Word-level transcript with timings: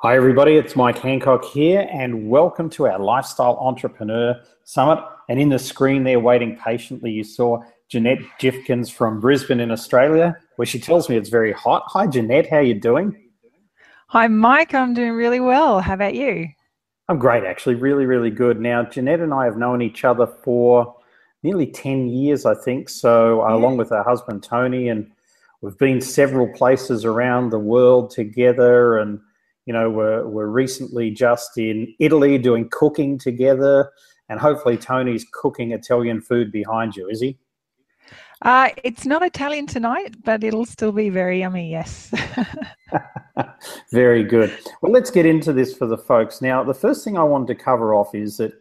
Hi, 0.00 0.14
everybody. 0.14 0.56
It's 0.56 0.76
Mike 0.76 0.98
Handcock 0.98 1.44
here, 1.46 1.88
and 1.90 2.28
welcome 2.28 2.70
to 2.70 2.86
our 2.86 2.98
Lifestyle 2.98 3.56
Entrepreneur 3.60 4.40
Summit. 4.62 5.02
And 5.28 5.40
in 5.40 5.48
the 5.48 5.58
screen 5.58 6.04
there, 6.04 6.20
waiting 6.20 6.56
patiently, 6.56 7.10
you 7.10 7.24
saw 7.24 7.62
Jeanette 7.88 8.20
Jifkins 8.38 8.88
from 8.88 9.18
Brisbane 9.18 9.58
in 9.58 9.72
Australia, 9.72 10.36
where 10.56 10.66
she 10.66 10.78
tells 10.78 11.08
me 11.08 11.16
it's 11.16 11.28
very 11.28 11.50
hot. 11.52 11.82
Hi, 11.86 12.06
Jeanette. 12.06 12.48
How 12.48 12.60
you 12.60 12.74
doing? 12.74 13.16
Hi, 14.08 14.28
Mike. 14.28 14.74
I'm 14.74 14.94
doing 14.94 15.12
really 15.12 15.40
well. 15.40 15.80
How 15.80 15.94
about 15.94 16.14
you? 16.14 16.46
I'm 17.08 17.18
great, 17.18 17.42
actually. 17.42 17.74
Really, 17.74 18.06
really 18.06 18.30
good. 18.30 18.60
Now, 18.60 18.84
Jeanette 18.84 19.18
and 19.18 19.34
I 19.34 19.44
have 19.46 19.56
known 19.56 19.82
each 19.82 20.04
other 20.04 20.28
for 20.28 20.94
nearly 21.42 21.66
10 21.66 22.06
years, 22.06 22.46
I 22.46 22.54
think. 22.54 22.90
So, 22.90 23.42
uh, 23.42 23.48
yeah. 23.48 23.56
along 23.56 23.78
with 23.78 23.90
her 23.90 24.04
husband, 24.04 24.42
Tony, 24.44 24.88
and 24.88 25.10
we've 25.62 25.78
been 25.78 26.00
several 26.00 26.46
places 26.52 27.04
around 27.04 27.50
the 27.50 27.58
world 27.58 28.10
together 28.10 28.98
and 28.98 29.20
you 29.66 29.72
know, 29.72 29.90
we're, 29.90 30.26
we're 30.26 30.46
recently 30.46 31.10
just 31.10 31.58
in 31.58 31.92
Italy 31.98 32.38
doing 32.38 32.68
cooking 32.70 33.18
together, 33.18 33.90
and 34.28 34.40
hopefully 34.40 34.76
Tony's 34.76 35.26
cooking 35.32 35.72
Italian 35.72 36.20
food 36.20 36.50
behind 36.50 36.96
you, 36.96 37.08
is 37.08 37.20
he? 37.20 37.36
Uh, 38.42 38.68
it's 38.84 39.06
not 39.06 39.22
Italian 39.22 39.66
tonight, 39.66 40.14
but 40.24 40.44
it'll 40.44 40.66
still 40.66 40.92
be 40.92 41.08
very 41.08 41.40
yummy, 41.40 41.70
yes. 41.70 42.12
very 43.92 44.22
good. 44.22 44.56
Well, 44.82 44.92
let's 44.92 45.10
get 45.10 45.26
into 45.26 45.52
this 45.52 45.76
for 45.76 45.86
the 45.86 45.98
folks. 45.98 46.40
Now, 46.40 46.62
the 46.62 46.74
first 46.74 47.04
thing 47.04 47.18
I 47.18 47.24
wanted 47.24 47.48
to 47.48 47.54
cover 47.54 47.94
off 47.94 48.14
is 48.14 48.36
that 48.36 48.52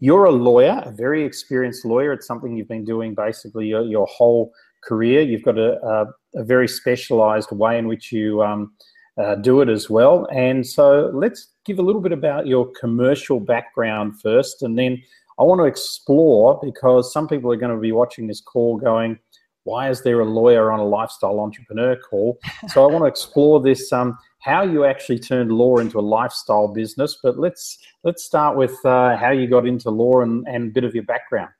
you're 0.00 0.24
a 0.24 0.30
lawyer, 0.30 0.82
a 0.84 0.90
very 0.90 1.24
experienced 1.24 1.84
lawyer. 1.84 2.12
It's 2.12 2.26
something 2.26 2.56
you've 2.56 2.68
been 2.68 2.84
doing 2.84 3.14
basically 3.14 3.66
your, 3.66 3.82
your 3.82 4.06
whole 4.06 4.52
career. 4.82 5.22
You've 5.22 5.42
got 5.42 5.58
a, 5.58 5.78
a, 5.84 6.06
a 6.40 6.44
very 6.44 6.68
specialized 6.68 7.50
way 7.52 7.78
in 7.78 7.86
which 7.86 8.12
you 8.12 8.42
um, 8.42 8.72
uh, 9.18 9.34
do 9.34 9.60
it 9.60 9.68
as 9.68 9.90
well. 9.90 10.26
And 10.32 10.66
so 10.66 11.10
let's 11.12 11.48
give 11.64 11.78
a 11.78 11.82
little 11.82 12.00
bit 12.00 12.12
about 12.12 12.46
your 12.46 12.70
commercial 12.80 13.40
background 13.40 14.20
first, 14.20 14.62
and 14.62 14.78
then 14.78 15.02
I 15.38 15.44
want 15.44 15.60
to 15.60 15.64
explore 15.64 16.58
because 16.62 17.12
some 17.12 17.28
people 17.28 17.52
are 17.52 17.56
going 17.56 17.74
to 17.74 17.80
be 17.80 17.92
watching 17.92 18.26
this 18.26 18.40
call 18.40 18.76
going, 18.76 19.18
why 19.64 19.90
is 19.90 20.02
there 20.02 20.20
a 20.20 20.24
lawyer 20.24 20.72
on 20.72 20.80
a 20.80 20.84
lifestyle 20.84 21.40
entrepreneur 21.40 21.96
call? 21.96 22.38
So 22.68 22.84
I 22.84 22.92
want 22.92 23.02
to 23.02 23.06
explore 23.06 23.60
this 23.60 23.92
um, 23.92 24.18
how 24.40 24.62
you 24.62 24.84
actually 24.84 25.18
turned 25.18 25.52
law 25.52 25.76
into 25.76 25.98
a 25.98 26.00
lifestyle 26.00 26.68
business. 26.68 27.18
But 27.22 27.38
let's 27.38 27.78
let's 28.02 28.24
start 28.24 28.56
with 28.56 28.74
uh, 28.84 29.16
how 29.16 29.30
you 29.30 29.46
got 29.46 29.66
into 29.66 29.90
law 29.90 30.22
and, 30.22 30.46
and 30.48 30.70
a 30.70 30.72
bit 30.72 30.84
of 30.84 30.94
your 30.94 31.04
background. 31.04 31.50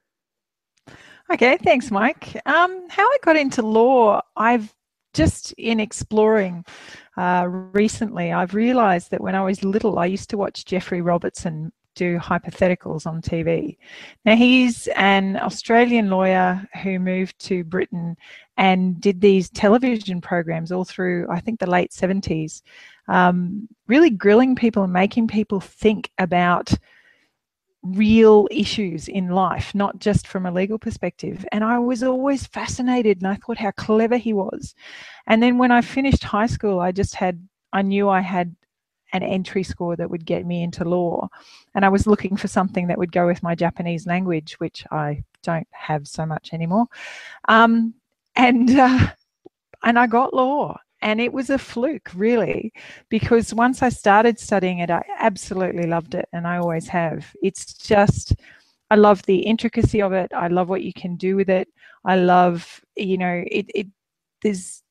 Okay, 1.30 1.58
thanks, 1.58 1.90
Mike. 1.90 2.40
Um, 2.46 2.88
how 2.88 3.04
I 3.04 3.16
got 3.22 3.36
into 3.36 3.60
law, 3.62 4.22
I've 4.36 4.74
just 5.18 5.52
in 5.58 5.80
exploring 5.80 6.64
uh, 7.16 7.44
recently, 7.48 8.32
I've 8.32 8.54
realized 8.54 9.10
that 9.10 9.20
when 9.20 9.34
I 9.34 9.42
was 9.42 9.64
little, 9.64 9.98
I 9.98 10.06
used 10.06 10.30
to 10.30 10.38
watch 10.38 10.64
Geoffrey 10.64 11.00
Robertson 11.00 11.72
do 11.96 12.18
hypotheticals 12.18 13.04
on 13.04 13.20
TV. 13.20 13.76
Now, 14.24 14.36
he's 14.36 14.86
an 14.94 15.36
Australian 15.36 16.08
lawyer 16.08 16.64
who 16.84 17.00
moved 17.00 17.36
to 17.46 17.64
Britain 17.64 18.16
and 18.56 19.00
did 19.00 19.20
these 19.20 19.50
television 19.50 20.20
programs 20.20 20.70
all 20.70 20.84
through, 20.84 21.26
I 21.28 21.40
think, 21.40 21.58
the 21.58 21.68
late 21.68 21.90
70s, 21.90 22.62
um, 23.08 23.68
really 23.88 24.10
grilling 24.10 24.54
people 24.54 24.84
and 24.84 24.92
making 24.92 25.26
people 25.26 25.58
think 25.58 26.12
about 26.18 26.72
real 27.82 28.48
issues 28.50 29.08
in 29.08 29.28
life, 29.30 29.74
not 29.74 29.98
just 29.98 30.26
from 30.26 30.46
a 30.46 30.52
legal 30.52 30.78
perspective. 30.78 31.44
And 31.52 31.62
I 31.62 31.78
was 31.78 32.02
always 32.02 32.46
fascinated 32.46 33.18
and 33.18 33.28
I 33.28 33.36
thought 33.36 33.58
how 33.58 33.70
clever 33.72 34.16
he 34.16 34.32
was. 34.32 34.74
And 35.26 35.42
then 35.42 35.58
when 35.58 35.70
I 35.70 35.80
finished 35.80 36.24
high 36.24 36.46
school, 36.46 36.80
I 36.80 36.92
just 36.92 37.14
had, 37.14 37.46
I 37.72 37.82
knew 37.82 38.08
I 38.08 38.20
had 38.20 38.54
an 39.12 39.22
entry 39.22 39.62
score 39.62 39.96
that 39.96 40.10
would 40.10 40.26
get 40.26 40.44
me 40.44 40.62
into 40.62 40.84
law. 40.84 41.28
And 41.74 41.84
I 41.84 41.88
was 41.88 42.06
looking 42.06 42.36
for 42.36 42.48
something 42.48 42.88
that 42.88 42.98
would 42.98 43.12
go 43.12 43.26
with 43.26 43.42
my 43.42 43.54
Japanese 43.54 44.06
language, 44.06 44.54
which 44.54 44.84
I 44.90 45.24
don't 45.42 45.68
have 45.70 46.06
so 46.06 46.26
much 46.26 46.50
anymore. 46.52 46.86
Um, 47.48 47.94
and, 48.36 48.70
uh, 48.78 49.08
and 49.82 49.98
I 49.98 50.06
got 50.06 50.34
law 50.34 50.78
and 51.02 51.20
it 51.20 51.32
was 51.32 51.50
a 51.50 51.58
fluke 51.58 52.10
really 52.14 52.72
because 53.08 53.54
once 53.54 53.82
i 53.82 53.88
started 53.88 54.38
studying 54.38 54.80
it 54.80 54.90
i 54.90 55.02
absolutely 55.18 55.86
loved 55.86 56.14
it 56.14 56.28
and 56.32 56.46
i 56.46 56.58
always 56.58 56.88
have. 56.88 57.34
It's 57.42 57.74
just 57.74 58.34
i 58.90 58.96
love 58.96 59.22
the 59.22 59.38
intricacy 59.38 60.02
of 60.02 60.12
it. 60.12 60.32
I 60.34 60.48
love 60.48 60.68
what 60.68 60.82
you 60.82 60.92
can 60.92 61.16
do 61.16 61.36
with 61.36 61.50
it. 61.50 61.68
I 62.04 62.16
love 62.16 62.80
you 62.96 63.18
know 63.18 63.44
it, 63.46 63.66
it 63.74 63.86
there's 64.42 64.82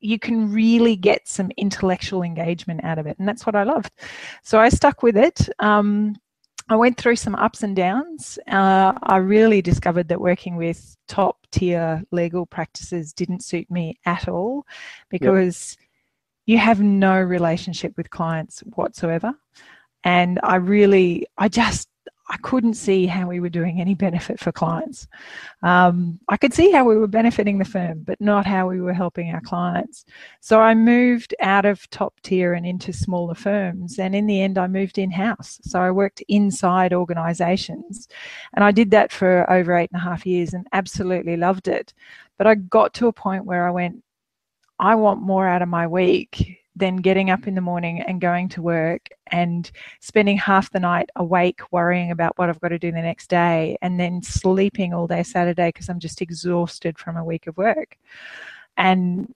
you 0.00 0.18
can 0.18 0.52
really 0.52 0.96
get 0.96 1.26
some 1.26 1.50
intellectual 1.56 2.22
engagement 2.22 2.84
out 2.84 2.98
of 2.98 3.06
it 3.06 3.18
and 3.18 3.26
that's 3.26 3.46
what 3.46 3.56
i 3.56 3.62
loved. 3.62 3.92
So 4.42 4.58
i 4.58 4.68
stuck 4.68 5.02
with 5.02 5.16
it. 5.16 5.48
Um, 5.58 6.16
I 6.68 6.76
went 6.76 6.96
through 6.96 7.16
some 7.16 7.34
ups 7.34 7.62
and 7.62 7.76
downs. 7.76 8.38
Uh, 8.48 8.94
I 9.02 9.18
really 9.18 9.60
discovered 9.60 10.08
that 10.08 10.20
working 10.20 10.56
with 10.56 10.96
top 11.08 11.43
tier 11.54 12.02
legal 12.10 12.46
practices 12.46 13.12
didn't 13.12 13.44
suit 13.44 13.70
me 13.70 13.96
at 14.04 14.28
all 14.28 14.66
because 15.08 15.76
yep. 15.78 15.88
you 16.46 16.58
have 16.58 16.80
no 16.80 17.20
relationship 17.20 17.96
with 17.96 18.10
clients 18.10 18.60
whatsoever. 18.74 19.34
And 20.02 20.40
I 20.42 20.56
really, 20.56 21.26
I 21.38 21.48
just 21.48 21.88
I 22.28 22.38
couldn't 22.38 22.74
see 22.74 23.06
how 23.06 23.28
we 23.28 23.38
were 23.38 23.50
doing 23.50 23.80
any 23.80 23.94
benefit 23.94 24.40
for 24.40 24.50
clients. 24.50 25.06
Um, 25.62 26.18
I 26.28 26.38
could 26.38 26.54
see 26.54 26.70
how 26.70 26.84
we 26.84 26.96
were 26.96 27.06
benefiting 27.06 27.58
the 27.58 27.66
firm, 27.66 28.02
but 28.02 28.18
not 28.20 28.46
how 28.46 28.68
we 28.68 28.80
were 28.80 28.94
helping 28.94 29.30
our 29.30 29.42
clients. 29.42 30.06
So 30.40 30.58
I 30.60 30.74
moved 30.74 31.34
out 31.40 31.66
of 31.66 31.88
top 31.90 32.14
tier 32.22 32.54
and 32.54 32.64
into 32.64 32.94
smaller 32.94 33.34
firms. 33.34 33.98
And 33.98 34.14
in 34.14 34.26
the 34.26 34.40
end, 34.40 34.56
I 34.56 34.66
moved 34.68 34.96
in 34.96 35.10
house. 35.10 35.60
So 35.64 35.80
I 35.80 35.90
worked 35.90 36.22
inside 36.28 36.94
organizations. 36.94 38.08
And 38.54 38.64
I 38.64 38.72
did 38.72 38.90
that 38.92 39.12
for 39.12 39.50
over 39.52 39.76
eight 39.76 39.90
and 39.92 40.00
a 40.00 40.04
half 40.04 40.24
years 40.24 40.54
and 40.54 40.66
absolutely 40.72 41.36
loved 41.36 41.68
it. 41.68 41.92
But 42.38 42.46
I 42.46 42.54
got 42.54 42.94
to 42.94 43.08
a 43.08 43.12
point 43.12 43.44
where 43.44 43.68
I 43.68 43.70
went, 43.70 44.02
I 44.78 44.94
want 44.94 45.20
more 45.20 45.46
out 45.46 45.62
of 45.62 45.68
my 45.68 45.86
week 45.86 46.63
than 46.76 46.96
getting 46.96 47.30
up 47.30 47.46
in 47.46 47.54
the 47.54 47.60
morning 47.60 48.00
and 48.00 48.20
going 48.20 48.48
to 48.48 48.62
work 48.62 49.08
and 49.28 49.70
spending 50.00 50.36
half 50.36 50.70
the 50.70 50.80
night 50.80 51.08
awake 51.16 51.60
worrying 51.70 52.10
about 52.10 52.36
what 52.36 52.48
I've 52.48 52.60
got 52.60 52.68
to 52.68 52.78
do 52.78 52.90
the 52.90 53.00
next 53.00 53.28
day 53.28 53.76
and 53.80 53.98
then 53.98 54.22
sleeping 54.22 54.92
all 54.92 55.06
day 55.06 55.22
Saturday 55.22 55.68
because 55.68 55.88
I'm 55.88 56.00
just 56.00 56.20
exhausted 56.20 56.98
from 56.98 57.16
a 57.16 57.24
week 57.24 57.46
of 57.46 57.56
work. 57.56 57.96
And 58.76 59.32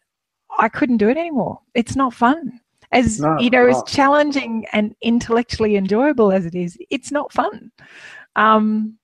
I 0.58 0.68
couldn't 0.68 0.96
do 0.96 1.08
it 1.08 1.16
anymore. 1.16 1.60
It's 1.74 1.94
not 1.94 2.12
fun. 2.12 2.60
As 2.90 3.20
no, 3.20 3.38
you 3.38 3.50
know, 3.50 3.64
no. 3.64 3.70
as 3.70 3.82
challenging 3.86 4.66
and 4.72 4.96
intellectually 5.02 5.76
enjoyable 5.76 6.32
as 6.32 6.46
it 6.46 6.54
is, 6.54 6.76
it's 6.90 7.12
not 7.12 7.32
fun. 7.32 7.70
Um, 8.34 8.97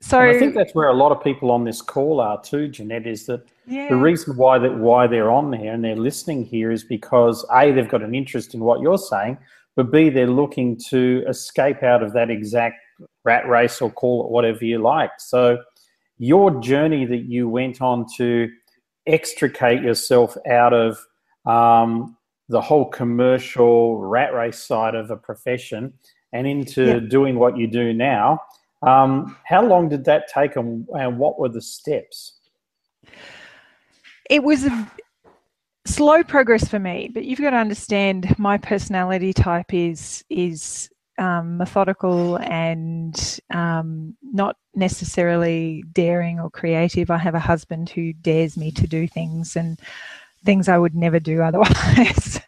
so 0.00 0.18
and 0.18 0.30
I 0.30 0.38
think 0.38 0.54
that's 0.54 0.74
where 0.74 0.88
a 0.88 0.94
lot 0.94 1.12
of 1.12 1.22
people 1.22 1.50
on 1.50 1.64
this 1.64 1.82
call 1.82 2.20
are 2.20 2.40
too, 2.40 2.68
Jeanette, 2.68 3.06
is 3.06 3.26
that 3.26 3.46
yeah. 3.66 3.88
the 3.88 3.96
reason 3.96 4.36
why 4.36 4.58
that 4.58 4.78
why 4.78 5.06
they're 5.06 5.30
on 5.30 5.50
there 5.50 5.74
and 5.74 5.84
they're 5.84 5.94
listening 5.94 6.44
here 6.44 6.70
is 6.70 6.84
because 6.84 7.44
A, 7.54 7.70
they've 7.70 7.88
got 7.88 8.02
an 8.02 8.14
interest 8.14 8.54
in 8.54 8.60
what 8.60 8.80
you're 8.80 8.98
saying, 8.98 9.36
but 9.76 9.92
B, 9.92 10.08
they're 10.08 10.26
looking 10.26 10.78
to 10.88 11.22
escape 11.28 11.82
out 11.82 12.02
of 12.02 12.14
that 12.14 12.30
exact 12.30 12.76
rat 13.24 13.46
race 13.46 13.82
or 13.82 13.90
call 13.90 14.24
it 14.24 14.30
whatever 14.30 14.64
you 14.64 14.78
like. 14.78 15.10
So 15.18 15.58
your 16.16 16.50
journey 16.60 17.04
that 17.04 17.24
you 17.24 17.48
went 17.48 17.82
on 17.82 18.06
to 18.16 18.50
extricate 19.06 19.82
yourself 19.82 20.36
out 20.48 20.72
of 20.72 20.98
um, 21.44 22.16
the 22.48 22.60
whole 22.60 22.86
commercial 22.86 23.98
rat 23.98 24.32
race 24.32 24.58
side 24.58 24.94
of 24.94 25.10
a 25.10 25.16
profession 25.16 25.92
and 26.32 26.46
into 26.46 26.86
yeah. 26.86 26.98
doing 27.00 27.38
what 27.38 27.58
you 27.58 27.66
do 27.66 27.92
now 27.92 28.40
um, 28.82 29.36
how 29.44 29.64
long 29.64 29.88
did 29.88 30.04
that 30.04 30.28
take 30.28 30.56
and, 30.56 30.86
and 30.90 31.18
what 31.18 31.38
were 31.38 31.48
the 31.48 31.60
steps? 31.60 32.38
It 34.28 34.42
was 34.42 34.64
a 34.64 34.90
slow 35.86 36.22
progress 36.22 36.68
for 36.68 36.78
me, 36.78 37.10
but 37.12 37.24
you've 37.24 37.40
got 37.40 37.50
to 37.50 37.56
understand 37.56 38.38
my 38.38 38.58
personality 38.58 39.32
type 39.32 39.74
is 39.74 40.24
is 40.30 40.88
um, 41.18 41.58
methodical 41.58 42.36
and 42.36 43.40
um, 43.52 44.16
not 44.22 44.56
necessarily 44.74 45.84
daring 45.92 46.40
or 46.40 46.50
creative. 46.50 47.10
I 47.10 47.18
have 47.18 47.34
a 47.34 47.40
husband 47.40 47.90
who 47.90 48.14
dares 48.14 48.56
me 48.56 48.70
to 48.72 48.86
do 48.86 49.06
things 49.06 49.54
and 49.54 49.78
things 50.44 50.68
I 50.68 50.78
would 50.78 50.94
never 50.94 51.20
do 51.20 51.42
otherwise. 51.42 52.40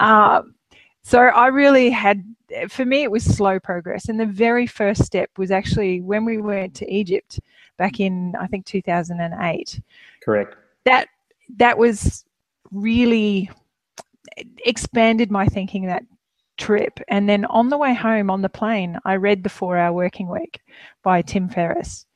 um, 0.00 0.54
so 1.04 1.20
I 1.20 1.48
really 1.48 1.90
had 1.90 2.24
for 2.68 2.84
me, 2.84 3.02
it 3.02 3.10
was 3.10 3.24
slow 3.24 3.58
progress. 3.58 4.08
And 4.08 4.18
the 4.18 4.26
very 4.26 4.66
first 4.66 5.04
step 5.04 5.30
was 5.36 5.50
actually 5.50 6.00
when 6.00 6.24
we 6.24 6.38
went 6.38 6.74
to 6.76 6.92
Egypt 6.92 7.40
back 7.76 8.00
in, 8.00 8.34
I 8.38 8.46
think, 8.46 8.66
2008. 8.66 9.80
Correct. 10.22 10.56
That 10.84 11.08
that 11.56 11.78
was 11.78 12.24
really 12.72 13.50
expanded 14.64 15.30
my 15.30 15.46
thinking 15.46 15.86
that 15.86 16.04
trip. 16.56 17.00
And 17.08 17.28
then 17.28 17.44
on 17.46 17.68
the 17.68 17.78
way 17.78 17.94
home 17.94 18.30
on 18.30 18.42
the 18.42 18.48
plane, 18.48 18.98
I 19.04 19.16
read 19.16 19.42
The 19.42 19.48
Four 19.48 19.76
Hour 19.76 19.92
Working 19.92 20.28
Week 20.28 20.60
by 21.02 21.22
Tim 21.22 21.48
Ferriss. 21.48 22.06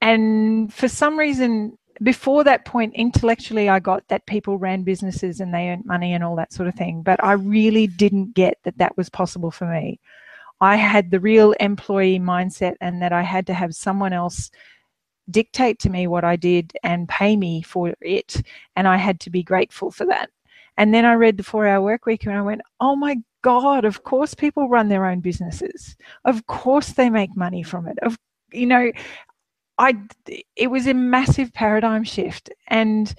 And 0.00 0.72
for 0.72 0.88
some 0.88 1.18
reason, 1.18 1.76
before 2.02 2.44
that 2.44 2.64
point, 2.64 2.94
intellectually, 2.94 3.68
I 3.68 3.80
got 3.80 4.06
that 4.08 4.26
people 4.26 4.58
ran 4.58 4.82
businesses 4.82 5.40
and 5.40 5.52
they 5.52 5.68
earned 5.68 5.84
money 5.84 6.12
and 6.12 6.22
all 6.22 6.36
that 6.36 6.52
sort 6.52 6.68
of 6.68 6.74
thing. 6.74 7.02
But 7.02 7.22
I 7.22 7.32
really 7.32 7.86
didn't 7.86 8.34
get 8.34 8.58
that 8.64 8.78
that 8.78 8.96
was 8.96 9.08
possible 9.08 9.50
for 9.50 9.66
me. 9.66 10.00
I 10.60 10.76
had 10.76 11.10
the 11.10 11.20
real 11.20 11.52
employee 11.52 12.18
mindset 12.18 12.74
and 12.80 13.02
that 13.02 13.12
I 13.12 13.22
had 13.22 13.46
to 13.48 13.54
have 13.54 13.74
someone 13.74 14.12
else 14.12 14.50
dictate 15.30 15.78
to 15.80 15.90
me 15.90 16.06
what 16.06 16.24
I 16.24 16.36
did 16.36 16.72
and 16.82 17.08
pay 17.08 17.36
me 17.36 17.62
for 17.62 17.94
it. 18.00 18.42
And 18.74 18.86
I 18.88 18.96
had 18.96 19.20
to 19.20 19.30
be 19.30 19.42
grateful 19.42 19.90
for 19.90 20.06
that. 20.06 20.30
And 20.78 20.94
then 20.94 21.04
I 21.04 21.14
read 21.14 21.36
the 21.36 21.42
four 21.42 21.66
hour 21.66 21.82
work 21.82 22.06
week 22.06 22.24
and 22.24 22.34
I 22.34 22.42
went, 22.42 22.60
oh 22.80 22.96
my 22.96 23.16
God, 23.42 23.84
of 23.84 24.04
course 24.04 24.34
people 24.34 24.68
run 24.68 24.88
their 24.88 25.06
own 25.06 25.20
businesses. 25.20 25.96
Of 26.24 26.46
course 26.46 26.92
they 26.92 27.10
make 27.10 27.36
money 27.36 27.62
from 27.62 27.86
it. 27.86 27.98
Of 28.02 28.18
you 28.52 28.66
know, 28.66 28.90
I 29.78 29.94
it 30.56 30.68
was 30.68 30.86
a 30.86 30.94
massive 30.94 31.52
paradigm 31.52 32.04
shift. 32.04 32.50
And 32.68 33.14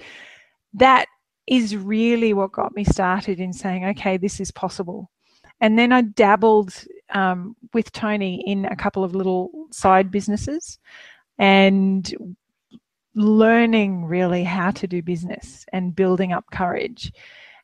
that 0.73 1.07
is 1.47 1.75
really 1.75 2.33
what 2.33 2.51
got 2.51 2.75
me 2.75 2.83
started 2.83 3.39
in 3.39 3.53
saying, 3.53 3.85
okay, 3.85 4.17
this 4.17 4.39
is 4.39 4.51
possible. 4.51 5.09
And 5.61 5.77
then 5.77 5.91
I 5.91 6.01
dabbled 6.01 6.73
um, 7.13 7.55
with 7.73 7.91
Tony 7.91 8.43
in 8.45 8.65
a 8.65 8.75
couple 8.75 9.03
of 9.03 9.15
little 9.15 9.49
side 9.71 10.11
businesses 10.11 10.77
and 11.39 12.35
learning 13.15 14.05
really 14.05 14.43
how 14.43 14.71
to 14.71 14.87
do 14.87 15.01
business 15.01 15.65
and 15.73 15.95
building 15.95 16.33
up 16.33 16.45
courage. 16.51 17.11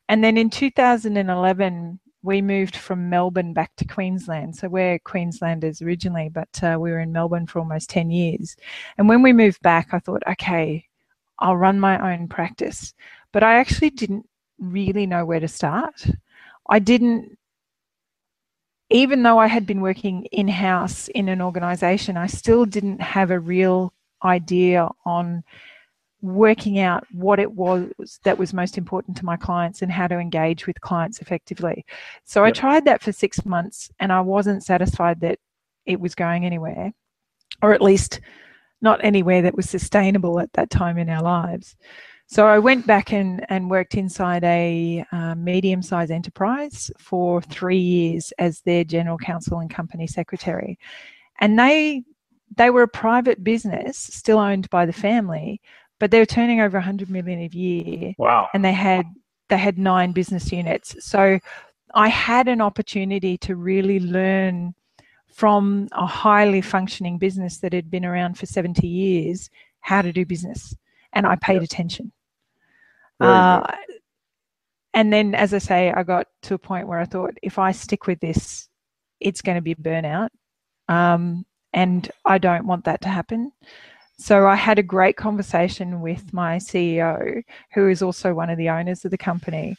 And 0.10 0.24
then 0.24 0.38
in 0.38 0.50
2011, 0.50 2.00
we 2.24 2.42
moved 2.42 2.78
from 2.78 3.10
Melbourne 3.10 3.54
back 3.54 3.75
to 3.75 3.86
Queensland. 3.86 4.56
So 4.56 4.70
we're 4.70 4.98
Queenslanders 5.00 5.81
originally, 5.81 6.30
but 6.30 6.64
uh, 6.64 6.78
we 6.80 6.90
were 6.90 7.02
in 7.02 7.12
Melbourne 7.12 7.46
for 7.46 7.60
almost 7.60 7.90
10 7.90 8.10
years. 8.10 8.56
And 8.98 9.10
when 9.10 9.22
we 9.22 9.34
moved 9.34 9.62
back, 9.62 9.90
I 9.92 10.00
thought, 10.00 10.24
okay, 10.28 10.88
I'll 11.40 11.58
run 11.58 11.80
my 11.80 12.14
own 12.14 12.30
practice. 12.30 12.94
But 13.34 13.44
I 13.44 13.56
actually 13.56 13.90
didn't 13.90 14.28
really 14.58 15.06
know 15.06 15.25
where 15.25 15.42
to 15.42 15.48
start. 15.48 16.06
I 16.70 16.80
didn't 16.80 17.38
even 18.90 19.24
though 19.24 19.40
I 19.40 19.48
had 19.48 19.66
been 19.66 19.81
working 19.81 20.25
in 20.25 20.48
house 20.48 21.08
in 21.10 21.28
an 21.28 21.42
organization, 21.42 22.16
I 22.16 22.28
still 22.28 22.64
didn't 22.64 23.02
have 23.02 23.31
a 23.31 23.40
real 23.40 23.92
idea 24.24 24.88
on 25.04 25.44
working 26.24 26.80
out 26.80 27.06
what 27.12 27.38
it 27.38 27.52
was 27.52 27.92
that 28.24 28.38
was 28.38 28.54
most 28.54 28.78
important 28.78 29.18
to 29.18 29.25
my 29.25 29.36
clients 29.36 29.81
and 29.81 29.92
how 29.92 30.08
to 30.08 30.18
engage 30.18 30.66
with 30.66 30.80
clients 30.80 31.20
effectively. 31.20 31.86
So 32.24 32.44
yep. 32.44 32.48
I 32.48 32.60
tried 32.60 32.86
that 32.86 33.04
for 33.04 33.12
six 33.12 33.46
months 33.46 33.92
and 34.00 34.12
I 34.12 34.22
wasn't 34.22 34.64
satisfied 34.64 35.20
that 35.20 35.38
it 35.86 36.00
was 36.00 36.16
going 36.16 36.46
anywhere, 36.46 36.94
or 37.62 37.74
at 37.74 37.81
least 37.81 38.22
not 38.81 39.04
anywhere 39.04 39.42
that 39.42 39.56
was 39.56 39.70
sustainable 39.70 40.40
at 40.40 40.54
that 40.54 40.70
time 40.70 40.98
in 40.98 41.10
our 41.10 41.22
lives. 41.22 41.75
So 42.28 42.48
I 42.48 42.58
went 42.58 42.88
back 42.88 43.12
and, 43.12 43.46
and 43.50 43.70
worked 43.70 43.96
inside 43.96 44.46
a 44.46 45.04
uh, 45.12 45.36
medium 45.36 45.81
sized 45.81 46.10
enterprise 46.10 46.90
for 46.98 47.42
three 47.42 47.78
years 47.78 48.31
as 48.40 48.62
their 48.62 48.86
general 48.86 49.18
counsel 49.18 49.60
and 49.60 49.70
company 49.70 50.08
secretary. 50.08 50.80
And 51.42 51.60
they 51.60 52.04
they 52.56 52.70
were 52.70 52.84
a 52.84 52.88
private 52.88 53.44
business, 53.44 53.98
still 53.98 54.38
owned 54.38 54.70
by 54.70 54.86
the 54.86 54.94
family, 54.94 55.60
but 56.00 56.12
they 56.12 56.19
were 56.19 56.25
turning 56.25 56.62
over 56.62 56.78
100 56.78 57.10
million 57.10 57.40
a 57.40 57.48
year. 57.48 58.13
Wow! 58.18 58.50
And 58.54 58.63
they 58.63 58.74
had 58.74 59.06
they 59.50 59.57
had 59.57 59.78
nine 59.78 60.12
business 60.12 60.51
units. 60.51 60.95
So 61.06 61.40
I 61.94 62.07
had 62.07 62.48
an 62.48 62.62
opportunity 62.62 63.38
to 63.40 63.56
really 63.56 64.00
learn 64.00 64.74
from 65.34 65.88
a 65.92 66.06
highly 66.06 66.62
functioning 66.62 67.18
business 67.18 67.57
that 67.60 67.74
had 67.74 67.90
been 67.90 68.06
around 68.06 68.38
for 68.38 68.45
70 68.45 68.88
years 68.88 69.50
how 69.81 70.01
to 70.01 70.13
do 70.13 70.25
business, 70.25 70.75
and 71.12 71.25
I 71.25 71.36
paid 71.36 71.56
yep. 71.56 71.63
attention. 71.63 72.12
Uh, 73.19 73.66
and 74.94 75.12
then, 75.12 75.34
as 75.34 75.54
I 75.54 75.57
say, 75.57 75.92
I 75.92 76.04
got 76.04 76.28
to 76.44 76.54
a 76.54 76.60
point 76.60 76.88
where 76.88 77.00
I 77.00 77.06
thought, 77.06 77.34
if 77.42 77.57
I 77.57 77.72
stick 77.72 78.06
with 78.06 78.19
this, 78.19 78.69
it's 79.19 79.42
going 79.42 79.56
to 79.56 79.62
be 79.62 79.75
burnout. 79.75 80.30
Um, 80.88 81.46
and 81.74 82.10
I 82.25 82.38
don't 82.38 82.68
want 82.68 82.86
that 82.86 83.01
to 83.01 83.10
happen. 83.10 83.51
So 84.18 84.48
I 84.48 84.56
had 84.56 84.80
a 84.80 84.83
great 84.83 85.18
conversation 85.18 86.01
with 86.01 86.33
my 86.33 86.57
CEO, 86.57 87.44
who 87.74 87.89
is 87.89 88.01
also 88.01 88.33
one 88.33 88.50
of 88.50 88.57
the 88.57 88.69
owners 88.69 89.04
of 89.06 89.12
the 89.12 89.18
company. 89.18 89.75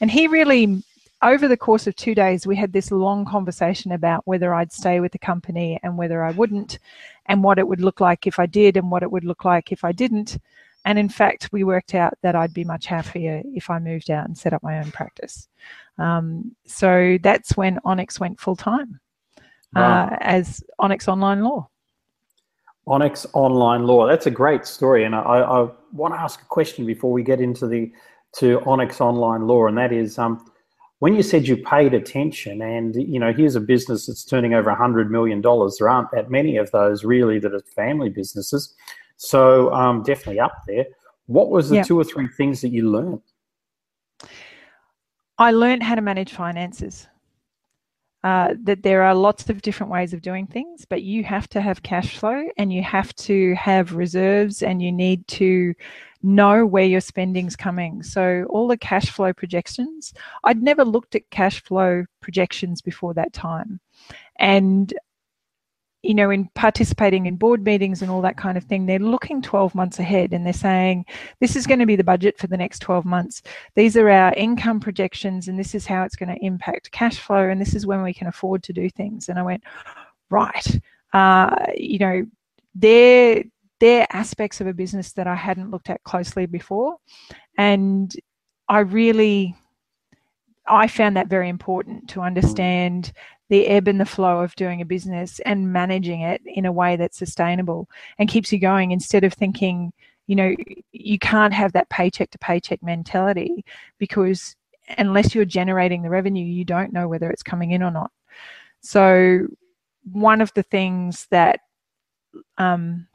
And 0.00 0.10
he 0.10 0.26
really, 0.26 0.82
over 1.22 1.48
the 1.48 1.56
course 1.56 1.86
of 1.86 1.94
two 1.94 2.14
days, 2.14 2.46
we 2.46 2.56
had 2.56 2.72
this 2.72 2.90
long 2.90 3.24
conversation 3.24 3.92
about 3.92 4.26
whether 4.26 4.52
I'd 4.52 4.72
stay 4.72 5.00
with 5.00 5.12
the 5.12 5.18
company 5.18 5.78
and 5.82 5.96
whether 5.96 6.24
I 6.24 6.32
wouldn't, 6.32 6.78
and 7.26 7.44
what 7.44 7.58
it 7.58 7.68
would 7.68 7.80
look 7.80 8.00
like 8.00 8.26
if 8.26 8.38
I 8.38 8.46
did, 8.46 8.76
and 8.76 8.90
what 8.90 9.02
it 9.02 9.10
would 9.10 9.24
look 9.24 9.44
like 9.44 9.70
if 9.70 9.84
I 9.84 9.92
didn't. 9.92 10.38
And 10.84 10.98
in 10.98 11.08
fact, 11.08 11.50
we 11.52 11.64
worked 11.64 11.94
out 11.94 12.14
that 12.22 12.34
I'd 12.34 12.54
be 12.54 12.64
much 12.64 12.86
happier 12.86 13.42
if 13.54 13.68
I 13.70 13.78
moved 13.78 14.10
out 14.10 14.26
and 14.26 14.36
set 14.36 14.52
up 14.52 14.62
my 14.62 14.78
own 14.78 14.90
practice. 14.90 15.48
Um, 15.98 16.54
so 16.66 17.18
that's 17.22 17.56
when 17.56 17.78
Onyx 17.84 18.18
went 18.18 18.40
full 18.40 18.56
time 18.56 19.00
wow. 19.74 20.04
uh, 20.06 20.16
as 20.20 20.62
Onyx 20.78 21.08
Online 21.08 21.42
Law. 21.42 21.68
Onyx 22.88 23.26
Online 23.34 23.84
Law. 23.84 24.06
That's 24.06 24.26
a 24.26 24.30
great 24.30 24.64
story, 24.64 25.04
and 25.04 25.14
I, 25.14 25.20
I, 25.20 25.68
want 25.92 26.14
to 26.14 26.20
ask 26.20 26.40
a 26.40 26.44
question 26.46 26.86
before 26.86 27.12
we 27.12 27.22
get 27.22 27.40
into 27.40 27.66
the 27.66 27.92
to 28.36 28.60
Onyx 28.64 29.00
Online 29.00 29.46
Law, 29.46 29.66
and 29.66 29.76
that 29.78 29.92
is, 29.92 30.18
um, 30.18 30.50
when 30.98 31.14
you 31.14 31.22
said 31.22 31.46
you 31.46 31.56
paid 31.56 31.94
attention, 31.94 32.62
and 32.62 32.94
you 32.94 33.20
know, 33.20 33.32
here's 33.32 33.56
a 33.56 33.60
business 33.60 34.06
that's 34.06 34.24
turning 34.24 34.54
over 34.54 34.74
hundred 34.74 35.10
million 35.10 35.40
dollars. 35.40 35.76
There 35.78 35.88
aren't 35.88 36.10
that 36.12 36.30
many 36.30 36.56
of 36.56 36.70
those 36.70 37.04
really 37.04 37.38
that 37.38 37.54
are 37.54 37.60
family 37.76 38.08
businesses. 38.08 38.74
So 39.18 39.72
um, 39.74 40.02
definitely 40.02 40.40
up 40.40 40.62
there. 40.66 40.86
What 41.26 41.50
was 41.50 41.68
the 41.68 41.76
yeah. 41.76 41.82
two 41.82 41.98
or 41.98 42.04
three 42.04 42.28
things 42.28 42.62
that 42.62 42.70
you 42.70 42.90
learned? 42.90 43.20
I 45.38 45.50
learned 45.50 45.82
how 45.82 45.94
to 45.94 46.00
manage 46.00 46.32
finances. 46.32 47.06
Uh, 48.24 48.54
that 48.64 48.82
there 48.82 49.04
are 49.04 49.14
lots 49.14 49.48
of 49.48 49.62
different 49.62 49.92
ways 49.92 50.12
of 50.12 50.20
doing 50.20 50.44
things, 50.44 50.84
but 50.84 51.02
you 51.02 51.22
have 51.22 51.48
to 51.48 51.60
have 51.60 51.84
cash 51.84 52.16
flow 52.16 52.48
and 52.56 52.72
you 52.72 52.82
have 52.82 53.14
to 53.14 53.54
have 53.54 53.94
reserves 53.94 54.60
and 54.60 54.82
you 54.82 54.90
need 54.90 55.24
to 55.28 55.72
know 56.24 56.66
where 56.66 56.84
your 56.84 57.00
spending's 57.00 57.54
coming. 57.54 58.02
So, 58.02 58.44
all 58.50 58.66
the 58.66 58.76
cash 58.76 59.10
flow 59.10 59.32
projections, 59.32 60.12
I'd 60.42 60.62
never 60.62 60.84
looked 60.84 61.14
at 61.14 61.30
cash 61.30 61.62
flow 61.62 62.06
projections 62.20 62.82
before 62.82 63.14
that 63.14 63.32
time. 63.32 63.78
And 64.40 64.92
you 66.02 66.14
know, 66.14 66.30
in 66.30 66.48
participating 66.54 67.26
in 67.26 67.36
board 67.36 67.64
meetings 67.64 68.02
and 68.02 68.10
all 68.10 68.22
that 68.22 68.36
kind 68.36 68.56
of 68.56 68.64
thing, 68.64 68.86
they're 68.86 68.98
looking 69.00 69.42
12 69.42 69.74
months 69.74 69.98
ahead 69.98 70.32
and 70.32 70.46
they're 70.46 70.52
saying, 70.52 71.04
this 71.40 71.56
is 71.56 71.66
going 71.66 71.80
to 71.80 71.86
be 71.86 71.96
the 71.96 72.04
budget 72.04 72.38
for 72.38 72.46
the 72.46 72.56
next 72.56 72.78
12 72.80 73.04
months. 73.04 73.42
These 73.74 73.96
are 73.96 74.08
our 74.08 74.32
income 74.34 74.78
projections 74.78 75.48
and 75.48 75.58
this 75.58 75.74
is 75.74 75.86
how 75.86 76.04
it's 76.04 76.14
going 76.14 76.32
to 76.32 76.44
impact 76.44 76.92
cash 76.92 77.18
flow 77.18 77.48
and 77.48 77.60
this 77.60 77.74
is 77.74 77.86
when 77.86 78.02
we 78.02 78.14
can 78.14 78.28
afford 78.28 78.62
to 78.64 78.72
do 78.72 78.88
things. 78.88 79.28
And 79.28 79.38
I 79.38 79.42
went, 79.42 79.64
right, 80.30 80.80
uh, 81.12 81.56
you 81.76 81.98
know, 81.98 82.24
they're, 82.76 83.42
they're 83.80 84.06
aspects 84.10 84.60
of 84.60 84.68
a 84.68 84.74
business 84.74 85.12
that 85.14 85.26
I 85.26 85.34
hadn't 85.34 85.70
looked 85.70 85.90
at 85.90 86.04
closely 86.04 86.46
before. 86.46 86.96
And 87.56 88.14
I 88.68 88.80
really, 88.80 89.56
I 90.68 90.86
found 90.86 91.16
that 91.16 91.28
very 91.28 91.48
important 91.48 92.08
to 92.10 92.20
understand 92.20 93.12
the 93.48 93.66
ebb 93.66 93.88
and 93.88 94.00
the 94.00 94.04
flow 94.04 94.40
of 94.40 94.54
doing 94.56 94.80
a 94.80 94.86
business 94.86 95.40
and 95.46 95.72
managing 95.72 96.20
it 96.20 96.42
in 96.44 96.66
a 96.66 96.72
way 96.72 96.96
that's 96.96 97.16
sustainable 97.16 97.88
and 98.18 98.28
keeps 98.28 98.52
you 98.52 98.58
going 98.58 98.90
instead 98.90 99.24
of 99.24 99.32
thinking, 99.32 99.92
you 100.26 100.36
know, 100.36 100.54
you 100.92 101.18
can't 101.18 101.54
have 101.54 101.72
that 101.72 101.88
paycheck 101.88 102.30
to 102.30 102.38
paycheck 102.38 102.82
mentality 102.82 103.64
because 103.98 104.54
unless 104.98 105.34
you're 105.34 105.46
generating 105.46 106.02
the 106.02 106.10
revenue, 106.10 106.44
you 106.44 106.64
don't 106.64 106.92
know 106.92 107.08
whether 107.08 107.30
it's 107.30 107.42
coming 107.42 107.70
in 107.70 107.82
or 107.82 107.90
not. 107.90 108.10
So, 108.80 109.46
one 110.12 110.40
of 110.40 110.52
the 110.54 110.62
things 110.62 111.26
that 111.30 111.60
um, 112.56 113.06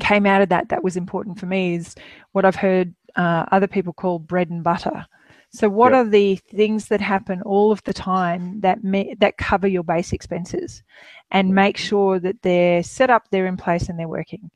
came 0.00 0.26
out 0.26 0.42
of 0.42 0.48
that 0.48 0.68
that 0.68 0.82
was 0.82 0.96
important 0.96 1.38
for 1.38 1.46
me 1.46 1.74
is 1.74 1.94
what 2.32 2.44
I've 2.44 2.56
heard 2.56 2.94
uh, 3.16 3.44
other 3.52 3.68
people 3.68 3.92
call 3.92 4.18
bread 4.18 4.50
and 4.50 4.64
butter. 4.64 5.06
So, 5.54 5.68
what 5.68 5.92
yep. 5.92 6.06
are 6.06 6.08
the 6.10 6.34
things 6.34 6.88
that 6.88 7.00
happen 7.00 7.40
all 7.42 7.70
of 7.70 7.80
the 7.84 7.92
time 7.92 8.58
that 8.62 8.82
may, 8.82 9.14
that 9.20 9.38
cover 9.38 9.68
your 9.68 9.84
base 9.84 10.12
expenses, 10.12 10.82
and 11.30 11.54
make 11.54 11.76
sure 11.76 12.18
that 12.18 12.42
they're 12.42 12.82
set 12.82 13.08
up, 13.08 13.30
they're 13.30 13.46
in 13.46 13.56
place, 13.56 13.88
and 13.88 13.96
they're 13.96 14.08
working? 14.08 14.50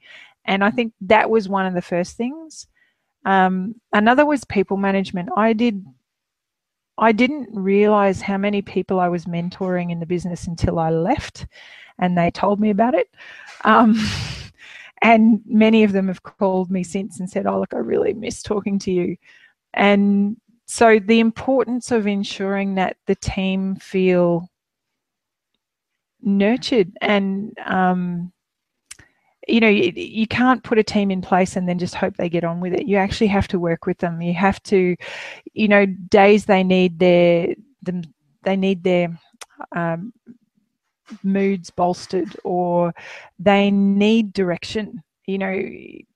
And 0.45 0.65
I 0.65 0.73
think 0.73 0.93
that 1.03 1.31
was 1.31 1.49
one 1.49 1.67
of 1.67 1.75
the 1.75 1.83
first 1.83 2.17
things. 2.17 2.67
Um, 3.25 3.77
another 3.93 4.27
was 4.27 4.43
people 4.45 4.77
management. 4.77 5.29
I 5.37 5.53
did. 5.53 5.87
I 6.99 7.13
didn't 7.13 7.49
realize 7.53 8.21
how 8.21 8.37
many 8.37 8.61
people 8.61 8.99
I 8.99 9.07
was 9.07 9.27
mentoring 9.27 9.93
in 9.93 10.01
the 10.01 10.07
business 10.07 10.49
until 10.49 10.81
I 10.81 10.91
left, 10.91 11.47
and 12.01 12.19
they 12.19 12.33
told 12.33 12.59
me 12.59 12.71
about 12.71 12.95
it. 12.95 13.09
Um, 13.63 13.97
and 15.03 15.43
many 15.47 15.85
of 15.85 15.93
them 15.93 16.09
have 16.09 16.25
called 16.25 16.73
me 16.73 16.83
since 16.83 17.21
and 17.21 17.31
said, 17.31 17.47
"Oh, 17.47 17.61
look, 17.61 17.73
I 17.73 17.79
really 17.79 18.15
miss 18.15 18.43
talking 18.43 18.81
to 18.81 18.91
you." 18.91 19.17
And 19.75 20.37
so 20.71 20.99
the 20.99 21.19
importance 21.19 21.91
of 21.91 22.07
ensuring 22.07 22.75
that 22.75 22.99
the 23.07 23.15
team 23.15 23.77
feel 23.77 24.51
nurtured 26.21 26.93
and 27.01 27.57
um, 27.65 28.31
you 29.47 29.61
know 29.61 29.69
you, 29.69 29.91
you, 29.97 30.27
can't 30.27 30.63
put 30.63 30.77
a 30.77 30.83
team 30.83 31.11
in 31.11 31.23
place 31.23 31.57
and 31.57 31.67
then 31.67 31.79
just 31.79 31.95
hope 31.95 32.19
they 32.19 32.29
get 32.29 32.45
on 32.45 32.61
with 32.61 32.75
it. 32.75 32.87
You 32.87 32.99
actually 32.99 33.29
have 33.29 33.49
to 33.49 33.59
work 33.59 33.87
with 33.87 33.97
them. 33.97 34.21
You 34.21 34.35
have 34.35 34.63
to 34.65 34.95
you 35.55 35.69
know 35.69 35.87
days 35.87 36.45
they 36.45 36.63
need 36.63 36.99
their 36.99 37.55
them 37.83 38.03
they 38.43 38.57
need 38.57 38.85
their 38.85 39.19
um, 39.75 40.13
moods 41.23 41.71
bolstered 41.71 42.37
or 42.45 42.93
they 43.39 43.71
need 43.71 44.35
direction. 44.35 45.03
You 45.27 45.39
know 45.39 45.63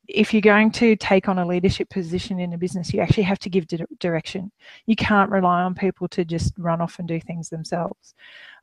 if 0.09 0.35
you're 0.35 0.43
going 0.43 0.71
to 0.71 0.97
take 0.97 1.29
on 1.29 1.39
a 1.39 1.47
leadership 1.47 1.89
position 1.89 2.41
in 2.41 2.53
a 2.53 2.59
business 2.59 2.93
you 2.93 3.01
actually 3.01 3.23
have 3.23 3.39
to 3.39 3.51
give 3.51 3.67
di- 3.67 3.85
direction 3.99 4.51
you 4.87 4.97
can't 4.97 5.31
rely 5.31 5.63
on 5.63 5.75
people 5.75 6.09
to 6.09 6.25
just 6.25 6.53
run 6.59 6.81
off 6.81 6.99
and 6.99 7.09
do 7.09 7.21
things 7.21 7.49
themselves 7.49 8.15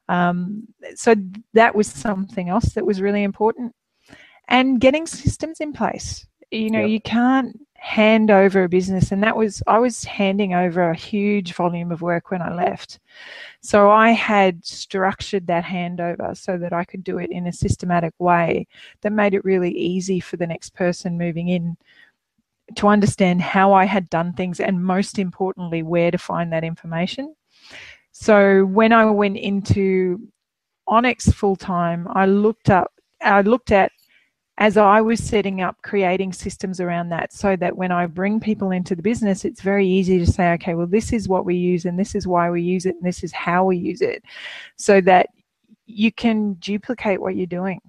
um, 0.10 0.68
so 0.96 1.14
that 1.54 1.76
was 1.76 1.88
something 1.88 2.50
else 2.50 2.74
that 2.74 2.86
was 2.86 3.00
really 3.00 3.24
important 3.24 3.74
and 4.50 4.82
getting 4.82 5.08
systems 5.08 5.62
in 5.62 5.72
place. 5.72 6.26
You 6.52 6.72
know, 6.72 6.82
yep. 6.82 6.90
you 6.90 7.02
can't 7.02 7.58
hand 7.80 8.30
over 8.30 8.64
a 8.64 8.70
business, 8.70 9.12
and 9.12 9.24
that 9.24 9.36
was 9.36 9.64
I 9.68 9.80
was 9.80 10.04
handing 10.04 10.54
over 10.54 10.90
a 10.90 10.96
huge 10.96 11.54
volume 11.54 11.92
of 11.92 12.02
work 12.02 12.32
when 12.32 12.42
I 12.42 12.54
left. 12.54 13.00
So 13.62 13.90
I 13.90 14.12
had 14.12 14.66
structured 14.66 15.48
that 15.48 15.64
handover 15.64 16.38
so 16.38 16.58
that 16.58 16.74
I 16.74 16.84
could 16.84 17.04
do 17.04 17.18
it 17.18 17.32
in 17.32 17.48
a 17.48 17.54
systematic 17.54 18.14
way 18.20 18.68
that 19.02 19.12
made 19.12 19.34
it 19.34 19.46
really 19.46 19.72
easy 19.72 20.20
for 20.20 20.38
the 20.38 20.48
next 20.48 20.74
person 20.76 21.18
moving 21.18 21.50
in 21.50 21.78
to 22.76 22.88
understand 22.88 23.42
how 23.42 23.74
I 23.74 23.86
had 23.86 24.10
done 24.10 24.34
things 24.34 24.60
and 24.60 24.84
most 24.84 25.18
importantly 25.18 25.82
where 25.82 26.12
to 26.12 26.18
find 26.18 26.54
that 26.54 26.64
information. 26.64 27.36
So 28.12 28.66
when 28.66 28.94
I 28.94 29.06
went 29.06 29.38
into 29.38 30.20
Onyx 30.88 31.32
full 31.32 31.56
time, 31.56 32.08
I 32.12 32.26
looked 32.26 32.70
up 32.70 32.92
I 33.22 33.42
looked 33.42 33.72
at 33.72 33.92
as 34.60 34.76
I 34.76 35.00
was 35.00 35.24
setting 35.24 35.62
up 35.62 35.82
creating 35.84 36.34
systems 36.34 36.82
around 36.82 37.10
that 37.10 37.32
so 37.32 37.56
that 37.56 37.78
when 37.78 37.94
I 37.94 38.06
bring 38.08 38.42
people 38.42 38.72
into 38.72 38.94
the 38.94 39.02
business, 39.02 39.46
it's 39.46 39.62
very 39.62 39.88
easy 39.88 40.20
to 40.20 40.28
say, 40.28 40.52
okay, 40.54 40.74
well, 40.74 40.86
this 40.86 41.14
is 41.14 41.30
what 41.30 41.46
we 41.46 41.56
use 41.56 41.86
and 41.86 41.98
this 41.98 42.14
is 42.14 42.28
why 42.28 42.50
we 42.50 42.62
use 42.62 42.86
it 42.86 42.96
and 42.96 43.06
this 43.06 43.24
is 43.24 43.32
how 43.32 43.64
we 43.64 43.78
use 43.78 44.02
it 44.02 44.22
so 44.76 45.00
that 45.02 45.28
you 45.86 46.12
can 46.12 46.54
duplicate 46.56 47.22
what 47.22 47.38
you're 47.38 47.48
doing 47.48 47.80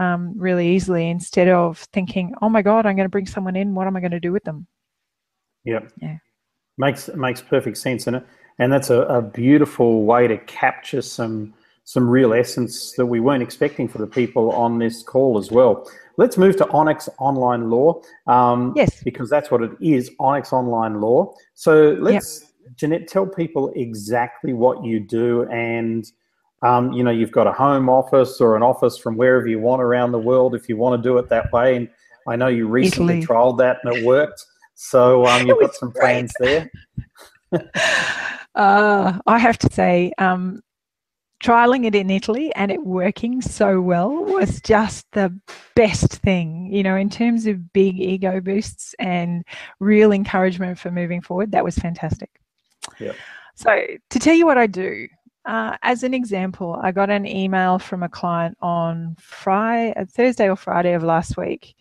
um, 0.00 0.34
really 0.36 0.68
easily 0.74 1.10
instead 1.10 1.46
of 1.46 1.78
thinking, 1.92 2.34
oh 2.42 2.48
my 2.48 2.60
God, 2.60 2.86
I'm 2.86 2.96
going 2.96 3.06
to 3.06 3.10
bring 3.10 3.26
someone 3.26 3.54
in. 3.54 3.76
What 3.76 3.86
am 3.86 3.96
I 3.96 4.00
going 4.00 4.10
to 4.10 4.20
do 4.20 4.32
with 4.32 4.42
them? 4.42 4.66
Yep. 5.64 5.92
Yeah. 6.02 6.16
Makes, 6.76 7.08
makes 7.14 7.40
perfect 7.40 7.78
sense. 7.78 8.08
And, 8.08 8.24
and 8.58 8.72
that's 8.72 8.90
a, 8.90 9.02
a 9.02 9.22
beautiful 9.22 10.02
way 10.04 10.26
to 10.26 10.38
capture 10.38 11.02
some 11.02 11.54
some 11.90 12.08
real 12.08 12.32
essence 12.32 12.92
that 12.92 13.06
we 13.06 13.18
weren't 13.18 13.42
expecting 13.42 13.88
for 13.88 13.98
the 13.98 14.06
people 14.06 14.52
on 14.52 14.78
this 14.78 15.02
call 15.02 15.36
as 15.36 15.50
well. 15.50 15.90
Let's 16.18 16.38
move 16.38 16.54
to 16.58 16.68
Onyx 16.70 17.08
Online 17.18 17.68
Law. 17.68 18.00
Um, 18.28 18.72
yes. 18.76 19.02
Because 19.02 19.28
that's 19.28 19.50
what 19.50 19.60
it 19.60 19.72
is 19.80 20.08
Onyx 20.20 20.52
Online 20.52 21.00
Law. 21.00 21.34
So 21.54 21.96
let's, 21.98 22.42
yep. 22.42 22.76
Jeanette, 22.76 23.08
tell 23.08 23.26
people 23.26 23.72
exactly 23.74 24.52
what 24.52 24.84
you 24.84 25.00
do. 25.00 25.48
And, 25.50 26.04
um, 26.62 26.92
you 26.92 27.02
know, 27.02 27.10
you've 27.10 27.32
got 27.32 27.48
a 27.48 27.52
home 27.52 27.88
office 27.88 28.40
or 28.40 28.54
an 28.54 28.62
office 28.62 28.96
from 28.96 29.16
wherever 29.16 29.48
you 29.48 29.58
want 29.58 29.82
around 29.82 30.12
the 30.12 30.20
world 30.20 30.54
if 30.54 30.68
you 30.68 30.76
want 30.76 31.02
to 31.02 31.08
do 31.08 31.18
it 31.18 31.28
that 31.30 31.52
way. 31.52 31.74
And 31.74 31.88
I 32.28 32.36
know 32.36 32.46
you 32.46 32.68
recently 32.68 33.18
Italy. 33.18 33.26
trialed 33.26 33.58
that 33.58 33.78
and 33.82 33.96
it 33.96 34.04
worked. 34.04 34.46
So 34.76 35.26
um, 35.26 35.44
you've 35.44 35.58
got 35.58 35.74
some 35.74 35.90
plans 35.90 36.32
there. 36.38 36.70
uh, 38.54 39.18
I 39.26 39.38
have 39.40 39.58
to 39.58 39.72
say, 39.72 40.12
um, 40.18 40.62
trialing 41.42 41.86
it 41.86 41.94
in 41.94 42.10
Italy 42.10 42.54
and 42.54 42.70
it 42.70 42.84
working 42.84 43.40
so 43.40 43.80
well 43.80 44.10
was 44.10 44.60
just 44.60 45.10
the 45.12 45.34
best 45.74 46.16
thing, 46.16 46.68
you 46.70 46.82
know, 46.82 46.96
in 46.96 47.08
terms 47.08 47.46
of 47.46 47.72
big 47.72 47.98
ego 47.98 48.40
boosts 48.40 48.94
and 48.98 49.44
real 49.80 50.12
encouragement 50.12 50.78
for 50.78 50.90
moving 50.90 51.20
forward. 51.20 51.52
That 51.52 51.64
was 51.64 51.76
fantastic. 51.76 52.30
Yeah. 52.98 53.12
So, 53.54 53.86
to 54.10 54.18
tell 54.18 54.34
you 54.34 54.46
what 54.46 54.58
I 54.58 54.66
do, 54.66 55.08
uh, 55.46 55.76
as 55.82 56.02
an 56.02 56.14
example, 56.14 56.78
I 56.82 56.92
got 56.92 57.10
an 57.10 57.26
email 57.26 57.78
from 57.78 58.02
a 58.02 58.08
client 58.08 58.56
on 58.60 59.16
Friday, 59.18 59.94
uh, 59.96 60.04
Thursday 60.04 60.48
or 60.48 60.56
Friday 60.56 60.92
of 60.92 61.02
last 61.02 61.36
week. 61.36 61.74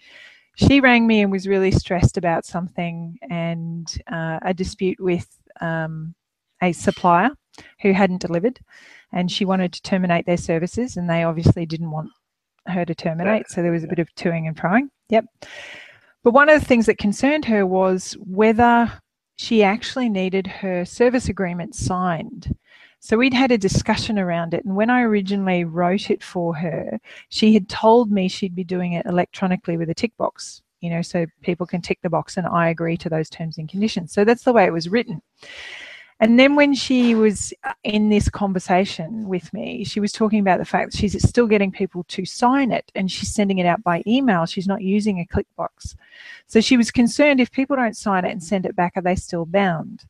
She 0.55 0.79
rang 0.81 1.07
me 1.07 1.21
and 1.21 1.31
was 1.31 1.47
really 1.47 1.71
stressed 1.71 2.17
about 2.17 2.45
something 2.45 3.17
and 3.29 3.87
uh, 4.11 4.39
a 4.41 4.53
dispute 4.53 4.99
with 4.99 5.27
um, 5.61 6.15
a 6.61 6.71
supplier 6.73 7.29
who 7.81 7.93
hadn't 7.93 8.21
delivered 8.21 8.59
and 9.11 9.31
she 9.31 9.45
wanted 9.45 9.73
to 9.73 9.81
terminate 9.81 10.25
their 10.25 10.37
services, 10.37 10.97
and 10.97 11.09
they 11.09 11.23
obviously 11.23 11.65
didn't 11.65 11.91
want 11.91 12.09
her 12.67 12.85
to 12.85 12.95
terminate. 12.95 13.49
So 13.49 13.61
there 13.61 13.71
was 13.71 13.83
a 13.83 13.87
bit 13.87 13.99
of 13.99 14.13
toing 14.15 14.47
and 14.47 14.55
froing. 14.55 14.89
Yep. 15.09 15.25
But 16.23 16.33
one 16.33 16.49
of 16.49 16.59
the 16.59 16.65
things 16.65 16.85
that 16.85 16.97
concerned 16.97 17.45
her 17.45 17.65
was 17.65 18.17
whether 18.19 18.91
she 19.37 19.63
actually 19.63 20.09
needed 20.09 20.47
her 20.47 20.83
service 20.85 21.29
agreement 21.29 21.73
signed. 21.73 22.55
So 22.99 23.17
we'd 23.17 23.33
had 23.33 23.51
a 23.51 23.57
discussion 23.57 24.19
around 24.19 24.53
it. 24.53 24.65
And 24.65 24.75
when 24.75 24.89
I 24.89 25.03
originally 25.03 25.63
wrote 25.63 26.09
it 26.09 26.21
for 26.21 26.53
her, 26.55 26.99
she 27.29 27.53
had 27.53 27.69
told 27.69 28.11
me 28.11 28.27
she'd 28.27 28.55
be 28.55 28.65
doing 28.65 28.93
it 28.93 29.05
electronically 29.05 29.77
with 29.77 29.89
a 29.89 29.93
tick 29.93 30.11
box, 30.17 30.61
you 30.81 30.89
know, 30.89 31.01
so 31.01 31.25
people 31.41 31.65
can 31.65 31.81
tick 31.81 31.99
the 32.03 32.09
box 32.09 32.35
and 32.35 32.45
I 32.45 32.67
agree 32.67 32.97
to 32.97 33.09
those 33.09 33.29
terms 33.29 33.57
and 33.57 33.69
conditions. 33.69 34.11
So 34.11 34.25
that's 34.25 34.43
the 34.43 34.51
way 34.51 34.65
it 34.65 34.73
was 34.73 34.89
written. 34.89 35.21
And 36.19 36.37
then 36.37 36.55
when 36.55 36.73
she 36.73 37.15
was 37.15 37.53
uh, 37.63 37.73
in 37.83 38.09
this 38.09 38.29
conversation 38.29 39.27
with 39.27 39.51
me, 39.53 39.85
she 39.85 39.99
was 39.99 40.11
talking 40.11 40.39
about 40.39 40.59
the 40.59 40.65
fact 40.65 40.91
that 40.91 40.97
she's 40.97 41.27
still 41.27 41.47
getting 41.47 41.71
people 41.71 42.03
to 42.09 42.25
sign 42.25 42.71
it 42.71 42.91
and 42.93 43.09
she's 43.09 43.33
sending 43.33 43.59
it 43.59 43.65
out 43.65 43.81
by 43.83 44.03
email. 44.05 44.45
She's 44.45 44.67
not 44.67 44.81
using 44.81 45.19
a 45.19 45.25
click 45.25 45.47
box. 45.55 45.95
So 46.47 46.59
she 46.59 46.75
was 46.75 46.91
concerned 46.91 47.39
if 47.39 47.51
people 47.51 47.77
don't 47.77 47.95
sign 47.95 48.25
it 48.25 48.31
and 48.31 48.43
send 48.43 48.65
it 48.65 48.75
back, 48.75 48.93
are 48.95 49.01
they 49.01 49.15
still 49.15 49.45
bound? 49.45 50.05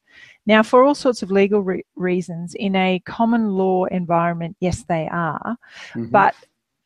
Now, 0.48 0.64
for 0.64 0.84
all 0.84 0.96
sorts 0.96 1.22
of 1.22 1.30
legal 1.30 1.62
re- 1.62 1.86
reasons, 1.96 2.56
in 2.56 2.76
a 2.76 3.00
common 3.06 3.52
law 3.52 3.86
environment, 3.86 4.58
yes, 4.60 4.84
they 4.84 5.08
are. 5.12 5.58
Mm-hmm. 5.94 6.08
But 6.08 6.34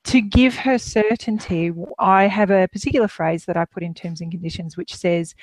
to 0.05 0.19
give 0.19 0.55
her 0.55 0.77
certainty, 0.77 1.71
I 1.97 2.27
have 2.27 2.51
a 2.51 2.67
particular 2.67 3.07
phrase 3.07 3.45
that 3.45 3.55
I 3.55 3.63
put 3.63 3.83
in 3.83 3.93
terms 3.93 4.19
and 4.19 4.31
conditions 4.31 4.75
which 4.75 4.93
says, 4.93 5.33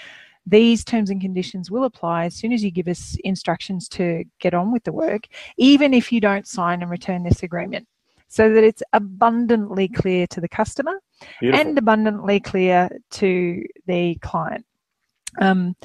these 0.46 0.84
terms 0.84 1.10
and 1.10 1.20
conditions 1.20 1.70
will 1.70 1.84
apply 1.84 2.24
as 2.24 2.34
soon 2.34 2.52
as 2.52 2.64
you 2.64 2.70
give 2.70 2.88
us 2.88 3.16
instructions 3.24 3.88
to 3.88 4.24
get 4.40 4.54
on 4.54 4.72
with 4.72 4.84
the 4.84 4.92
work, 4.92 5.26
even 5.56 5.94
if 5.94 6.12
you 6.12 6.20
don't 6.20 6.46
sign 6.46 6.82
and 6.82 6.90
return 6.90 7.22
this 7.22 7.42
agreement, 7.42 7.86
so 8.28 8.52
that 8.52 8.64
it's 8.64 8.82
abundantly 8.92 9.88
clear 9.88 10.26
to 10.28 10.40
the 10.40 10.48
customer 10.48 11.00
Beautiful. 11.40 11.68
and 11.68 11.78
abundantly 11.78 12.40
clear 12.40 12.88
to 13.10 13.62
the 13.86 14.14
client. 14.22 14.64
Um, 15.40 15.76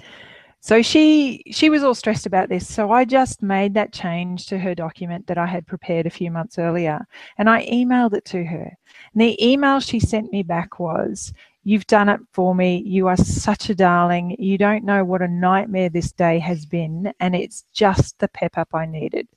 so 0.65 0.81
she 0.81 1.43
she 1.51 1.69
was 1.69 1.83
all 1.83 1.93
stressed 1.93 2.25
about 2.25 2.49
this. 2.49 2.67
So 2.67 2.91
I 2.91 3.05
just 3.05 3.43
made 3.43 3.75
that 3.75 3.93
change 3.93 4.47
to 4.47 4.57
her 4.57 4.73
document 4.73 5.27
that 5.27 5.37
I 5.37 5.45
had 5.45 5.67
prepared 5.67 6.07
a 6.07 6.09
few 6.09 6.31
months 6.31 6.57
earlier, 6.57 7.05
and 7.37 7.47
I 7.47 7.67
emailed 7.67 8.15
it 8.15 8.25
to 8.25 8.43
her. 8.43 8.75
And 9.13 9.21
the 9.21 9.37
email 9.45 9.79
she 9.79 9.99
sent 9.99 10.31
me 10.31 10.41
back 10.41 10.79
was, 10.79 11.33
You've 11.65 11.87
done 11.87 12.09
it 12.09 12.21
for 12.31 12.55
me. 12.55 12.83
You 12.85 13.07
are 13.07 13.17
such 13.17 13.69
a 13.69 13.75
darling. 13.75 14.35
You 14.37 14.57
don't 14.57 14.85
know 14.85 15.03
what 15.03 15.21
a 15.21 15.27
nightmare 15.27 15.89
this 15.89 16.11
day 16.11 16.39
has 16.39 16.65
been. 16.65 17.11
And 17.19 17.35
it's 17.35 17.65
just 17.73 18.19
the 18.19 18.27
pep 18.27 18.57
up 18.57 18.69
I 18.73 18.85
needed. 18.85 19.27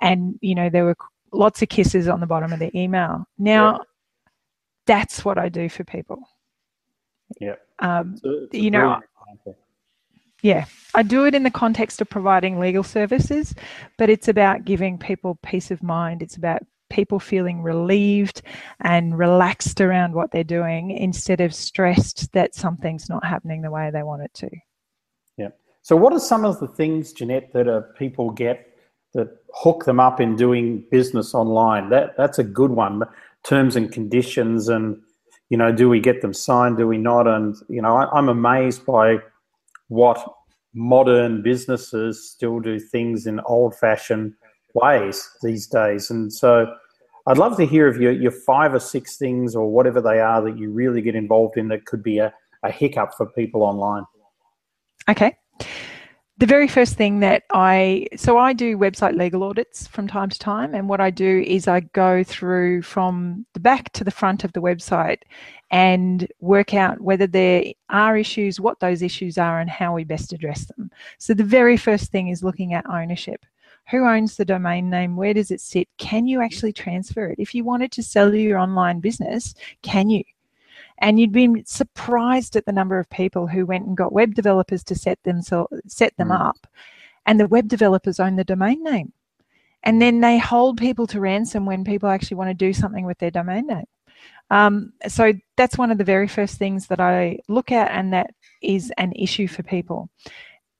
And, 0.00 0.38
you 0.40 0.54
know, 0.54 0.70
there 0.70 0.86
were 0.86 0.96
lots 1.32 1.60
of 1.60 1.68
kisses 1.68 2.08
on 2.08 2.20
the 2.20 2.26
bottom 2.26 2.52
of 2.52 2.58
the 2.58 2.76
email. 2.76 3.28
Now, 3.38 3.72
yeah. 3.72 3.78
that's 4.86 5.24
what 5.24 5.36
I 5.36 5.50
do 5.50 5.68
for 5.68 5.84
people. 5.84 6.26
Yeah. 7.38 7.56
Um, 7.80 8.16
you 8.52 8.70
know, 8.70 9.00
yeah, 10.42 10.64
I 10.94 11.02
do 11.02 11.26
it 11.26 11.34
in 11.34 11.42
the 11.42 11.50
context 11.50 12.00
of 12.00 12.08
providing 12.08 12.58
legal 12.58 12.82
services, 12.82 13.54
but 13.98 14.08
it's 14.08 14.28
about 14.28 14.64
giving 14.64 14.96
people 14.96 15.38
peace 15.42 15.70
of 15.70 15.82
mind. 15.82 16.22
It's 16.22 16.36
about 16.36 16.62
people 16.90 17.18
feeling 17.18 17.62
relieved 17.62 18.42
and 18.80 19.18
relaxed 19.18 19.80
around 19.80 20.14
what 20.14 20.30
they're 20.30 20.44
doing 20.44 20.90
instead 20.90 21.40
of 21.40 21.54
stressed 21.54 22.32
that 22.32 22.54
something's 22.54 23.08
not 23.08 23.24
happening 23.24 23.62
the 23.62 23.70
way 23.70 23.90
they 23.90 24.02
want 24.02 24.22
it 24.22 24.32
to. 24.34 24.48
Yeah. 25.36 25.48
So, 25.82 25.96
what 25.96 26.12
are 26.12 26.20
some 26.20 26.44
of 26.44 26.60
the 26.60 26.68
things, 26.68 27.12
Jeanette, 27.12 27.52
that 27.52 27.68
uh, 27.68 27.82
people 27.98 28.30
get 28.30 28.72
that 29.14 29.28
hook 29.54 29.84
them 29.84 30.00
up 30.00 30.20
in 30.20 30.36
doing 30.36 30.84
business 30.90 31.34
online? 31.34 31.90
That 31.90 32.16
that's 32.16 32.38
a 32.38 32.44
good 32.44 32.70
one. 32.70 33.02
Terms 33.44 33.76
and 33.76 33.92
conditions, 33.92 34.68
and 34.68 35.00
you 35.48 35.56
know, 35.56 35.72
do 35.72 35.88
we 35.88 36.00
get 36.00 36.22
them 36.22 36.34
signed? 36.34 36.76
Do 36.78 36.86
we 36.86 36.98
not? 36.98 37.26
And 37.26 37.56
you 37.68 37.82
know, 37.82 37.96
I, 37.96 38.10
I'm 38.16 38.28
amazed 38.28 38.84
by 38.84 39.18
what 39.88 40.24
modern 40.74 41.42
businesses 41.42 42.30
still 42.30 42.60
do 42.60 42.78
things 42.78 43.26
in 43.26 43.40
old-fashioned 43.40 44.34
ways 44.82 45.28
these 45.42 45.66
days. 45.66 46.10
And 46.10 46.32
so 46.32 46.72
I'd 47.26 47.38
love 47.38 47.56
to 47.56 47.66
hear 47.66 47.88
of 47.88 47.96
your, 48.00 48.12
your 48.12 48.30
five 48.30 48.74
or 48.74 48.80
six 48.80 49.16
things 49.16 49.56
or 49.56 49.70
whatever 49.70 50.00
they 50.00 50.20
are 50.20 50.40
that 50.42 50.56
you 50.56 50.70
really 50.70 51.02
get 51.02 51.14
involved 51.14 51.56
in 51.56 51.68
that 51.68 51.86
could 51.86 52.02
be 52.02 52.18
a, 52.18 52.32
a 52.62 52.70
hiccup 52.70 53.14
for 53.16 53.26
people 53.26 53.62
online. 53.62 54.04
Okay. 55.08 55.36
the 56.38 56.46
very 56.46 56.68
first 56.68 56.96
thing 56.96 57.20
that 57.20 57.44
I 57.52 58.06
so 58.16 58.36
I 58.36 58.52
do 58.52 58.76
website 58.76 59.16
legal 59.16 59.42
audits 59.42 59.86
from 59.86 60.06
time 60.06 60.28
to 60.28 60.38
time, 60.38 60.74
and 60.74 60.88
what 60.88 61.00
I 61.00 61.10
do 61.10 61.42
is 61.46 61.66
I 61.66 61.80
go 61.80 62.22
through 62.22 62.82
from 62.82 63.46
the 63.54 63.60
back 63.60 63.92
to 63.94 64.04
the 64.04 64.10
front 64.10 64.44
of 64.44 64.52
the 64.52 64.60
website 64.60 65.22
and 65.70 66.30
work 66.40 66.74
out 66.74 67.00
whether 67.00 67.26
there 67.26 67.72
are 67.88 68.16
issues, 68.18 68.60
what 68.60 68.80
those 68.80 69.02
issues 69.02 69.38
are, 69.38 69.60
and 69.60 69.70
how 69.70 69.94
we 69.94 70.04
best 70.04 70.32
address 70.32 70.66
them. 70.66 70.90
So 71.18 71.32
the 71.32 71.44
very 71.44 71.76
first 71.78 72.12
thing 72.12 72.28
is 72.28 72.44
looking 72.44 72.74
at 72.74 72.84
ownership. 72.88 73.46
Who 73.90 74.04
owns 74.04 74.36
the 74.36 74.44
domain 74.44 74.90
name? 74.90 75.16
Where 75.16 75.34
does 75.34 75.50
it 75.50 75.60
sit? 75.60 75.88
Can 75.96 76.26
you 76.26 76.42
actually 76.42 76.72
transfer 76.72 77.28
it? 77.28 77.38
If 77.38 77.54
you 77.54 77.64
wanted 77.64 77.92
to 77.92 78.02
sell 78.02 78.34
your 78.34 78.58
online 78.58 79.00
business, 79.00 79.54
can 79.82 80.10
you? 80.10 80.24
And 80.98 81.20
you'd 81.20 81.32
be 81.32 81.62
surprised 81.66 82.56
at 82.56 82.64
the 82.64 82.72
number 82.72 82.98
of 82.98 83.08
people 83.10 83.46
who 83.46 83.66
went 83.66 83.86
and 83.86 83.96
got 83.96 84.12
web 84.12 84.34
developers 84.34 84.82
to 84.84 84.94
set 84.94 85.22
themselves 85.22 85.72
set 85.86 86.16
them 86.16 86.28
mm. 86.28 86.40
up, 86.40 86.66
and 87.26 87.38
the 87.38 87.48
web 87.48 87.68
developers 87.68 88.18
own 88.18 88.36
the 88.36 88.44
domain 88.44 88.82
name. 88.82 89.12
And 89.82 90.02
then 90.02 90.20
they 90.20 90.38
hold 90.38 90.78
people 90.78 91.06
to 91.08 91.20
ransom 91.20 91.64
when 91.64 91.84
people 91.84 92.08
actually 92.08 92.38
want 92.38 92.50
to 92.50 92.54
do 92.54 92.72
something 92.72 93.06
with 93.06 93.18
their 93.18 93.30
domain 93.30 93.66
name. 93.66 93.86
Um, 94.50 94.92
so 95.06 95.32
that's 95.56 95.78
one 95.78 95.90
of 95.90 95.98
the 95.98 96.04
very 96.04 96.28
first 96.28 96.58
things 96.58 96.86
that 96.88 97.00
I 97.00 97.38
look 97.48 97.72
at, 97.72 97.90
and 97.92 98.12
that 98.12 98.34
is 98.62 98.92
an 98.96 99.12
issue 99.12 99.46
for 99.48 99.62
people. 99.62 100.08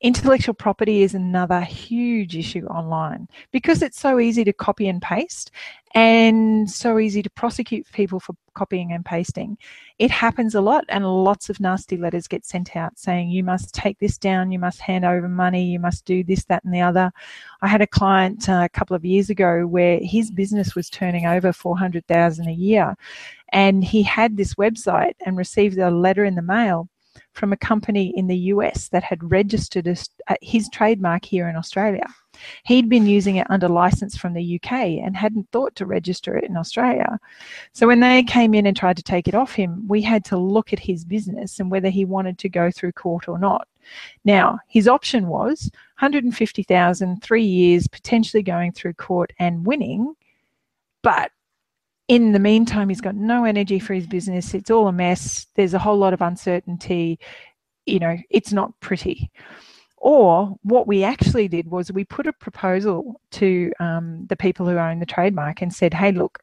Intellectual 0.06 0.54
property 0.54 1.02
is 1.02 1.14
another 1.14 1.60
huge 1.62 2.36
issue 2.36 2.64
online 2.66 3.26
because 3.50 3.82
it's 3.82 3.98
so 3.98 4.20
easy 4.20 4.44
to 4.44 4.52
copy 4.52 4.86
and 4.86 5.02
paste 5.02 5.50
and 5.96 6.70
so 6.70 7.00
easy 7.00 7.24
to 7.24 7.30
prosecute 7.30 7.90
people 7.90 8.20
for 8.20 8.36
copying 8.54 8.92
and 8.92 9.04
pasting. 9.04 9.58
It 9.98 10.12
happens 10.12 10.54
a 10.54 10.60
lot, 10.60 10.84
and 10.90 11.04
lots 11.04 11.50
of 11.50 11.58
nasty 11.58 11.96
letters 11.96 12.28
get 12.28 12.46
sent 12.46 12.76
out 12.76 12.96
saying, 12.96 13.30
You 13.30 13.42
must 13.42 13.74
take 13.74 13.98
this 13.98 14.16
down, 14.16 14.52
you 14.52 14.60
must 14.60 14.78
hand 14.80 15.04
over 15.04 15.28
money, 15.28 15.64
you 15.64 15.80
must 15.80 16.04
do 16.04 16.22
this, 16.22 16.44
that, 16.44 16.62
and 16.62 16.72
the 16.72 16.82
other. 16.82 17.10
I 17.60 17.66
had 17.66 17.82
a 17.82 17.86
client 17.88 18.48
uh, 18.48 18.62
a 18.62 18.68
couple 18.68 18.94
of 18.94 19.04
years 19.04 19.28
ago 19.28 19.66
where 19.66 19.98
his 20.00 20.30
business 20.30 20.76
was 20.76 20.88
turning 20.88 21.26
over 21.26 21.52
400,000 21.52 22.46
a 22.46 22.52
year, 22.52 22.96
and 23.52 23.82
he 23.82 24.04
had 24.04 24.36
this 24.36 24.54
website 24.54 25.14
and 25.24 25.36
received 25.36 25.78
a 25.78 25.90
letter 25.90 26.24
in 26.24 26.36
the 26.36 26.42
mail 26.42 26.88
from 27.32 27.52
a 27.52 27.56
company 27.56 28.12
in 28.16 28.26
the 28.26 28.36
US 28.36 28.88
that 28.88 29.02
had 29.02 29.30
registered 29.30 29.86
uh, 29.88 30.34
his 30.40 30.68
trademark 30.70 31.24
here 31.24 31.48
in 31.48 31.56
Australia. 31.56 32.06
He'd 32.64 32.88
been 32.88 33.06
using 33.06 33.36
it 33.36 33.50
under 33.50 33.68
license 33.68 34.16
from 34.16 34.34
the 34.34 34.60
UK 34.60 34.72
and 34.72 35.16
hadn't 35.16 35.50
thought 35.50 35.74
to 35.76 35.86
register 35.86 36.36
it 36.36 36.44
in 36.44 36.56
Australia. 36.56 37.18
So 37.72 37.86
when 37.86 38.00
they 38.00 38.22
came 38.22 38.54
in 38.54 38.66
and 38.66 38.76
tried 38.76 38.96
to 38.98 39.02
take 39.02 39.28
it 39.28 39.34
off 39.34 39.52
him, 39.52 39.86
we 39.88 40.02
had 40.02 40.24
to 40.26 40.36
look 40.36 40.72
at 40.72 40.78
his 40.78 41.04
business 41.04 41.58
and 41.58 41.70
whether 41.70 41.88
he 41.88 42.04
wanted 42.04 42.38
to 42.38 42.48
go 42.48 42.70
through 42.70 42.92
court 42.92 43.28
or 43.28 43.38
not. 43.38 43.68
Now, 44.24 44.58
his 44.68 44.88
option 44.88 45.28
was 45.28 45.70
150,000, 46.00 47.22
three 47.22 47.44
years, 47.44 47.86
potentially 47.86 48.42
going 48.42 48.72
through 48.72 48.94
court 48.94 49.32
and 49.38 49.64
winning, 49.64 50.14
but 51.02 51.30
in 52.08 52.32
the 52.32 52.38
meantime, 52.38 52.88
he's 52.88 53.00
got 53.00 53.16
no 53.16 53.44
energy 53.44 53.78
for 53.78 53.94
his 53.94 54.06
business. 54.06 54.54
It's 54.54 54.70
all 54.70 54.88
a 54.88 54.92
mess. 54.92 55.46
There's 55.56 55.74
a 55.74 55.78
whole 55.78 55.98
lot 55.98 56.12
of 56.12 56.22
uncertainty. 56.22 57.18
You 57.84 57.98
know, 57.98 58.16
it's 58.30 58.52
not 58.52 58.78
pretty. 58.80 59.30
Or 59.96 60.56
what 60.62 60.86
we 60.86 61.02
actually 61.02 61.48
did 61.48 61.68
was 61.68 61.90
we 61.90 62.04
put 62.04 62.26
a 62.26 62.32
proposal 62.32 63.20
to 63.32 63.72
um, 63.80 64.26
the 64.28 64.36
people 64.36 64.66
who 64.66 64.76
own 64.76 65.00
the 65.00 65.06
trademark 65.06 65.62
and 65.62 65.74
said, 65.74 65.94
hey, 65.94 66.12
look, 66.12 66.38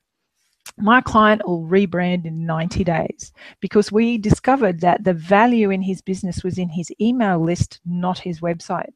my 0.78 1.02
client 1.02 1.48
will 1.48 1.64
rebrand 1.64 2.26
in 2.26 2.46
90 2.46 2.84
days 2.84 3.32
because 3.60 3.92
we 3.92 4.18
discovered 4.18 4.82
that 4.82 5.04
the 5.04 5.14
value 5.14 5.70
in 5.70 5.82
his 5.82 6.02
business 6.02 6.44
was 6.44 6.58
in 6.58 6.70
his 6.70 6.92
email 7.00 7.40
list, 7.40 7.80
not 7.86 8.20
his 8.20 8.42
website. 8.42 8.92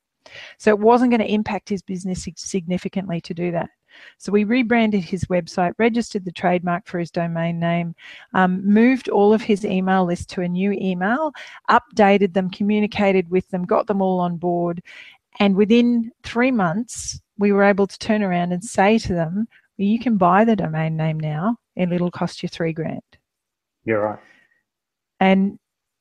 So 0.58 0.72
it 0.72 0.80
wasn't 0.80 1.12
going 1.12 1.22
to 1.22 1.34
impact 1.34 1.70
his 1.70 1.82
business 1.82 2.28
significantly 2.36 3.22
to 3.22 3.34
do 3.34 3.52
that. 3.52 3.70
So 4.18 4.32
we 4.32 4.44
rebranded 4.44 5.04
his 5.04 5.26
website, 5.26 5.74
registered 5.78 6.26
the 6.26 6.32
trademark 6.32 6.86
for 6.86 7.00
his 7.00 7.12
domain 7.12 7.60
name, 7.60 7.96
um, 8.34 8.66
moved 8.66 9.10
all 9.10 9.34
of 9.34 9.42
his 9.42 9.66
email 9.66 10.06
list 10.06 10.30
to 10.32 10.42
a 10.42 10.48
new 10.48 10.72
email, 10.72 11.34
updated 11.70 12.34
them, 12.34 12.50
communicated 12.50 13.30
with 13.30 13.48
them, 13.50 13.64
got 13.64 13.88
them 13.88 14.02
all 14.02 14.20
on 14.20 14.38
board. 14.38 14.82
And 15.40 15.56
within 15.56 16.12
three 16.24 16.52
months, 16.52 17.22
we 17.38 17.52
were 17.52 17.64
able 17.64 17.88
to 17.88 18.00
turn 18.00 18.24
around 18.24 18.52
and 18.52 18.64
say 18.64 18.98
to 19.00 19.14
them, 19.14 19.48
well, 19.78 19.88
you 19.88 20.00
can 20.00 20.18
buy 20.18 20.44
the 20.44 20.56
domain 20.56 20.98
name 20.98 21.20
now 21.20 21.58
and 21.76 21.94
it'll 21.94 22.12
cost 22.12 22.42
you 22.42 22.50
three 22.50 22.74
grand. 22.74 23.02
You're 23.86 24.02
right. 24.02 24.20
And 25.20 25.60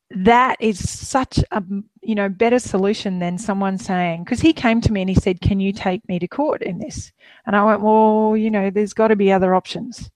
that 0.09 0.55
is 0.59 0.89
such 0.89 1.39
a 1.51 1.63
you 2.01 2.15
know 2.15 2.29
better 2.29 2.59
solution 2.59 3.19
than 3.19 3.37
someone 3.37 3.77
saying 3.77 4.23
because 4.23 4.39
he 4.39 4.53
came 4.53 4.79
to 4.81 4.91
me 4.91 5.01
and 5.01 5.09
he 5.09 5.15
said 5.15 5.41
can 5.41 5.59
you 5.59 5.73
take 5.73 6.07
me 6.07 6.17
to 6.19 6.27
court 6.27 6.61
in 6.61 6.79
this? 6.79 7.11
And 7.45 7.55
i 7.55 7.63
went 7.63 7.81
well 7.81 8.35
you 8.37 8.49
know 8.49 8.69
there's 8.69 8.93
got 8.93 9.09
to 9.09 9.15
be 9.15 9.31
other 9.31 9.53
options. 9.55 10.09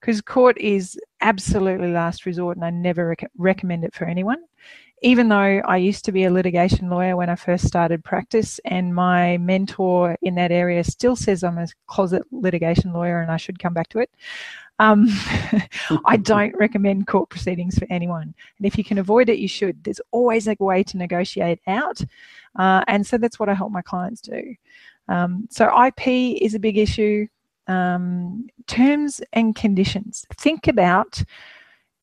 Because 0.00 0.20
court 0.20 0.56
is 0.58 0.96
absolutely 1.20 1.90
last 1.92 2.26
resort 2.26 2.56
and 2.56 2.64
i 2.64 2.70
never 2.70 3.08
rec- 3.08 3.30
recommend 3.36 3.84
it 3.84 3.94
for 3.94 4.04
anyone 4.04 4.38
even 5.02 5.28
though 5.28 5.60
i 5.64 5.76
used 5.76 6.04
to 6.04 6.12
be 6.12 6.24
a 6.24 6.30
litigation 6.30 6.88
lawyer 6.90 7.16
when 7.16 7.30
i 7.30 7.34
first 7.34 7.66
started 7.66 8.02
practice 8.04 8.60
and 8.64 8.94
my 8.94 9.36
mentor 9.38 10.16
in 10.22 10.34
that 10.34 10.52
area 10.52 10.82
still 10.82 11.16
says 11.16 11.44
i'm 11.44 11.58
a 11.58 11.66
closet 11.86 12.22
litigation 12.30 12.92
lawyer 12.92 13.20
and 13.20 13.30
i 13.30 13.36
should 13.36 13.58
come 13.58 13.74
back 13.74 13.88
to 13.88 13.98
it 13.98 14.10
um, 14.78 15.08
I 16.06 16.16
don't 16.22 16.54
recommend 16.56 17.06
court 17.06 17.28
proceedings 17.30 17.78
for 17.78 17.86
anyone. 17.90 18.34
And 18.58 18.66
if 18.66 18.78
you 18.78 18.84
can 18.84 18.98
avoid 18.98 19.28
it, 19.28 19.38
you 19.38 19.48
should. 19.48 19.82
There's 19.84 20.00
always 20.10 20.46
a 20.48 20.56
way 20.58 20.82
to 20.84 20.96
negotiate 20.96 21.60
out. 21.66 22.00
Uh, 22.56 22.84
and 22.88 23.06
so 23.06 23.18
that's 23.18 23.38
what 23.38 23.48
I 23.48 23.54
help 23.54 23.72
my 23.72 23.82
clients 23.82 24.20
do. 24.20 24.54
Um, 25.08 25.48
so 25.50 25.70
IP 25.86 26.06
is 26.40 26.54
a 26.54 26.58
big 26.58 26.78
issue. 26.78 27.26
Um, 27.66 28.48
terms 28.66 29.20
and 29.32 29.54
conditions. 29.54 30.24
Think 30.36 30.68
about 30.68 31.22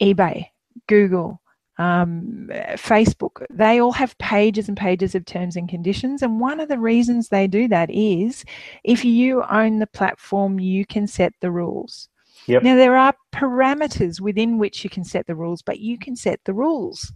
eBay, 0.01 0.49
Google, 0.87 1.41
um, 1.77 2.47
Facebook, 2.73 3.45
they 3.49 3.79
all 3.79 3.91
have 3.91 4.17
pages 4.17 4.67
and 4.67 4.77
pages 4.77 5.15
of 5.15 5.25
terms 5.25 5.55
and 5.55 5.67
conditions. 5.67 6.21
And 6.21 6.39
one 6.39 6.59
of 6.59 6.69
the 6.69 6.79
reasons 6.79 7.27
they 7.27 7.47
do 7.47 7.67
that 7.67 7.89
is 7.89 8.45
if 8.83 9.03
you 9.03 9.43
own 9.49 9.79
the 9.79 9.87
platform, 9.87 10.59
you 10.59 10.85
can 10.85 11.07
set 11.07 11.33
the 11.41 11.51
rules. 11.51 12.07
Yep. 12.47 12.63
Now, 12.63 12.75
there 12.75 12.95
are 12.95 13.13
parameters 13.33 14.21
within 14.21 14.57
which 14.57 14.83
you 14.83 14.89
can 14.89 15.03
set 15.03 15.25
the 15.27 15.35
rules, 15.35 15.61
but 15.61 15.79
you 15.79 15.97
can 15.97 16.15
set 16.15 16.39
the 16.45 16.53
rules. 16.53 17.11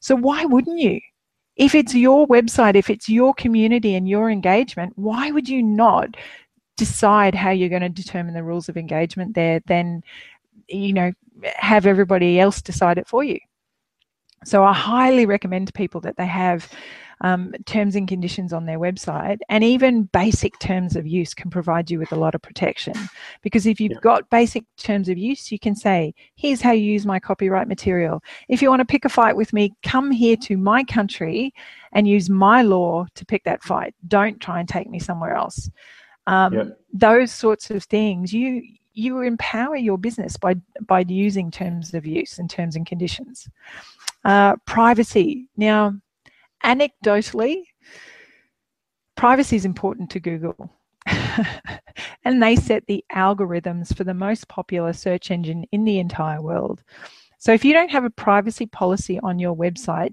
So, 0.00 0.14
why 0.14 0.44
wouldn't 0.44 0.78
you? 0.78 1.00
If 1.56 1.74
it's 1.74 1.94
your 1.94 2.26
website, 2.26 2.74
if 2.74 2.90
it's 2.90 3.08
your 3.08 3.32
community 3.32 3.94
and 3.94 4.06
your 4.08 4.30
engagement, 4.30 4.92
why 4.96 5.30
would 5.30 5.48
you 5.48 5.62
not 5.62 6.14
decide 6.76 7.34
how 7.34 7.50
you're 7.50 7.70
going 7.70 7.80
to 7.80 7.88
determine 7.88 8.34
the 8.34 8.42
rules 8.42 8.68
of 8.68 8.76
engagement 8.76 9.34
there, 9.34 9.60
then, 9.66 10.02
you 10.68 10.92
know, 10.92 11.12
have 11.56 11.86
everybody 11.86 12.38
else 12.38 12.60
decide 12.60 12.98
it 12.98 13.08
for 13.08 13.24
you? 13.24 13.38
So, 14.44 14.64
I 14.64 14.72
highly 14.72 15.26
recommend 15.26 15.66
to 15.68 15.72
people 15.72 16.00
that 16.02 16.16
they 16.16 16.26
have 16.26 16.70
um, 17.22 17.54
terms 17.64 17.96
and 17.96 18.06
conditions 18.06 18.52
on 18.52 18.66
their 18.66 18.78
website, 18.78 19.38
and 19.48 19.64
even 19.64 20.04
basic 20.04 20.58
terms 20.58 20.96
of 20.96 21.06
use 21.06 21.32
can 21.32 21.50
provide 21.50 21.90
you 21.90 21.98
with 21.98 22.12
a 22.12 22.16
lot 22.16 22.34
of 22.34 22.42
protection. 22.42 22.94
Because 23.42 23.66
if 23.66 23.80
you've 23.80 23.92
yeah. 23.92 24.00
got 24.02 24.28
basic 24.28 24.64
terms 24.76 25.08
of 25.08 25.16
use, 25.16 25.50
you 25.50 25.58
can 25.58 25.74
say, 25.74 26.14
Here's 26.34 26.60
how 26.60 26.72
you 26.72 26.84
use 26.84 27.06
my 27.06 27.18
copyright 27.18 27.68
material. 27.68 28.22
If 28.48 28.60
you 28.60 28.68
want 28.68 28.80
to 28.80 28.86
pick 28.86 29.04
a 29.04 29.08
fight 29.08 29.36
with 29.36 29.52
me, 29.52 29.72
come 29.82 30.10
here 30.10 30.36
to 30.38 30.56
my 30.56 30.84
country 30.84 31.54
and 31.92 32.06
use 32.06 32.28
my 32.28 32.62
law 32.62 33.06
to 33.14 33.24
pick 33.26 33.44
that 33.44 33.62
fight. 33.62 33.94
Don't 34.06 34.40
try 34.40 34.60
and 34.60 34.68
take 34.68 34.90
me 34.90 34.98
somewhere 34.98 35.34
else. 35.34 35.70
Um, 36.26 36.52
yeah. 36.52 36.64
Those 36.92 37.32
sorts 37.32 37.70
of 37.70 37.84
things, 37.84 38.32
you 38.32 38.62
you 38.92 39.20
empower 39.20 39.76
your 39.76 39.98
business 39.98 40.36
by 40.36 40.56
by 40.86 41.04
using 41.06 41.50
terms 41.50 41.94
of 41.94 42.06
use 42.06 42.38
and 42.38 42.50
terms 42.50 42.76
and 42.76 42.86
conditions. 42.86 43.48
Uh, 44.26 44.56
privacy. 44.66 45.48
Now, 45.56 45.94
anecdotally, 46.64 47.62
privacy 49.16 49.54
is 49.54 49.64
important 49.64 50.10
to 50.10 50.20
Google. 50.20 50.72
and 52.24 52.42
they 52.42 52.56
set 52.56 52.84
the 52.88 53.04
algorithms 53.14 53.96
for 53.96 54.02
the 54.02 54.14
most 54.14 54.48
popular 54.48 54.92
search 54.92 55.30
engine 55.30 55.64
in 55.70 55.84
the 55.84 56.00
entire 56.00 56.42
world. 56.42 56.82
So 57.38 57.52
if 57.52 57.64
you 57.64 57.72
don't 57.72 57.92
have 57.92 58.02
a 58.02 58.10
privacy 58.10 58.66
policy 58.66 59.20
on 59.20 59.38
your 59.38 59.54
website, 59.54 60.12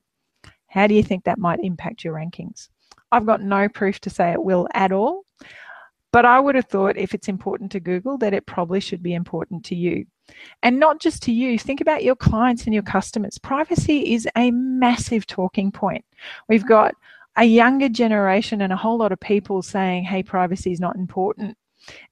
how 0.68 0.86
do 0.86 0.94
you 0.94 1.02
think 1.02 1.24
that 1.24 1.40
might 1.40 1.64
impact 1.64 2.04
your 2.04 2.14
rankings? 2.14 2.70
I've 3.12 3.26
got 3.26 3.42
no 3.42 3.68
proof 3.68 4.00
to 4.02 4.12
say 4.12 4.32
it 4.32 4.44
will 4.44 4.68
at 4.76 4.92
all, 4.92 5.24
but 6.12 6.24
I 6.24 6.40
would 6.40 6.54
have 6.54 6.68
thought 6.68 6.98
if 6.98 7.16
it's 7.16 7.30
important 7.30 7.72
to 7.72 7.80
Google, 7.80 8.20
that 8.20 8.36
it 8.36 8.46
probably 8.46 8.80
should 8.80 9.02
be 9.02 9.16
important 9.16 9.66
to 9.66 9.76
you. 9.76 10.06
And 10.62 10.80
not 10.80 11.00
just 11.00 11.22
to 11.24 11.32
you, 11.32 11.60
think 11.60 11.82
about 11.82 12.04
your 12.04 12.16
clients 12.16 12.66
and 12.66 12.74
your 12.74 12.84
customers. 12.84 13.38
Privacy 13.38 14.14
is 14.14 14.28
a 14.36 14.52
massive 14.52 15.28
talking 15.28 15.72
point. 15.72 16.06
We've 16.48 16.66
got 16.66 16.96
a 17.36 17.44
younger 17.44 17.90
generation 17.90 18.62
and 18.62 18.72
a 18.72 18.78
whole 18.78 18.98
lot 18.98 19.12
of 19.12 19.20
people 19.20 19.62
saying, 19.62 20.04
hey, 20.04 20.24
privacy 20.24 20.72
is 20.72 20.80
not 20.80 20.96
important. 20.96 21.58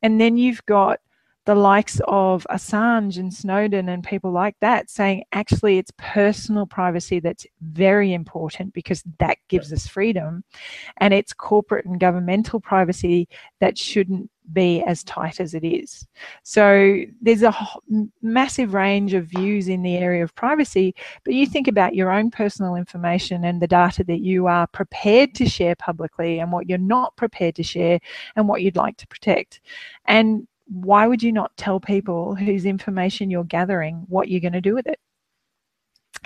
And 0.02 0.19
then 0.19 0.38
you've 0.38 0.65
got 0.65 1.00
the 1.45 1.56
likes 1.56 2.00
of 2.08 2.45
Assange 2.50 3.17
and 3.17 3.34
Snowden 3.34 3.89
and 3.89 4.04
people 4.04 4.32
like 4.32 4.56
that 4.62 4.89
saying 4.89 5.24
actually 5.34 5.80
it's 5.80 5.91
personal 5.97 6.67
privacy 6.67 7.19
that's 7.19 7.47
very 7.62 8.13
important 8.13 8.74
because 8.74 9.04
that 9.17 9.38
gives 9.50 9.74
us 9.74 9.88
freedom 9.88 10.43
and 10.97 11.13
it's 11.13 11.34
corporate 11.34 11.86
and 11.86 12.00
governmental 12.00 12.60
privacy 12.60 13.28
that 13.60 13.78
shouldn't 13.78 14.30
be 14.54 14.84
as 14.84 15.04
tight 15.04 15.40
as 15.40 15.54
it 15.54 15.64
is. 15.64 16.08
So 16.44 17.04
there's 17.22 17.44
a 17.44 17.56
massive 18.22 18.74
range 18.74 19.14
of 19.14 19.26
views 19.26 19.68
in 19.68 19.84
the 19.84 19.98
area 19.98 20.24
of 20.24 20.36
privacy, 20.36 20.96
but 21.24 21.34
you 21.34 21.46
think 21.46 21.68
about 21.68 21.96
your 21.96 22.12
own 22.12 22.32
personal 22.32 22.76
information 22.76 23.46
and 23.46 23.62
the 23.62 23.68
data 23.68 24.04
that 24.06 24.22
you 24.22 24.48
are 24.48 24.68
prepared 24.68 25.36
to 25.36 25.48
share 25.48 25.76
publicly 25.76 26.40
and 26.40 26.52
what 26.52 26.68
you're 26.68 26.78
not 26.78 27.16
prepared 27.16 27.56
to 27.56 27.64
share 27.64 28.00
and 28.36 28.48
what 28.48 28.62
you'd 28.62 28.76
like 28.76 28.98
to 28.98 29.08
protect. 29.08 29.62
And 30.06 30.48
why 30.68 31.08
would 31.08 31.22
you 31.22 31.32
not 31.32 31.56
tell 31.58 31.80
people 31.80 32.36
whose 32.36 32.66
information 32.66 33.30
you're 33.30 33.44
gathering 33.44 34.06
what 34.08 34.30
you're 34.30 34.42
going 34.42 34.54
to 34.54 34.62
do 34.62 34.74
with 34.74 34.88
it? 34.88 35.00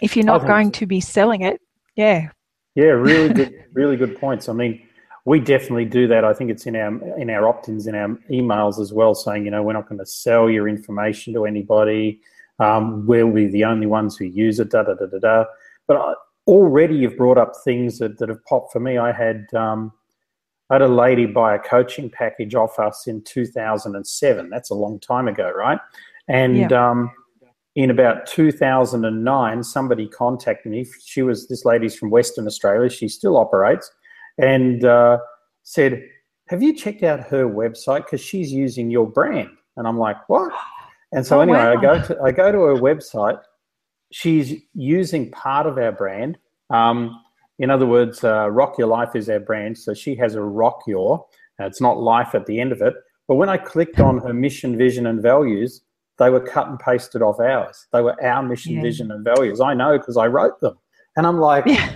If 0.02 0.16
you're 0.16 0.26
not 0.26 0.46
going 0.46 0.72
to 0.74 0.86
be 0.86 1.00
selling 1.00 1.42
it, 1.42 1.62
yeah. 1.96 2.30
Yeah, 2.76 2.86
really 2.86 3.34
good, 3.34 3.66
really 3.74 3.96
good 3.96 4.20
points. 4.20 4.50
I 4.50 4.54
mean, 4.54 4.86
we 5.26 5.40
definitely 5.40 5.86
do 5.86 6.08
that. 6.08 6.24
I 6.24 6.34
think 6.34 6.52
it's 6.52 6.68
in 6.68 6.76
our 6.76 7.20
in 7.20 7.30
our 7.30 7.48
opt-ins 7.48 7.88
in 7.88 7.96
our 7.96 8.10
emails 8.30 8.80
as 8.80 8.94
well, 8.94 9.16
saying 9.16 9.44
you 9.44 9.52
know 9.52 9.64
we're 9.64 9.74
not 9.74 9.90
going 9.90 10.00
to 10.00 10.06
sell 10.06 10.50
your 10.50 10.68
information 10.68 11.34
to 11.34 11.46
anybody. 11.46 12.22
Um, 12.60 13.06
we'll 13.06 13.32
be 13.32 13.48
the 13.48 13.66
only 13.66 13.88
ones 13.88 14.16
who 14.16 14.26
use 14.26 14.60
it. 14.60 14.70
Da 14.70 14.84
da 14.84 14.94
da 14.94 15.08
da 15.08 15.20
da. 15.20 15.46
But 15.88 15.98
I, 15.98 16.14
already 16.48 16.96
you've 16.96 17.18
brought 17.18 17.40
up 17.40 17.54
things 17.64 17.98
that, 17.98 18.20
that 18.20 18.30
have 18.30 18.44
popped 18.46 18.72
for 18.72 18.80
me. 18.80 19.00
I 19.00 19.12
had 19.12 19.48
um, 19.56 19.92
I 20.70 20.76
had 20.76 20.84
a 20.84 20.88
lady 20.88 21.26
buy 21.26 21.56
a 21.56 21.60
coaching 21.60 22.10
package 22.10 22.54
off 22.54 22.80
us 22.80 23.08
in 23.08 23.24
2007. 23.24 24.50
That's 24.50 24.70
a 24.70 24.76
long 24.76 25.00
time 25.00 25.28
ago, 25.28 25.52
right? 25.52 25.80
And 26.28 26.58
yeah. 26.72 26.90
um, 26.90 27.12
in 27.76 27.90
about 27.90 28.28
2009, 28.28 29.64
somebody 29.64 30.08
contacted 30.08 30.72
me. 30.72 30.86
She 31.04 31.24
was 31.24 31.48
this 31.48 31.66
lady's 31.66 31.96
from 31.96 32.12
Western 32.12 32.46
Australia. 32.46 32.90
She 32.92 33.08
still 33.08 33.38
operates 33.38 33.92
and 34.38 34.84
uh, 34.84 35.20
said, 35.64 36.04
Have 36.48 36.62
you 36.62 36.76
checked 36.76 37.04
out 37.04 37.20
her 37.22 37.46
website? 37.46 38.06
Because 38.06 38.22
she's 38.22 38.52
using 38.52 38.90
your 38.90 39.10
brand. 39.10 39.50
And 39.78 39.88
I'm 39.88 39.98
like, 39.98 40.18
What? 40.30 40.54
And 41.12 41.26
so, 41.26 41.38
oh, 41.38 41.42
anyway, 41.42 41.60
wow. 41.60 41.74
I, 41.74 41.82
go 41.82 42.02
to, 42.02 42.22
I 42.22 42.32
go 42.32 42.52
to 42.52 42.60
her 42.60 42.76
website. 42.76 43.40
She's 44.12 44.62
using 44.74 45.32
part 45.32 45.66
of 45.66 45.78
our 45.78 45.92
brand. 45.92 46.38
Um, 46.70 47.22
in 47.60 47.70
other 47.70 47.86
words, 47.86 48.24
uh, 48.24 48.50
Rock 48.50 48.78
Your 48.78 48.88
Life 48.88 49.16
is 49.16 49.30
our 49.30 49.40
brand. 49.40 49.78
So 49.78 49.94
she 49.94 50.16
has 50.16 50.36
a 50.36 50.42
Rock 50.42 50.82
Your. 50.88 51.26
it's 51.60 51.82
not 51.82 52.00
life 52.00 52.36
at 52.36 52.46
the 52.46 52.60
end 52.60 52.72
of 52.72 52.82
it. 52.82 52.94
But 53.28 53.36
when 53.36 53.50
I 53.50 53.58
clicked 53.58 54.00
on 54.00 54.20
her 54.20 54.34
mission, 54.34 54.78
vision, 54.78 55.08
and 55.08 55.22
values, 55.22 55.82
they 56.18 56.30
were 56.30 56.40
cut 56.40 56.68
and 56.68 56.80
pasted 56.80 57.22
off 57.22 57.40
ours. 57.40 57.88
They 57.92 58.02
were 58.02 58.22
our 58.24 58.44
mission, 58.44 58.74
yeah. 58.74 58.82
vision, 58.82 59.12
and 59.12 59.24
values. 59.24 59.62
I 59.62 59.74
know 59.74 59.98
because 59.98 60.18
I 60.18 60.28
wrote 60.28 60.60
them. 60.62 60.78
And 61.18 61.26
I'm 61.26 61.40
like, 61.40 61.66
yeah. 61.66 61.96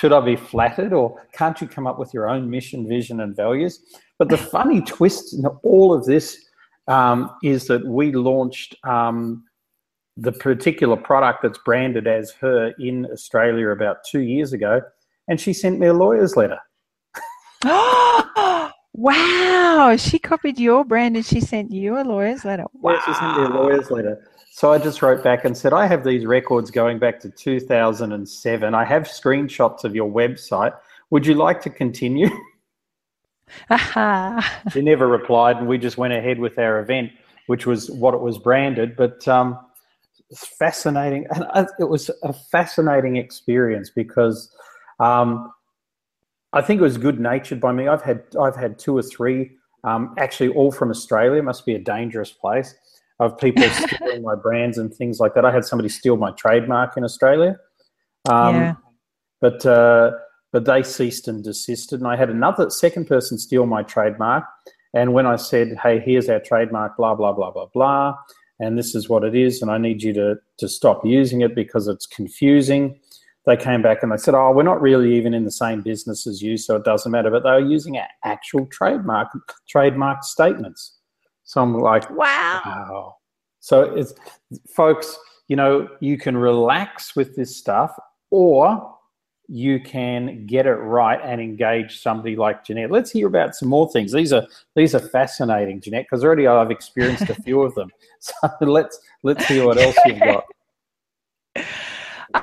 Should 0.00 0.14
I 0.14 0.20
be 0.20 0.36
flattered 0.36 0.94
or 0.94 1.20
can't 1.34 1.60
you 1.60 1.66
come 1.66 1.86
up 1.86 1.98
with 1.98 2.14
your 2.14 2.26
own 2.26 2.48
mission, 2.48 2.88
vision, 2.88 3.20
and 3.20 3.36
values? 3.36 3.80
But 4.18 4.30
the 4.30 4.38
funny 4.38 4.80
twist 4.80 5.34
in 5.34 5.44
all 5.62 5.92
of 5.92 6.06
this 6.06 6.42
um, 6.88 7.30
is 7.42 7.66
that 7.66 7.86
we 7.86 8.10
launched 8.12 8.76
um, 8.84 9.44
the 10.16 10.32
particular 10.32 10.96
product 10.96 11.42
that's 11.42 11.58
branded 11.66 12.06
as 12.06 12.30
her 12.40 12.72
in 12.78 13.08
Australia 13.12 13.68
about 13.68 13.98
two 14.10 14.20
years 14.20 14.54
ago, 14.54 14.80
and 15.28 15.38
she 15.38 15.52
sent 15.52 15.78
me 15.78 15.88
a 15.88 15.92
lawyer's 15.92 16.34
letter. 16.34 16.60
wow! 19.00 19.96
She 19.96 20.18
copied 20.18 20.58
your 20.58 20.84
brand 20.84 21.16
and 21.16 21.24
she 21.24 21.40
sent 21.40 21.72
you 21.72 21.98
a 21.98 22.04
lawyer's 22.04 22.44
letter. 22.44 22.66
Wow! 22.74 22.92
Yeah, 22.92 23.04
she 23.06 23.14
sent 23.14 23.36
me 23.38 23.44
a 23.44 23.48
lawyer's 23.48 23.90
letter. 23.90 24.26
So 24.52 24.72
I 24.72 24.78
just 24.78 25.00
wrote 25.00 25.24
back 25.24 25.44
and 25.44 25.56
said, 25.56 25.72
I 25.72 25.86
have 25.86 26.04
these 26.04 26.26
records 26.26 26.70
going 26.70 26.98
back 26.98 27.20
to 27.20 27.30
2007. 27.30 28.74
I 28.74 28.84
have 28.84 29.04
screenshots 29.04 29.84
of 29.84 29.94
your 29.94 30.10
website. 30.10 30.76
Would 31.10 31.24
you 31.24 31.34
like 31.34 31.62
to 31.62 31.70
continue? 31.70 32.28
she 34.72 34.82
never 34.82 35.06
replied, 35.06 35.56
and 35.56 35.66
we 35.66 35.78
just 35.78 35.96
went 35.96 36.12
ahead 36.12 36.38
with 36.38 36.58
our 36.58 36.80
event, 36.80 37.10
which 37.46 37.66
was 37.66 37.90
what 37.90 38.14
it 38.14 38.20
was 38.20 38.38
branded. 38.38 38.96
But 38.96 39.26
um, 39.26 39.58
it's 40.28 40.46
fascinating, 40.46 41.26
and 41.30 41.68
it 41.78 41.88
was 41.88 42.10
a 42.22 42.32
fascinating 42.32 43.16
experience 43.16 43.90
because 43.90 44.54
um, 44.98 45.52
I 46.52 46.62
think 46.62 46.80
it 46.80 46.84
was 46.84 46.98
good 46.98 47.20
natured 47.20 47.60
by 47.60 47.72
me. 47.72 47.88
I've 47.88 48.02
had 48.02 48.24
I've 48.40 48.56
had 48.56 48.78
two 48.78 48.96
or 48.96 49.02
three, 49.02 49.52
um, 49.84 50.14
actually 50.18 50.48
all 50.50 50.72
from 50.72 50.90
Australia. 50.90 51.38
It 51.38 51.44
must 51.44 51.64
be 51.64 51.74
a 51.74 51.78
dangerous 51.78 52.32
place 52.32 52.74
of 53.20 53.38
people 53.38 53.68
stealing 53.70 54.22
my 54.22 54.34
brands 54.34 54.78
and 54.78 54.92
things 54.92 55.20
like 55.20 55.34
that. 55.34 55.44
I 55.44 55.52
had 55.52 55.64
somebody 55.64 55.88
steal 55.88 56.16
my 56.16 56.32
trademark 56.32 56.96
in 56.96 57.04
Australia. 57.04 57.56
Um, 58.28 58.54
yeah. 58.56 58.74
But 59.40 59.64
uh, 59.64 60.12
but 60.52 60.64
they 60.64 60.82
ceased 60.82 61.28
and 61.28 61.44
desisted, 61.44 62.00
and 62.00 62.08
I 62.08 62.16
had 62.16 62.30
another 62.30 62.70
second 62.70 63.06
person 63.06 63.38
steal 63.38 63.66
my 63.66 63.82
trademark. 63.82 64.44
And 64.92 65.12
when 65.12 65.26
I 65.26 65.36
said, 65.36 65.78
"Hey, 65.82 66.00
here's 66.00 66.28
our 66.28 66.40
trademark," 66.40 66.96
blah 66.96 67.14
blah 67.14 67.32
blah 67.32 67.52
blah 67.52 67.66
blah, 67.72 68.14
and 68.58 68.76
this 68.76 68.94
is 68.94 69.08
what 69.08 69.22
it 69.22 69.36
is, 69.36 69.62
and 69.62 69.70
I 69.70 69.78
need 69.78 70.02
you 70.02 70.12
to 70.14 70.36
to 70.58 70.68
stop 70.68 71.06
using 71.06 71.42
it 71.42 71.54
because 71.54 71.86
it's 71.86 72.06
confusing. 72.06 72.98
They 73.46 73.56
came 73.56 73.80
back 73.82 74.02
and 74.02 74.12
they 74.12 74.16
said, 74.16 74.34
"Oh, 74.34 74.52
we're 74.52 74.62
not 74.62 74.82
really 74.82 75.14
even 75.16 75.32
in 75.32 75.44
the 75.44 75.50
same 75.50 75.80
business 75.80 76.26
as 76.26 76.42
you, 76.42 76.56
so 76.56 76.76
it 76.76 76.84
doesn't 76.84 77.10
matter." 77.10 77.30
But 77.30 77.42
they 77.42 77.50
were 77.50 77.60
using 77.60 77.98
actual 78.24 78.66
trademark 78.66 79.28
trademark 79.68 80.24
statements. 80.24 80.98
So 81.50 81.60
I'm 81.60 81.74
like, 81.74 82.08
wow. 82.10 82.62
wow. 82.64 83.16
So 83.58 83.82
it's 83.82 84.14
folks, 84.72 85.18
you 85.48 85.56
know, 85.56 85.88
you 85.98 86.16
can 86.16 86.36
relax 86.36 87.16
with 87.16 87.34
this 87.34 87.56
stuff 87.56 87.98
or 88.30 88.96
you 89.48 89.80
can 89.80 90.46
get 90.46 90.66
it 90.66 90.76
right 90.76 91.18
and 91.24 91.40
engage 91.40 92.00
somebody 92.00 92.36
like 92.36 92.64
Jeanette. 92.64 92.92
Let's 92.92 93.10
hear 93.10 93.26
about 93.26 93.56
some 93.56 93.68
more 93.68 93.90
things. 93.90 94.12
These 94.12 94.32
are 94.32 94.46
these 94.76 94.94
are 94.94 95.00
fascinating, 95.00 95.80
Jeanette, 95.80 96.06
because 96.08 96.22
already 96.22 96.46
I've 96.46 96.70
experienced 96.70 97.28
a 97.28 97.34
few 97.42 97.62
of 97.62 97.74
them. 97.74 97.90
So 98.20 98.32
let's 98.60 99.00
let's 99.24 99.44
hear 99.46 99.66
what 99.66 99.78
else 99.78 99.96
you've 100.06 100.20
got. 100.20 100.44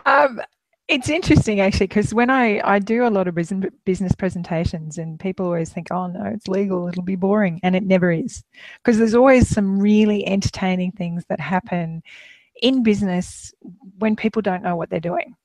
Um, 0.06 0.42
it's 0.88 1.10
interesting 1.10 1.60
actually 1.60 1.88
because 1.88 2.14
when 2.14 2.30
I, 2.30 2.62
I 2.64 2.80
do 2.80 3.06
a 3.06 3.10
lot 3.10 3.28
of 3.28 3.36
business, 3.36 4.16
presentations 4.16 4.98
and 4.98 5.20
people 5.20 5.46
always 5.46 5.70
think, 5.70 5.88
oh 5.92 6.08
no, 6.08 6.24
it's 6.26 6.48
legal, 6.48 6.88
it'll 6.88 7.04
be 7.04 7.18
boring. 7.18 7.60
And 7.62 7.76
it 7.76 7.84
never 7.84 8.12
is 8.12 8.44
because 8.78 8.98
there's 8.98 9.16
always 9.16 9.50
some 9.50 9.80
really 9.80 10.26
entertaining 10.26 10.94
things 10.94 11.26
that 11.28 11.40
happen 11.42 12.04
in 12.62 12.84
business 12.84 13.54
when 14.00 14.16
people 14.16 14.42
don't 14.42 14.64
know 14.64 14.76
what 14.78 14.90
they're 14.90 15.00
doing. 15.00 15.36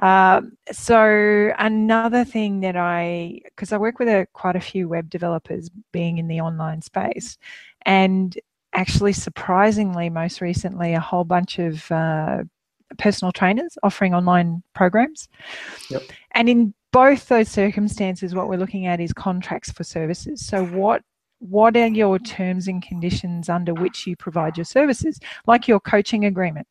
Um, 0.00 0.56
so 0.72 1.52
another 1.58 2.24
thing 2.24 2.60
that 2.60 2.76
I, 2.76 3.42
because 3.44 3.72
I 3.72 3.78
work 3.78 3.98
with 3.98 4.08
a, 4.08 4.26
quite 4.32 4.56
a 4.56 4.60
few 4.60 4.88
web 4.88 5.08
developers 5.08 5.70
being 5.92 6.18
in 6.18 6.26
the 6.26 6.40
online 6.40 6.82
space 6.82 7.38
and 7.82 8.36
actually 8.72 9.12
surprisingly 9.12 10.10
most 10.10 10.40
recently 10.40 10.94
a 10.94 11.00
whole 11.00 11.24
bunch 11.24 11.58
of 11.58 11.90
uh, 11.92 12.42
personal 12.98 13.32
trainers 13.32 13.78
offering 13.82 14.14
online 14.14 14.62
programs. 14.74 15.28
Yep. 15.90 16.02
And 16.32 16.48
in 16.48 16.74
both 16.92 17.28
those 17.28 17.48
circumstances, 17.48 18.34
what 18.34 18.48
we're 18.48 18.56
looking 18.56 18.86
at 18.86 19.00
is 19.00 19.12
contracts 19.12 19.70
for 19.70 19.84
services. 19.84 20.44
So, 20.44 20.64
what 20.66 21.02
what 21.40 21.74
are 21.76 21.86
your 21.86 22.18
terms 22.18 22.68
and 22.68 22.82
conditions 22.82 23.48
under 23.48 23.72
which 23.72 24.06
you 24.06 24.14
provide 24.14 24.58
your 24.58 24.64
services, 24.64 25.18
like 25.46 25.66
your 25.66 25.80
coaching 25.80 26.26
agreement? 26.26 26.66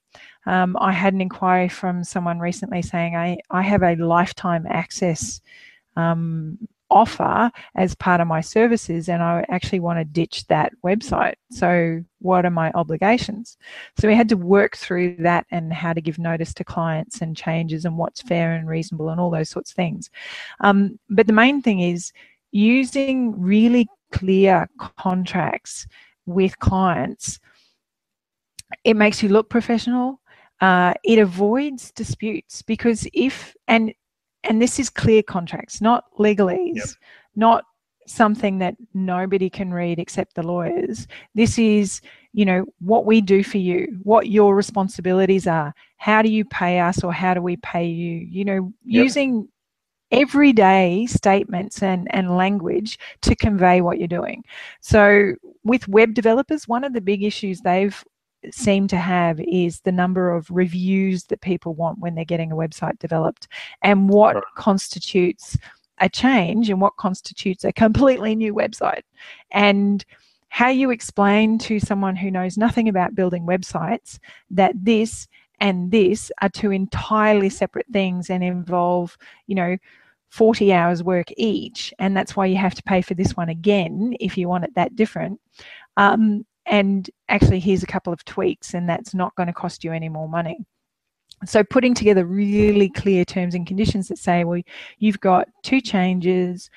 Um, 0.46 0.78
I 0.80 0.92
had 0.92 1.14
an 1.14 1.22
inquiry 1.22 1.70
from 1.70 2.04
someone 2.04 2.40
recently 2.40 2.84
saying, 2.84 3.16
I, 3.16 3.40
I 3.50 3.64
have 3.64 3.82
a 3.82 3.96
lifetime 3.96 4.68
access 4.70 5.42
um, 5.96 6.60
offer 6.89 7.52
as 7.75 7.95
part 7.95 8.21
of 8.21 8.28
my 8.28 8.41
services 8.41 9.10
and 9.10 9.21
I 9.21 9.45
actually 9.49 9.80
want 9.80 9.99
to 9.99 10.06
ditch 10.06 10.45
that 10.47 10.73
website. 10.84 11.36
So, 11.52 12.04
what 12.19 12.45
are 12.45 12.52
my 12.52 12.71
obligations? 12.71 13.58
So, 13.97 14.08
we 14.08 14.15
had 14.15 14.30
to 14.30 14.38
work 14.38 14.78
through 14.78 15.17
that 15.19 15.45
and 15.52 15.71
how 15.71 15.93
to 15.93 16.02
give 16.02 16.19
notice 16.19 16.54
to 16.56 16.63
clients 16.63 17.21
and 17.21 17.36
changes 17.36 17.86
and 17.86 17.97
what's 17.97 18.21
fair 18.21 18.54
and 18.54 18.67
reasonable 18.67 19.10
and 19.10 19.19
all 19.19 19.30
those 19.30 19.49
sorts 19.49 19.71
of 19.71 19.75
things. 19.75 20.10
Um, 20.62 20.99
but 21.10 21.28
the 21.28 21.34
main 21.34 21.62
thing 21.62 21.80
is 21.82 22.12
using 22.52 23.39
really 23.39 23.88
clear 24.12 24.67
contracts 24.97 25.88
with 26.25 26.58
clients. 26.60 27.39
It 28.84 28.95
makes 28.95 29.21
you 29.23 29.30
look 29.30 29.49
professional. 29.49 30.19
Uh, 30.62 30.93
it 31.04 31.19
avoids 31.19 31.91
disputes 31.91 32.62
because 32.62 33.08
if 33.13 33.56
and 33.67 33.93
and 34.43 34.62
this 34.62 34.80
is 34.80 34.89
clear 34.89 35.21
contracts, 35.21 35.82
not 35.82 36.06
legalese, 36.17 36.75
yep. 36.75 36.88
not 37.36 37.63
something 38.08 38.58
that 38.58 38.75
nobody 38.93 39.49
can 39.49 39.71
read 39.71 39.99
except 39.99 40.36
the 40.36 40.43
lawyers. 40.43 41.08
This 41.36 41.60
is, 41.60 42.02
you 42.34 42.45
know, 42.45 42.65
what 42.80 43.06
we 43.06 43.21
do 43.21 43.43
for 43.43 43.58
you, 43.58 43.99
what 44.04 44.30
your 44.30 44.56
responsibilities 44.56 45.45
are, 45.45 45.73
how 45.97 46.21
do 46.21 46.30
you 46.30 46.43
pay 46.45 46.80
us 46.80 47.04
or 47.04 47.13
how 47.13 47.34
do 47.34 47.41
we 47.41 47.58
pay 47.58 47.86
you, 47.86 48.17
you 48.17 48.45
know, 48.45 48.73
yep. 48.84 49.04
using 49.04 49.47
everyday 50.12 51.06
statements 51.06 51.84
and, 51.84 52.08
and 52.12 52.36
language 52.36 52.97
to 53.21 53.36
convey 53.36 53.82
what 53.82 53.99
you're 53.99 54.08
doing. 54.08 54.43
So 54.82 55.36
with 55.63 55.88
web 55.88 56.15
developers, 56.15 56.67
one 56.67 56.84
of 56.84 56.93
the 56.93 57.02
big 57.02 57.23
issues 57.23 57.62
they've 57.62 58.04
seem 58.52 58.88
to 58.88 58.97
have 58.97 59.39
is 59.41 59.82
the 59.82 59.91
number 59.91 60.34
of 60.34 60.49
reviews 60.49 61.25
that 61.25 61.41
people 61.41 61.73
want 61.73 61.99
when 61.99 62.15
they're 62.15 62.25
getting 62.25 62.52
a 62.52 62.56
website 62.56 62.97
developed 62.99 63.47
and 63.82 64.10
what 64.10 64.36
right. 64.36 64.43
constitutes 64.56 65.58
a 65.99 66.10
change 66.10 66.69
and 66.69 66.82
what 66.82 66.95
constitutes 66.97 67.63
a 67.63 67.73
completely 67.73 68.36
new 68.36 68.54
website. 68.54 69.04
And 69.52 70.06
how 70.49 70.69
you 70.69 70.89
explain 70.89 71.58
to 71.60 71.80
someone 71.80 72.15
who 72.15 72.32
knows 72.32 72.58
nothing 72.58 72.89
about 72.89 73.15
building 73.15 73.45
websites 73.45 74.19
that 74.49 74.73
this 74.75 75.28
and 75.60 75.91
this 75.91 76.32
are 76.41 76.49
two 76.49 76.71
entirely 76.71 77.49
separate 77.49 77.86
things 77.91 78.30
and 78.30 78.43
involve, 78.43 79.17
you 79.47 79.56
know, 79.56 79.78
40 80.30 80.71
hours 80.73 81.04
work 81.04 81.28
each, 81.38 81.93
and 81.99 82.15
that's 82.15 82.36
why 82.36 82.45
you 82.45 82.56
have 82.56 82.75
to 82.75 82.84
pay 82.84 83.02
for 83.02 83.15
this 83.15 83.36
one 83.36 83.49
again 83.49 84.15
if 84.19 84.38
you 84.38 84.47
want 84.47 84.63
it 84.63 84.75
that 84.75 84.95
different. 84.95 85.39
Um, 85.97 86.45
and 86.70 87.10
actually, 87.28 87.60
here's 87.60 87.84
a 87.84 87.88
couple 87.88 88.14
of 88.14 88.24
tweaks, 88.26 88.74
and 88.74 88.88
that's 88.88 89.14
not 89.14 89.36
going 89.36 89.48
to 89.48 89.54
cost 89.54 89.84
you 89.84 89.92
any 89.92 90.08
more 90.08 90.30
money. 90.30 90.66
So, 91.46 91.64
putting 91.64 91.94
together 91.94 92.26
really 92.26 92.90
clear 92.90 93.26
terms 93.26 93.56
and 93.56 93.66
conditions 93.66 94.08
that 94.10 94.20
say, 94.20 94.44
well, 94.44 94.62
you've 95.00 95.20
got 95.20 95.48
two 95.64 95.82
changes, 95.82 96.70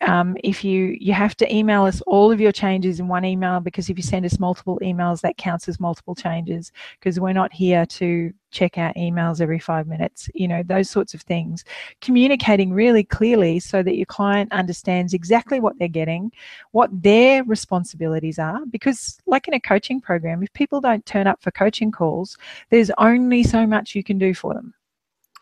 um, 0.00 0.36
if 0.42 0.64
you 0.64 0.96
you 0.98 1.12
have 1.12 1.36
to 1.36 1.54
email 1.54 1.84
us 1.84 2.00
all 2.02 2.32
of 2.32 2.40
your 2.40 2.52
changes 2.52 3.00
in 3.00 3.08
one 3.08 3.24
email 3.24 3.60
because 3.60 3.90
if 3.90 3.98
you 3.98 4.02
send 4.02 4.24
us 4.24 4.38
multiple 4.38 4.78
emails 4.82 5.20
that 5.20 5.36
counts 5.36 5.68
as 5.68 5.78
multiple 5.78 6.14
changes 6.14 6.72
because 6.98 7.20
we're 7.20 7.34
not 7.34 7.52
here 7.52 7.84
to 7.84 8.32
check 8.50 8.78
our 8.78 8.94
emails 8.94 9.40
every 9.40 9.58
five 9.58 9.86
minutes 9.86 10.30
you 10.34 10.48
know 10.48 10.62
those 10.62 10.88
sorts 10.88 11.12
of 11.12 11.20
things. 11.22 11.64
Communicating 12.00 12.72
really 12.72 13.04
clearly 13.04 13.60
so 13.60 13.82
that 13.82 13.96
your 13.96 14.06
client 14.06 14.50
understands 14.52 15.12
exactly 15.12 15.60
what 15.60 15.78
they're 15.78 15.88
getting 15.88 16.32
what 16.72 16.90
their 17.02 17.44
responsibilities 17.44 18.38
are 18.38 18.64
because 18.70 19.18
like 19.26 19.48
in 19.48 19.54
a 19.54 19.60
coaching 19.60 20.00
program 20.00 20.42
if 20.42 20.52
people 20.54 20.80
don't 20.80 21.04
turn 21.04 21.26
up 21.26 21.42
for 21.42 21.50
coaching 21.50 21.92
calls 21.92 22.38
there's 22.70 22.90
only 22.96 23.42
so 23.42 23.66
much 23.66 23.94
you 23.94 24.02
can 24.02 24.18
do 24.18 24.32
for 24.32 24.54
them. 24.54 24.72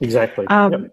Exactly. 0.00 0.46
Um, 0.48 0.72
yep 0.72 0.92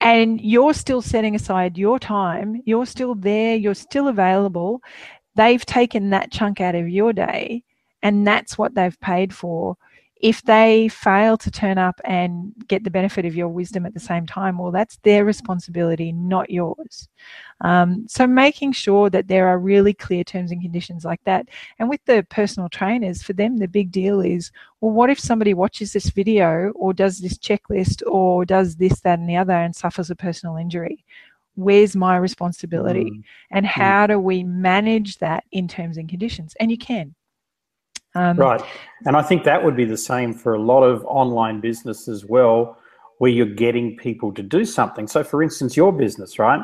and 0.00 0.40
you're 0.40 0.74
still 0.74 1.02
setting 1.02 1.34
aside 1.34 1.76
your 1.76 1.98
time, 1.98 2.62
you're 2.64 2.86
still 2.86 3.14
there, 3.14 3.54
you're 3.56 3.74
still 3.74 4.08
available. 4.08 4.82
They've 5.36 5.64
taken 5.64 6.10
that 6.10 6.32
chunk 6.32 6.60
out 6.60 6.74
of 6.74 6.88
your 6.88 7.12
day, 7.12 7.64
and 8.02 8.26
that's 8.26 8.56
what 8.56 8.74
they've 8.74 8.98
paid 9.00 9.34
for 9.34 9.76
if 10.20 10.42
they 10.42 10.86
fail 10.88 11.38
to 11.38 11.50
turn 11.50 11.78
up 11.78 11.98
and 12.04 12.52
get 12.68 12.84
the 12.84 12.90
benefit 12.90 13.24
of 13.24 13.34
your 13.34 13.48
wisdom 13.48 13.86
at 13.86 13.94
the 13.94 14.00
same 14.00 14.26
time, 14.26 14.58
well, 14.58 14.70
that's 14.70 14.98
their 14.98 15.24
responsibility, 15.24 16.12
not 16.12 16.50
yours. 16.50 17.08
Um, 17.62 18.06
so 18.06 18.26
making 18.26 18.72
sure 18.72 19.08
that 19.08 19.28
there 19.28 19.48
are 19.48 19.58
really 19.58 19.94
clear 19.94 20.22
terms 20.22 20.52
and 20.52 20.60
conditions 20.60 21.06
like 21.06 21.24
that. 21.24 21.48
And 21.78 21.88
with 21.88 22.04
the 22.04 22.26
personal 22.28 22.68
trainers, 22.68 23.22
for 23.22 23.32
them, 23.32 23.56
the 23.56 23.66
big 23.66 23.90
deal 23.90 24.20
is, 24.20 24.52
well, 24.82 24.92
what 24.92 25.08
if 25.08 25.18
somebody 25.18 25.54
watches 25.54 25.94
this 25.94 26.10
video 26.10 26.70
or 26.74 26.92
does 26.92 27.20
this 27.20 27.38
checklist 27.38 28.02
or 28.06 28.44
does 28.44 28.76
this, 28.76 29.00
that, 29.00 29.18
and 29.18 29.28
the 29.28 29.36
other 29.36 29.54
and 29.54 29.74
suffers 29.74 30.10
a 30.10 30.16
personal 30.16 30.56
injury? 30.56 31.02
Where's 31.54 31.96
my 31.96 32.18
responsibility? 32.18 33.10
Mm. 33.10 33.22
And 33.52 33.64
mm. 33.64 33.70
how 33.70 34.06
do 34.06 34.18
we 34.18 34.44
manage 34.44 35.16
that 35.18 35.44
in 35.50 35.66
terms 35.66 35.96
and 35.96 36.10
conditions? 36.10 36.54
And 36.60 36.70
you 36.70 36.76
can. 36.76 37.14
Um, 38.14 38.36
right. 38.36 38.62
And 39.06 39.16
I 39.16 39.22
think 39.22 39.44
that 39.44 39.64
would 39.64 39.76
be 39.76 39.84
the 39.84 39.96
same 39.96 40.34
for 40.34 40.54
a 40.54 40.60
lot 40.60 40.82
of 40.82 41.04
online 41.04 41.60
business 41.60 42.08
as 42.08 42.24
well, 42.24 42.78
where 43.18 43.30
you're 43.30 43.46
getting 43.46 43.96
people 43.96 44.32
to 44.34 44.42
do 44.42 44.64
something. 44.64 45.06
So, 45.06 45.22
for 45.22 45.42
instance, 45.42 45.76
your 45.76 45.92
business, 45.92 46.38
right? 46.38 46.60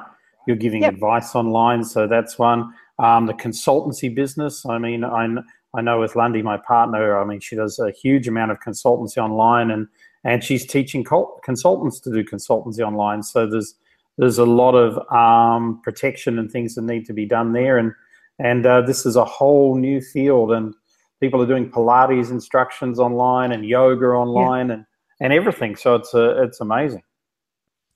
You're 0.46 0.56
giving 0.56 0.82
yep. 0.82 0.94
advice 0.94 1.34
online. 1.34 1.84
So, 1.84 2.06
that's 2.06 2.38
one. 2.38 2.72
Um, 2.98 3.26
the 3.26 3.34
consultancy 3.34 4.12
business. 4.12 4.66
I 4.66 4.78
mean, 4.78 5.04
I, 5.04 5.28
I 5.74 5.82
know 5.82 6.00
with 6.00 6.16
Lundy, 6.16 6.42
my 6.42 6.56
partner, 6.56 7.20
I 7.20 7.24
mean, 7.24 7.40
she 7.40 7.56
does 7.56 7.78
a 7.78 7.90
huge 7.90 8.26
amount 8.26 8.50
of 8.50 8.58
consultancy 8.60 9.18
online 9.18 9.70
and, 9.70 9.86
and 10.24 10.42
she's 10.42 10.66
teaching 10.66 11.04
consultants 11.44 12.00
to 12.00 12.12
do 12.12 12.24
consultancy 12.24 12.80
online. 12.80 13.22
So, 13.22 13.46
there's 13.46 13.76
there's 14.18 14.38
a 14.38 14.46
lot 14.46 14.74
of 14.74 14.98
um, 15.12 15.80
protection 15.82 16.38
and 16.38 16.50
things 16.50 16.74
that 16.74 16.82
need 16.82 17.04
to 17.06 17.12
be 17.12 17.26
done 17.26 17.52
there. 17.52 17.78
And, 17.78 17.92
and 18.38 18.64
uh, 18.64 18.80
this 18.82 19.04
is 19.04 19.16
a 19.16 19.24
whole 19.24 19.76
new 19.76 20.00
field. 20.00 20.52
And 20.52 20.74
people 21.20 21.40
are 21.42 21.46
doing 21.46 21.70
Pilates 21.70 22.30
instructions 22.30 22.98
online 22.98 23.52
and 23.52 23.64
yoga 23.64 24.06
online 24.06 24.68
yeah. 24.68 24.74
and, 24.74 24.86
and 25.20 25.32
everything. 25.32 25.76
So 25.76 25.94
it's 25.94 26.14
a, 26.14 26.42
it's 26.42 26.60
amazing. 26.60 27.02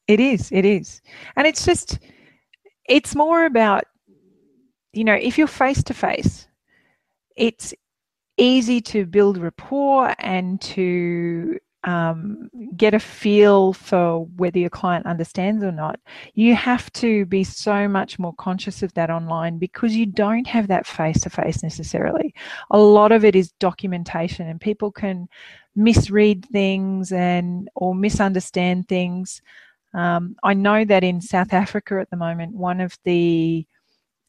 It 0.09 0.21
is. 0.21 0.51
It 0.51 0.65
is. 0.65 1.01
And 1.37 1.47
it's 1.47 1.65
just, 1.65 1.99
it's 2.89 3.15
more 3.15 3.45
about, 3.45 3.85
you 4.93 5.05
know, 5.05 5.15
if 5.15 5.39
you're 5.39 5.47
face 5.47 5.83
to 5.85 5.95
face, 5.95 6.49
it's 7.37 7.73
easy 8.37 8.81
to 8.81 9.07
build 9.07 9.39
rapport 9.39 10.15
and 10.19 10.61
to 10.63 11.59
um, 11.85 12.51
get 12.77 12.93
a 12.93 13.01
feel 13.01 13.73
for 13.73 14.27
whether 14.37 14.59
your 14.59 14.71
client 14.71 15.07
understands 15.07 15.65
or 15.65 15.73
not, 15.73 15.99
you 16.35 16.55
have 16.55 16.93
to 16.95 17.25
be 17.27 17.43
so 17.43 17.89
much 17.89 18.19
more 18.19 18.35
conscious 18.35 18.83
of 18.83 18.93
that 18.95 19.11
online 19.11 19.59
because 19.59 19.97
you 19.97 20.07
don't 20.07 20.47
have 20.47 20.69
that 20.69 20.87
face 20.87 21.21
to 21.23 21.31
face 21.31 21.63
necessarily. 21.63 22.35
A 22.71 22.79
lot 22.79 23.13
of 23.13 23.25
it 23.25 23.35
is 23.35 23.53
documentation, 23.53 24.47
and 24.47 24.61
people 24.61 24.93
can 24.93 25.29
misread 25.75 26.47
things 26.47 27.13
and 27.13 27.69
or 27.75 27.95
misunderstand 27.95 28.89
things. 28.89 29.41
Um, 29.95 30.37
I 30.43 30.55
know 30.55 30.85
that 30.85 31.03
in 31.03 31.21
South 31.21 31.53
Africa 31.53 31.99
at 32.01 32.11
the 32.11 32.17
moment, 32.17 32.55
one 32.55 32.81
of 32.81 32.97
the 33.05 33.67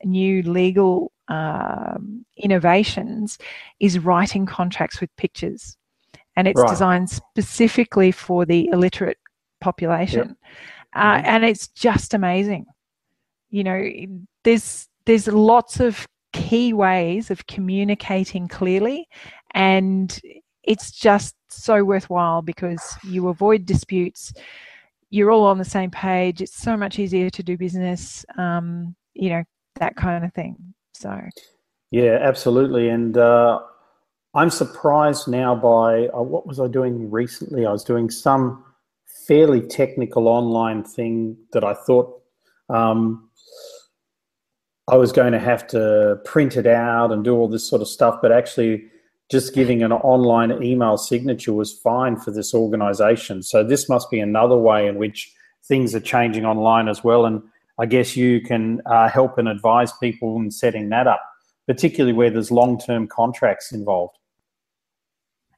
new 0.04 0.42
legal 0.44 1.12
um, 1.28 2.26
innovations 2.38 3.38
is 3.80 4.00
writing 4.00 4.46
contracts 4.46 5.00
with 5.00 5.16
pictures 5.18 5.78
and 6.36 6.48
it's 6.48 6.60
right. 6.60 6.70
designed 6.70 7.10
specifically 7.10 8.12
for 8.12 8.46
the 8.46 8.68
illiterate 8.72 9.18
population. 9.60 10.30
Yep. 10.30 10.38
Uh, 10.94 11.16
mm-hmm. 11.18 11.26
And 11.26 11.46
it's 11.46 11.68
just 11.68 12.14
amazing. 12.14 12.66
You 13.50 13.64
know, 13.64 13.90
there's 14.44 14.88
there's 15.06 15.28
lots 15.28 15.80
of 15.80 16.08
key 16.34 16.74
ways 16.74 17.32
of 17.32 17.48
communicating 17.48 18.48
clearly, 18.48 19.08
and 19.54 20.20
it's 20.64 20.92
just 20.92 21.36
so 21.50 21.84
worthwhile 21.84 22.42
because 22.42 22.82
you 23.04 23.28
avoid 23.28 23.66
disputes. 23.66 24.34
You're 25.10 25.32
all 25.32 25.46
on 25.46 25.58
the 25.58 25.66
same 25.66 25.92
page. 25.92 26.42
It's 26.42 26.56
so 26.56 26.78
much 26.78 26.98
easier 26.98 27.30
to 27.30 27.44
do 27.44 27.58
business. 27.58 28.26
Um, 28.38 28.96
you 29.14 29.30
know 29.30 29.44
that 29.76 29.96
kind 29.96 30.24
of 30.24 30.34
thing. 30.34 30.56
So. 30.94 31.20
Yeah, 31.92 32.20
absolutely. 32.22 32.88
And 32.88 33.18
uh, 33.18 33.60
I'm 34.34 34.50
surprised 34.50 35.28
now 35.28 35.56
by 35.56 36.08
uh, 36.08 36.22
what 36.22 36.48
was 36.48 36.60
I 36.60 36.68
doing 36.68 37.12
recently? 37.12 37.66
I 37.66 37.72
was 37.72 37.84
doing 37.84 38.10
some 38.10 38.64
fairly 39.28 39.62
technical 39.62 40.28
online 40.28 40.84
thing 40.84 41.38
that 41.52 41.64
I 41.64 41.74
thought 41.74 42.22
um, 42.70 43.30
I 44.90 44.96
was 44.96 45.12
going 45.12 45.34
to 45.34 45.40
have 45.40 45.68
to 45.68 46.18
print 46.24 46.56
it 46.56 46.66
out 46.66 47.12
and 47.12 47.24
do 47.24 47.36
all 47.36 47.50
this 47.50 47.70
sort 47.70 47.82
of 47.82 47.88
stuff, 47.88 48.20
but 48.22 48.32
actually 48.32 48.86
just 49.30 49.54
giving 49.54 49.84
an 49.84 49.92
online 49.92 50.64
email 50.64 50.98
signature 50.98 51.54
was 51.54 51.78
fine 51.80 52.18
for 52.18 52.32
this 52.32 52.54
organization. 52.54 53.44
So 53.44 53.64
this 53.64 53.90
must 53.90 54.10
be 54.10 54.20
another 54.20 54.58
way 54.58 54.88
in 54.88 54.96
which 54.96 55.34
things 55.66 55.94
are 55.94 56.02
changing 56.02 56.46
online 56.46 56.88
as 56.88 57.04
well. 57.04 57.26
And 57.26 57.42
I 57.80 57.86
guess 57.86 58.16
you 58.16 58.42
can 58.42 58.82
uh, 58.86 59.10
help 59.10 59.38
and 59.38 59.48
advise 59.48 59.92
people 59.94 60.38
in 60.38 60.52
setting 60.52 60.90
that 60.90 61.08
up, 61.08 61.22
particularly 61.68 62.14
where 62.14 62.30
there's 62.30 62.52
long 62.52 62.78
term 62.78 63.08
contracts 63.08 63.72
involved. 63.72 64.18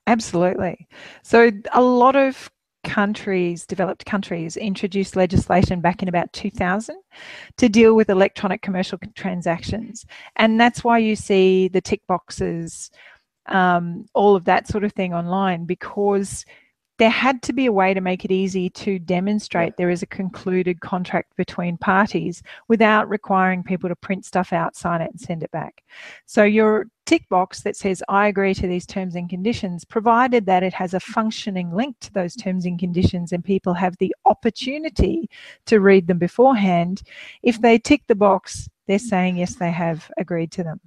Absolutely. 0.07 0.87
So 1.23 1.51
a 1.73 1.81
lot 1.81 2.15
of 2.15 2.49
countries, 2.83 3.65
developed 3.65 4.05
countries, 4.05 4.57
introduced 4.57 5.15
legislation 5.15 5.79
back 5.79 6.01
in 6.01 6.09
about 6.09 6.31
2000 6.33 6.97
to 7.57 7.69
deal 7.69 7.95
with 7.95 8.09
electronic 8.09 8.61
commercial 8.61 8.99
transactions. 9.15 10.05
And 10.35 10.59
that's 10.59 10.83
why 10.83 10.97
you 10.97 11.15
see 11.15 11.69
the 11.69 11.81
tick 11.81 12.05
boxes, 12.07 12.91
um, 13.47 14.05
all 14.13 14.35
of 14.35 14.45
that 14.45 14.67
sort 14.67 14.83
of 14.83 14.91
thing 14.91 15.13
online, 15.13 15.65
because 15.65 16.45
there 16.99 17.09
had 17.09 17.41
to 17.41 17.53
be 17.53 17.65
a 17.65 17.71
way 17.71 17.93
to 17.93 18.01
make 18.01 18.23
it 18.23 18.31
easy 18.31 18.69
to 18.69 18.99
demonstrate 18.99 19.75
there 19.77 19.89
is 19.89 20.03
a 20.03 20.07
concluded 20.07 20.79
contract 20.79 21.35
between 21.35 21.77
parties 21.77 22.43
without 22.67 23.09
requiring 23.09 23.63
people 23.63 23.89
to 23.89 23.95
print 23.95 24.25
stuff 24.25 24.53
out, 24.53 24.75
sign 24.75 25.01
it, 25.01 25.09
and 25.09 25.19
send 25.19 25.41
it 25.41 25.51
back. 25.51 25.83
So 26.25 26.43
your 26.43 26.87
tick 27.05 27.27
box 27.29 27.61
that 27.61 27.75
says, 27.75 28.03
I 28.09 28.27
agree 28.27 28.53
to 28.55 28.67
these 28.67 28.85
terms 28.85 29.15
and 29.15 29.29
conditions, 29.29 29.85
provided 29.85 30.45
that 30.45 30.63
it 30.63 30.73
has 30.73 30.93
a 30.93 30.99
functioning 30.99 31.73
link 31.73 31.95
to 32.01 32.13
those 32.13 32.35
terms 32.35 32.65
and 32.65 32.79
conditions 32.79 33.31
and 33.31 33.43
people 33.43 33.73
have 33.73 33.97
the 33.97 34.15
opportunity 34.25 35.29
to 35.65 35.79
read 35.79 36.07
them 36.07 36.17
beforehand, 36.17 37.03
if 37.41 37.61
they 37.61 37.77
tick 37.77 38.03
the 38.07 38.15
box, 38.15 38.69
they're 38.87 38.99
saying 38.99 39.37
yes, 39.37 39.55
they 39.55 39.71
have 39.71 40.09
agreed 40.17 40.51
to 40.53 40.63
them. 40.63 40.79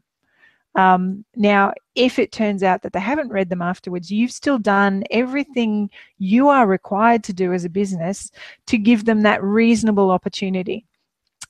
Um, 0.75 1.25
now, 1.35 1.73
if 1.95 2.19
it 2.19 2.33
turns 2.33 2.63
out 2.63 2.83
that 2.83 2.93
they 2.93 3.01
haven't 3.01 3.31
read 3.31 3.49
them 3.49 3.63
afterwards, 3.63 4.11
you've 4.11 4.31
still 4.31 4.59
done 4.59 5.05
everything 5.11 5.89
you 6.19 6.49
are 6.49 6.67
required 6.67 7.25
to 7.25 7.33
do 7.33 7.55
as 7.55 7.65
a 7.65 7.71
business 7.71 8.31
to 8.67 8.77
give 8.77 9.07
them 9.07 9.23
that 9.23 9.43
reasonable 9.43 10.11
opportunity. 10.11 10.85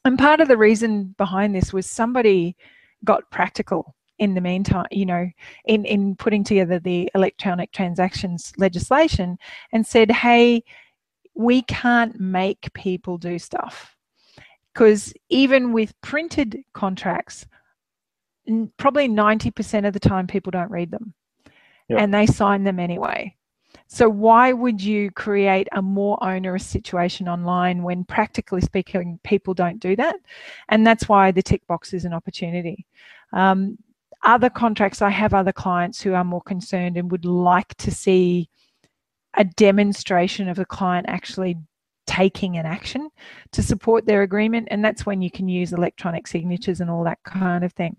And 0.05 0.17
part 0.17 0.41
of 0.41 0.47
the 0.47 0.57
reason 0.57 1.17
behind 1.19 1.57
this 1.57 1.73
was 1.73 1.87
somebody 1.87 2.57
got 3.05 3.29
practical 3.33 3.96
in 4.19 4.35
the 4.35 4.41
meantime, 4.41 4.87
you 4.91 5.07
know, 5.07 5.29
in, 5.67 5.85
in 5.85 6.17
putting 6.17 6.45
together 6.45 6.79
the 6.79 7.11
electronic 7.15 7.73
transactions 7.73 8.53
legislation 8.57 9.39
and 9.73 9.87
said, 9.87 10.11
hey, 10.11 10.63
we 11.35 11.63
can't 11.63 12.19
make 12.19 12.73
people 12.73 13.19
do 13.19 13.39
stuff. 13.39 13.95
Because 14.73 15.13
even 15.29 15.73
with 15.73 15.99
printed 16.01 16.63
contracts, 16.73 17.47
probably 18.77 19.09
90% 19.09 19.87
of 19.87 19.93
the 19.93 20.01
time 20.01 20.27
people 20.27 20.51
don't 20.51 20.71
read 20.71 20.91
them 20.91 21.15
yep. 21.89 22.01
and 22.01 22.13
they 22.13 22.27
sign 22.27 22.65
them 22.65 22.79
anyway. 22.79 23.35
So, 23.89 24.09
why 24.09 24.53
would 24.53 24.83
you 24.83 25.11
create 25.13 25.69
a 25.73 25.81
more 25.81 26.23
onerous 26.23 26.67
situation 26.67 27.29
online 27.29 27.83
when 27.83 28.05
practically 28.05 28.61
speaking, 28.61 29.21
people 29.23 29.55
don't 29.55 29.79
do 29.79 29.95
that? 29.97 30.17
And 30.69 30.87
that's 30.87 31.09
why 31.09 31.31
the 31.31 31.43
tick 31.43 31.65
box 31.67 31.95
is 31.95 32.05
an 32.05 32.13
opportunity. 32.13 32.85
Um, 33.33 33.79
other 34.27 34.51
contracts, 34.51 35.01
I 35.01 35.11
have 35.11 35.33
other 35.33 35.53
clients 35.53 36.03
who 36.03 36.13
are 36.13 36.25
more 36.25 36.43
concerned 36.43 36.97
and 36.97 37.11
would 37.11 37.25
like 37.25 37.75
to 37.77 37.91
see 37.91 38.51
a 39.35 39.45
demonstration 39.45 40.49
of 40.49 40.57
the 40.57 40.65
client 40.65 41.07
actually 41.09 41.57
taking 42.07 42.57
an 42.57 42.67
action 42.67 43.09
to 43.53 43.63
support 43.63 44.07
their 44.07 44.23
agreement. 44.23 44.69
And 44.71 44.85
that's 44.85 45.07
when 45.07 45.23
you 45.23 45.31
can 45.31 45.49
use 45.49 45.73
electronic 45.73 46.27
signatures 46.27 46.81
and 46.81 46.91
all 46.91 47.05
that 47.05 47.23
kind 47.25 47.65
of 47.65 47.73
thing. 47.73 47.97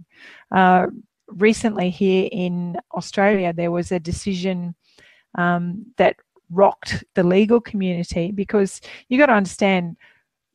Uh, 0.51 0.87
recently, 1.27 1.89
here 1.89 2.27
in 2.31 2.77
Australia, 2.93 3.53
there 3.53 3.71
was 3.71 3.91
a 3.91 3.99
decision 3.99 4.75
um, 5.35 5.85
that 5.97 6.17
rocked 6.49 7.03
the 7.15 7.23
legal 7.23 7.61
community 7.61 8.31
because 8.31 8.81
you 9.07 9.17
got 9.17 9.27
to 9.27 9.33
understand 9.33 9.97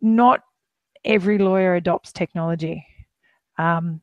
not 0.01 0.41
every 1.05 1.39
lawyer 1.39 1.77
adopts 1.77 2.13
technology. 2.13 2.87
Um, 3.59 4.01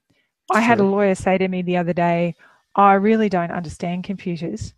I 0.52 0.62
had 0.62 0.80
a 0.80 0.84
lawyer 0.84 1.16
say 1.16 1.38
to 1.38 1.48
me 1.48 1.62
the 1.62 1.78
other 1.78 1.94
day, 1.94 2.36
I 2.76 2.94
really 2.94 3.30
don't 3.30 3.52
understand 3.52 4.04
computers. 4.04 4.74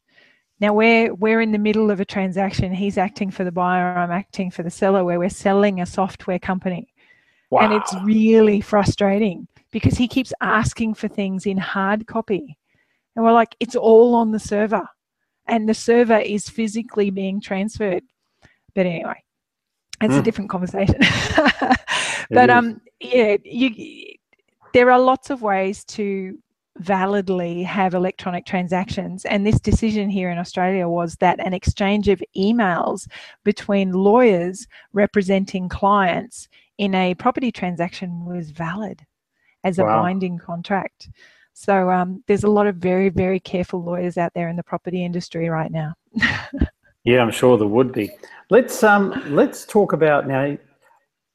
Now 0.59 0.73
we're 0.73 1.13
we're 1.13 1.41
in 1.41 1.51
the 1.51 1.57
middle 1.57 1.89
of 1.89 1.99
a 1.99 2.05
transaction. 2.05 2.73
He's 2.73 2.97
acting 2.97 3.31
for 3.31 3.43
the 3.43 3.51
buyer, 3.51 3.97
I'm 3.97 4.11
acting 4.11 4.51
for 4.51 4.63
the 4.63 4.69
seller, 4.69 5.03
where 5.03 5.19
we're 5.19 5.29
selling 5.29 5.81
a 5.81 5.85
software 5.85 6.39
company. 6.39 6.93
Wow. 7.49 7.61
And 7.61 7.73
it's 7.73 7.93
really 8.03 8.61
frustrating 8.61 9.47
because 9.71 9.97
he 9.97 10.07
keeps 10.07 10.33
asking 10.41 10.93
for 10.93 11.07
things 11.07 11.45
in 11.45 11.57
hard 11.57 12.07
copy. 12.07 12.57
And 13.15 13.25
we're 13.25 13.33
like, 13.33 13.55
it's 13.59 13.75
all 13.75 14.15
on 14.15 14.31
the 14.31 14.39
server. 14.39 14.87
And 15.47 15.67
the 15.67 15.73
server 15.73 16.19
is 16.19 16.47
physically 16.47 17.09
being 17.09 17.41
transferred. 17.41 18.03
But 18.73 18.85
anyway, 18.85 19.21
it's 20.01 20.13
mm. 20.13 20.15
a 20.15 20.19
hmm. 20.19 20.23
different 20.23 20.49
conversation. 20.49 20.99
but 22.29 22.49
um 22.49 22.81
yeah, 22.99 23.37
you 23.43 24.15
there 24.73 24.91
are 24.91 24.99
lots 24.99 25.29
of 25.29 25.41
ways 25.41 25.83
to 25.85 26.37
validly 26.77 27.63
have 27.63 27.93
electronic 27.93 28.45
transactions. 28.45 29.25
And 29.25 29.45
this 29.45 29.59
decision 29.59 30.09
here 30.09 30.29
in 30.29 30.37
Australia 30.37 30.87
was 30.87 31.15
that 31.15 31.39
an 31.45 31.53
exchange 31.53 32.07
of 32.07 32.23
emails 32.35 33.07
between 33.43 33.91
lawyers 33.91 34.67
representing 34.93 35.69
clients 35.69 36.47
in 36.77 36.95
a 36.95 37.13
property 37.15 37.51
transaction 37.51 38.25
was 38.25 38.51
valid 38.51 39.05
as 39.63 39.77
a 39.77 39.83
wow. 39.83 40.01
binding 40.01 40.37
contract. 40.37 41.09
So 41.53 41.91
um, 41.91 42.23
there's 42.27 42.43
a 42.43 42.49
lot 42.49 42.67
of 42.67 42.77
very, 42.77 43.09
very 43.09 43.39
careful 43.39 43.83
lawyers 43.83 44.17
out 44.17 44.33
there 44.33 44.47
in 44.47 44.55
the 44.55 44.63
property 44.63 45.03
industry 45.03 45.49
right 45.49 45.71
now. 45.71 45.93
yeah, 47.03 47.21
I'm 47.21 47.31
sure 47.31 47.57
there 47.57 47.67
would 47.67 47.91
be. 47.91 48.09
Let's 48.49 48.83
um, 48.83 49.21
let's 49.27 49.65
talk 49.65 49.93
about 49.93 50.27
now. 50.27 50.57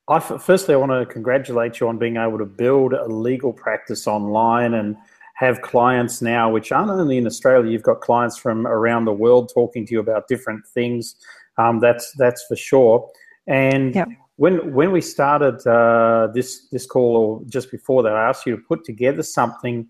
I, 0.08 0.20
firstly, 0.20 0.74
I 0.74 0.76
want 0.76 0.92
to 0.92 1.12
congratulate 1.12 1.80
you 1.80 1.88
on 1.88 1.98
being 1.98 2.16
able 2.16 2.38
to 2.38 2.46
build 2.46 2.92
a 2.92 3.06
legal 3.06 3.52
practice 3.52 4.06
online 4.06 4.74
and 4.74 4.96
have 5.34 5.60
clients 5.62 6.22
now, 6.22 6.50
which 6.50 6.72
aren't 6.72 6.90
only 6.90 7.18
in 7.18 7.26
Australia, 7.26 7.70
you've 7.70 7.82
got 7.82 8.00
clients 8.00 8.38
from 8.38 8.66
around 8.66 9.04
the 9.04 9.12
world 9.12 9.50
talking 9.52 9.84
to 9.86 9.92
you 9.92 10.00
about 10.00 10.28
different 10.28 10.66
things. 10.66 11.16
Um, 11.58 11.80
that's 11.80 12.12
that's 12.18 12.44
for 12.46 12.56
sure. 12.56 13.10
And 13.46 13.94
yep. 13.94 14.08
when 14.36 14.72
when 14.72 14.92
we 14.92 15.00
started 15.00 15.66
uh, 15.66 16.28
this 16.32 16.68
this 16.68 16.86
call, 16.86 17.16
or 17.16 17.42
just 17.48 17.70
before 17.70 18.02
that, 18.02 18.12
I 18.12 18.28
asked 18.28 18.46
you 18.46 18.56
to 18.56 18.62
put 18.62 18.84
together 18.84 19.22
something 19.22 19.86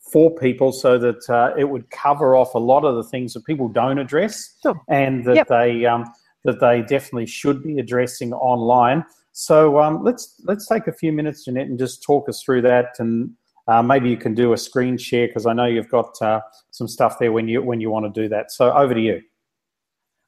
for 0.00 0.34
people 0.34 0.72
so 0.72 0.98
that 0.98 1.28
uh, 1.28 1.54
it 1.56 1.64
would 1.64 1.90
cover 1.90 2.34
off 2.34 2.54
a 2.54 2.58
lot 2.58 2.84
of 2.84 2.96
the 2.96 3.04
things 3.04 3.34
that 3.34 3.44
people 3.44 3.68
don't 3.68 3.98
address, 3.98 4.56
sure. 4.62 4.80
and 4.88 5.24
that 5.26 5.36
yep. 5.36 5.48
they 5.48 5.84
um, 5.84 6.04
that 6.44 6.58
they 6.58 6.82
definitely 6.82 7.26
should 7.26 7.62
be 7.62 7.78
addressing 7.78 8.32
online. 8.32 9.04
So 9.38 9.78
um, 9.78 10.02
let's 10.02 10.40
let's 10.42 10.66
take 10.66 10.88
a 10.88 10.92
few 10.92 11.12
minutes, 11.12 11.44
Jeanette, 11.44 11.68
and 11.68 11.78
just 11.78 12.02
talk 12.02 12.28
us 12.28 12.42
through 12.42 12.62
that 12.62 12.96
and 12.98 13.30
uh, 13.68 13.82
maybe 13.82 14.10
you 14.10 14.16
can 14.16 14.34
do 14.34 14.52
a 14.52 14.56
screen 14.56 14.98
share 14.98 15.28
because 15.28 15.46
I 15.46 15.52
know 15.52 15.66
you've 15.66 15.90
got 15.90 16.20
uh, 16.20 16.40
some 16.72 16.88
stuff 16.88 17.20
there 17.20 17.30
when 17.30 17.46
you 17.46 17.62
when 17.62 17.80
you 17.80 17.88
want 17.88 18.12
to 18.12 18.20
do 18.20 18.28
that. 18.30 18.50
So 18.50 18.72
over 18.72 18.94
to 18.94 19.00
you. 19.00 19.22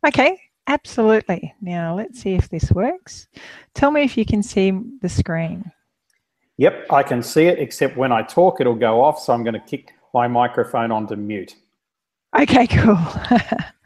Okay, 0.06 0.40
absolutely. 0.68 1.52
Now 1.60 1.96
let's 1.96 2.20
see 2.20 2.34
if 2.34 2.48
this 2.50 2.70
works. 2.70 3.26
Tell 3.74 3.90
me 3.90 4.02
if 4.02 4.16
you 4.16 4.24
can 4.24 4.44
see 4.44 4.72
the 5.02 5.08
screen. 5.08 5.72
Yep, 6.58 6.86
I 6.92 7.02
can 7.02 7.20
see 7.20 7.46
it. 7.46 7.58
Except 7.58 7.96
when 7.96 8.12
I 8.12 8.22
talk, 8.22 8.60
it'll 8.60 8.76
go 8.76 9.02
off. 9.02 9.18
So 9.18 9.32
I'm 9.32 9.42
going 9.42 9.54
to 9.54 9.66
kick 9.66 9.92
my 10.14 10.28
microphone 10.28 10.92
onto 10.92 11.16
mute. 11.16 11.56
Okay, 12.38 12.68
cool. 12.68 12.98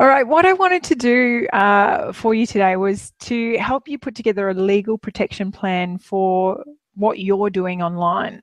All 0.00 0.08
right, 0.08 0.26
what 0.26 0.44
I 0.44 0.54
wanted 0.54 0.82
to 0.84 0.96
do 0.96 1.46
uh, 1.52 2.12
for 2.12 2.34
you 2.34 2.46
today 2.46 2.74
was 2.74 3.12
to 3.20 3.56
help 3.58 3.86
you 3.86 3.96
put 3.96 4.16
together 4.16 4.48
a 4.48 4.54
legal 4.54 4.98
protection 4.98 5.52
plan 5.52 5.98
for 5.98 6.64
what 6.94 7.20
you're 7.20 7.48
doing 7.48 7.80
online. 7.80 8.42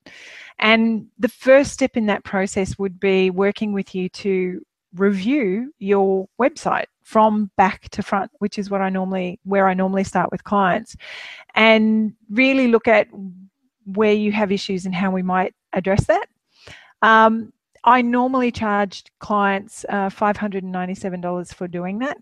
And 0.60 1.08
the 1.20 1.28
first 1.28 1.74
step 1.74 1.98
in 1.98 2.06
that 2.06 2.24
process 2.24 2.80
would 2.80 3.02
be 3.02 3.32
working 3.32 3.74
with 3.74 3.94
you 3.94 4.08
to 4.10 4.66
review 4.96 5.74
your 5.78 6.30
website 6.40 6.86
from 7.04 7.52
back 7.58 7.90
to 7.90 8.02
front, 8.02 8.32
which 8.40 8.58
is 8.58 8.70
what 8.70 8.80
I 8.80 8.88
normally 8.88 9.38
where 9.44 9.68
I 9.68 9.74
normally 9.74 10.06
start 10.06 10.32
with 10.32 10.46
clients, 10.46 10.96
and 11.54 12.14
really 12.30 12.70
look 12.70 12.88
at 12.88 13.08
where 13.86 14.14
you 14.14 14.32
have 14.32 14.54
issues 14.54 14.86
and 14.86 14.96
how 14.96 15.12
we 15.12 15.22
might 15.22 15.54
address 15.74 16.06
that. 16.06 16.28
Um, 17.02 17.52
I 17.84 18.02
normally 18.02 18.52
charge 18.52 19.04
clients 19.20 19.86
uh, 19.89 20.10
$597 20.10 21.54
for 21.54 21.67
doing 21.67 22.00
that. 22.00 22.17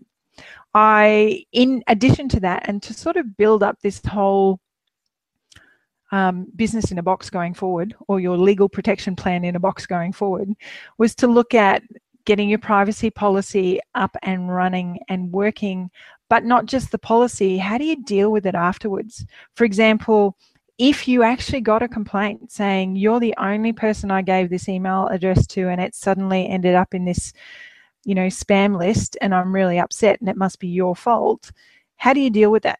I, 0.73 1.45
in 1.51 1.83
addition 1.87 2.29
to 2.29 2.39
that, 2.41 2.67
and 2.67 2.81
to 2.83 2.93
sort 2.93 3.17
of 3.17 3.35
build 3.35 3.63
up 3.63 3.79
this 3.81 4.01
whole 4.05 4.59
um, 6.11 6.47
business 6.55 6.91
in 6.91 6.97
a 6.97 7.03
box 7.03 7.29
going 7.29 7.53
forward 7.53 7.95
or 8.07 8.19
your 8.19 8.37
legal 8.37 8.69
protection 8.69 9.15
plan 9.15 9.43
in 9.43 9.55
a 9.55 9.59
box 9.59 9.85
going 9.85 10.13
forward 10.13 10.49
was 10.97 11.13
to 11.15 11.27
look 11.27 11.53
at 11.53 11.83
getting 12.25 12.49
your 12.49 12.59
privacy 12.59 13.09
policy 13.09 13.79
up 13.95 14.15
and 14.23 14.53
running 14.53 14.99
and 15.07 15.31
working, 15.31 15.89
but 16.29 16.43
not 16.43 16.65
just 16.65 16.91
the 16.91 16.97
policy. 16.97 17.57
How 17.57 17.77
do 17.77 17.85
you 17.85 18.03
deal 18.03 18.31
with 18.31 18.45
it 18.45 18.55
afterwards? 18.55 19.25
For 19.55 19.63
example, 19.63 20.37
if 20.79 21.09
you 21.09 21.23
actually 21.23 21.59
got 21.59 21.83
a 21.83 21.89
complaint 21.89 22.49
saying 22.51 22.95
you're 22.95 23.19
the 23.19 23.35
only 23.37 23.73
person 23.73 24.09
I 24.09 24.21
gave 24.21 24.49
this 24.49 24.69
email 24.69 25.07
address 25.07 25.45
to 25.47 25.67
and 25.67 25.81
it 25.81 25.93
suddenly 25.93 26.47
ended 26.47 26.73
up 26.73 26.93
in 26.93 27.03
this, 27.03 27.33
you 28.05 28.15
know, 28.15 28.27
spam 28.27 28.79
list 28.79 29.17
and 29.21 29.35
I'm 29.35 29.53
really 29.53 29.77
upset 29.77 30.21
and 30.21 30.29
it 30.29 30.37
must 30.37 30.57
be 30.57 30.69
your 30.69 30.95
fault, 30.95 31.51
how 31.97 32.13
do 32.13 32.21
you 32.21 32.29
deal 32.29 32.49
with 32.49 32.63
that? 32.63 32.79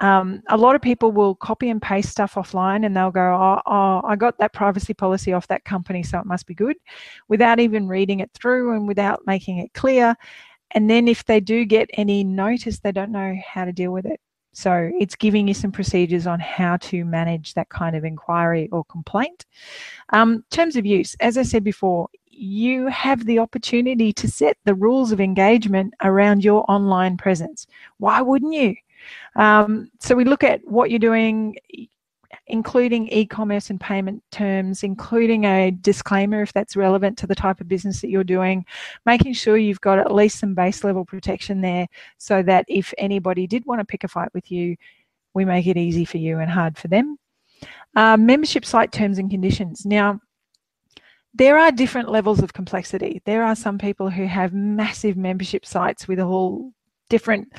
Um, 0.00 0.42
a 0.48 0.56
lot 0.56 0.74
of 0.74 0.82
people 0.82 1.12
will 1.12 1.36
copy 1.36 1.70
and 1.70 1.80
paste 1.80 2.10
stuff 2.10 2.34
offline 2.34 2.84
and 2.84 2.96
they'll 2.96 3.12
go, 3.12 3.20
oh, 3.20 3.62
oh, 3.64 4.02
I 4.04 4.16
got 4.16 4.36
that 4.38 4.52
privacy 4.52 4.94
policy 4.94 5.32
off 5.32 5.46
that 5.48 5.64
company, 5.64 6.02
so 6.02 6.18
it 6.18 6.26
must 6.26 6.46
be 6.46 6.54
good, 6.54 6.76
without 7.28 7.60
even 7.60 7.86
reading 7.86 8.20
it 8.20 8.30
through 8.32 8.74
and 8.74 8.88
without 8.88 9.20
making 9.26 9.58
it 9.58 9.72
clear. 9.74 10.16
And 10.72 10.90
then 10.90 11.06
if 11.06 11.24
they 11.26 11.38
do 11.38 11.64
get 11.64 11.90
any 11.92 12.24
notice, 12.24 12.80
they 12.80 12.92
don't 12.92 13.12
know 13.12 13.36
how 13.46 13.66
to 13.66 13.72
deal 13.72 13.92
with 13.92 14.06
it. 14.06 14.20
So 14.52 14.90
it's 14.98 15.14
giving 15.14 15.48
you 15.48 15.54
some 15.54 15.72
procedures 15.72 16.26
on 16.26 16.40
how 16.40 16.76
to 16.78 17.04
manage 17.04 17.54
that 17.54 17.68
kind 17.68 17.94
of 17.94 18.04
inquiry 18.04 18.68
or 18.72 18.84
complaint. 18.84 19.46
Um, 20.12 20.44
terms 20.50 20.76
of 20.76 20.84
use, 20.84 21.16
as 21.20 21.38
I 21.38 21.42
said 21.42 21.64
before, 21.64 22.08
you 22.26 22.86
have 22.86 23.26
the 23.26 23.38
opportunity 23.38 24.12
to 24.14 24.28
set 24.28 24.56
the 24.64 24.74
rules 24.74 25.12
of 25.12 25.20
engagement 25.20 25.94
around 26.02 26.42
your 26.42 26.64
online 26.70 27.16
presence. 27.16 27.66
Why 27.98 28.22
wouldn't 28.22 28.54
you? 28.54 28.74
Um, 29.36 29.90
so 30.00 30.14
we 30.14 30.24
look 30.24 30.42
at 30.42 30.60
what 30.64 30.90
you're 30.90 30.98
doing, 30.98 31.56
including 32.50 33.08
e-commerce 33.08 33.70
and 33.70 33.80
payment 33.80 34.22
terms, 34.30 34.82
including 34.82 35.44
a 35.44 35.70
disclaimer 35.70 36.42
if 36.42 36.52
that's 36.52 36.76
relevant 36.76 37.16
to 37.18 37.26
the 37.26 37.34
type 37.34 37.60
of 37.60 37.68
business 37.68 38.00
that 38.00 38.10
you're 38.10 38.24
doing, 38.24 38.64
making 39.06 39.32
sure 39.32 39.56
you've 39.56 39.80
got 39.80 39.98
at 39.98 40.14
least 40.14 40.38
some 40.38 40.54
base 40.54 40.84
level 40.84 41.04
protection 41.04 41.60
there 41.60 41.86
so 42.18 42.42
that 42.42 42.64
if 42.68 42.92
anybody 42.98 43.46
did 43.46 43.64
want 43.66 43.80
to 43.80 43.84
pick 43.84 44.04
a 44.04 44.08
fight 44.08 44.32
with 44.34 44.50
you, 44.50 44.76
we 45.34 45.44
make 45.44 45.66
it 45.66 45.76
easy 45.76 46.04
for 46.04 46.18
you 46.18 46.38
and 46.38 46.50
hard 46.50 46.76
for 46.76 46.88
them. 46.88 47.16
Uh, 47.96 48.16
membership 48.16 48.64
site 48.64 48.92
terms 48.92 49.18
and 49.18 49.30
conditions. 49.30 49.86
Now, 49.86 50.20
there 51.34 51.58
are 51.58 51.70
different 51.70 52.10
levels 52.10 52.42
of 52.42 52.52
complexity. 52.52 53.22
There 53.24 53.44
are 53.44 53.54
some 53.54 53.78
people 53.78 54.10
who 54.10 54.26
have 54.26 54.52
massive 54.52 55.16
membership 55.16 55.64
sites 55.64 56.08
with 56.08 56.18
all 56.18 56.72
different 57.08 57.52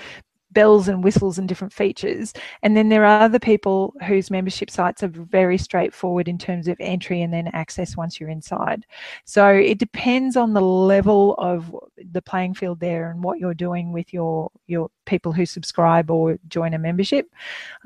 bells 0.52 0.88
and 0.88 1.04
whistles 1.04 1.38
and 1.38 1.48
different 1.48 1.74
features. 1.74 2.34
And 2.64 2.76
then 2.76 2.90
there 2.90 3.06
are 3.06 3.22
other 3.22 3.40
people 3.40 3.94
whose 4.06 4.32
membership 4.32 4.70
sites 4.70 5.04
are 5.04 5.08
very 5.08 5.58
straightforward 5.58 6.28
in 6.28 6.38
terms 6.38 6.68
of 6.68 6.78
entry 6.80 7.22
and 7.22 7.34
then 7.34 7.48
access 7.54 7.98
once 7.98 8.20
you're 8.20 8.30
inside. 8.30 8.86
So 9.26 9.48
it 9.48 9.78
depends 9.78 10.36
on 10.38 10.54
the 10.54 10.62
level 10.62 11.36
of 11.36 11.76
the 12.12 12.22
playing 12.22 12.56
field 12.56 12.80
there 12.80 13.12
and 13.12 13.24
what 13.24 13.40
you're 13.40 13.54
doing 13.54 13.92
with 13.92 14.14
your 14.14 14.52
your 14.68 14.90
people 15.06 15.32
who 15.32 15.46
subscribe 15.46 16.12
or 16.12 16.38
join 16.48 16.74
a 16.74 16.80
membership. 16.80 17.28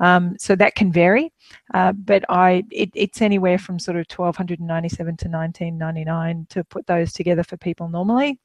Um, 0.00 0.36
so 0.38 0.56
that 0.56 0.74
can 0.74 0.92
vary, 0.92 1.32
uh, 1.74 1.92
but 1.92 2.24
I 2.28 2.64
it, 2.70 2.90
it's 2.94 3.22
anywhere 3.22 3.58
from 3.58 3.78
sort 3.78 3.96
of 3.96 4.06
1297 4.08 5.16
to 5.16 5.28
1999 5.28 6.46
to 6.50 6.64
put 6.64 6.86
those 6.86 7.12
together 7.12 7.42
for 7.42 7.56
people 7.56 7.88
normally. 7.88 8.38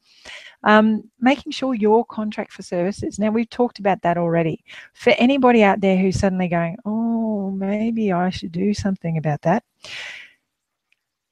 Um, 0.63 1.09
making 1.19 1.51
sure 1.51 1.73
your 1.73 2.05
contract 2.05 2.53
for 2.53 2.61
services. 2.61 3.17
Now, 3.17 3.31
we've 3.31 3.49
talked 3.49 3.79
about 3.79 4.01
that 4.03 4.17
already. 4.17 4.63
For 4.93 5.13
anybody 5.17 5.63
out 5.63 5.81
there 5.81 5.97
who's 5.97 6.19
suddenly 6.19 6.47
going, 6.47 6.77
oh, 6.85 7.49
maybe 7.51 8.11
I 8.11 8.29
should 8.29 8.51
do 8.51 8.73
something 8.73 9.17
about 9.17 9.41
that, 9.41 9.63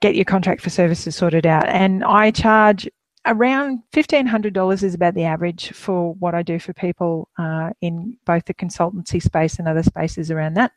get 0.01 0.15
your 0.15 0.25
contract 0.25 0.61
for 0.61 0.69
services 0.69 1.15
sorted 1.15 1.45
out. 1.45 1.67
And 1.67 2.03
I 2.03 2.31
charge 2.31 2.89
around 3.25 3.83
$1,500 3.93 4.83
is 4.83 4.93
about 4.93 5.13
the 5.13 5.23
average 5.23 5.71
for 5.71 6.13
what 6.15 6.35
I 6.35 6.41
do 6.41 6.59
for 6.59 6.73
people 6.73 7.29
uh, 7.37 7.71
in 7.81 8.17
both 8.25 8.45
the 8.45 8.53
consultancy 8.53 9.21
space 9.21 9.59
and 9.59 9.67
other 9.67 9.83
spaces 9.83 10.31
around 10.31 10.55
that. 10.55 10.71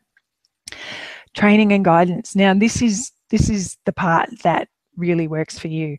Training 1.33 1.71
and 1.71 1.83
guidance. 1.83 2.35
Now, 2.35 2.53
this 2.53 2.81
is 2.81 3.11
this 3.29 3.49
is 3.49 3.77
the 3.85 3.93
part 3.93 4.29
that 4.43 4.67
really 4.95 5.27
works 5.27 5.57
for 5.57 5.67
you. 5.67 5.97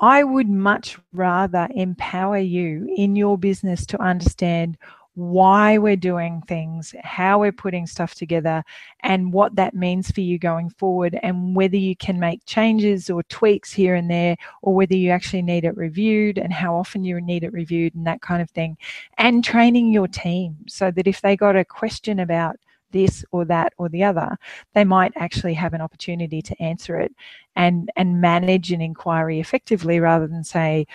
I 0.00 0.22
would 0.22 0.48
much 0.48 0.98
rather 1.12 1.68
empower 1.74 2.38
you 2.38 2.92
in 2.96 3.16
your 3.16 3.36
business 3.36 3.84
to 3.86 4.00
understand 4.00 4.78
why 5.14 5.76
we're 5.76 5.96
doing 5.96 6.42
things, 6.46 6.94
how 7.02 7.40
we're 7.40 7.52
putting 7.52 7.86
stuff 7.86 8.14
together, 8.14 8.62
and 9.00 9.32
what 9.32 9.56
that 9.56 9.74
means 9.74 10.10
for 10.10 10.20
you 10.20 10.38
going 10.38 10.70
forward, 10.70 11.18
and 11.22 11.54
whether 11.56 11.76
you 11.76 11.96
can 11.96 12.18
make 12.18 12.44
changes 12.46 13.10
or 13.10 13.22
tweaks 13.24 13.72
here 13.72 13.94
and 13.94 14.10
there, 14.10 14.36
or 14.62 14.74
whether 14.74 14.96
you 14.96 15.10
actually 15.10 15.42
need 15.42 15.64
it 15.64 15.76
reviewed, 15.76 16.38
and 16.38 16.52
how 16.52 16.74
often 16.74 17.04
you 17.04 17.20
need 17.20 17.44
it 17.44 17.52
reviewed, 17.52 17.94
and 17.94 18.06
that 18.06 18.22
kind 18.22 18.40
of 18.40 18.50
thing. 18.50 18.76
And 19.18 19.44
training 19.44 19.92
your 19.92 20.08
team 20.08 20.56
so 20.68 20.90
that 20.92 21.06
if 21.06 21.20
they 21.20 21.36
got 21.36 21.56
a 21.56 21.64
question 21.64 22.20
about 22.20 22.56
this 22.92 23.24
or 23.30 23.44
that 23.44 23.72
or 23.78 23.88
the 23.88 24.04
other, 24.04 24.36
they 24.74 24.84
might 24.84 25.12
actually 25.16 25.54
have 25.54 25.74
an 25.74 25.80
opportunity 25.80 26.42
to 26.42 26.62
answer 26.62 26.98
it 26.98 27.12
and 27.56 27.90
and 27.96 28.20
manage 28.20 28.72
an 28.72 28.80
inquiry 28.80 29.40
effectively 29.40 30.00
rather 30.00 30.26
than 30.26 30.44
say, 30.44 30.86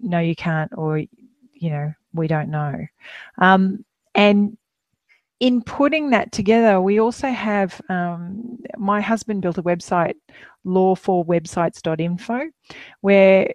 no, 0.00 0.18
you 0.18 0.34
can't, 0.34 0.72
or 0.76 0.98
you 0.98 1.70
know, 1.70 1.92
we 2.12 2.26
don't 2.26 2.50
know. 2.50 2.86
Um, 3.38 3.84
and 4.14 4.56
in 5.40 5.62
putting 5.62 6.10
that 6.10 6.32
together, 6.32 6.80
we 6.80 7.00
also 7.00 7.28
have 7.28 7.80
um, 7.88 8.58
my 8.76 9.00
husband 9.00 9.42
built 9.42 9.58
a 9.58 9.62
website, 9.62 10.14
law4websites.info, 10.66 12.50
where 13.00 13.48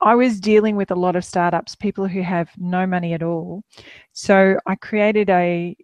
I 0.00 0.14
was 0.14 0.40
dealing 0.40 0.76
with 0.76 0.90
a 0.90 0.96
lot 0.96 1.14
of 1.14 1.24
startups, 1.24 1.74
people 1.74 2.08
who 2.08 2.22
have 2.22 2.50
no 2.56 2.86
money 2.86 3.12
at 3.12 3.22
all. 3.22 3.62
So 4.12 4.56
I 4.66 4.74
created 4.76 5.28
a 5.28 5.76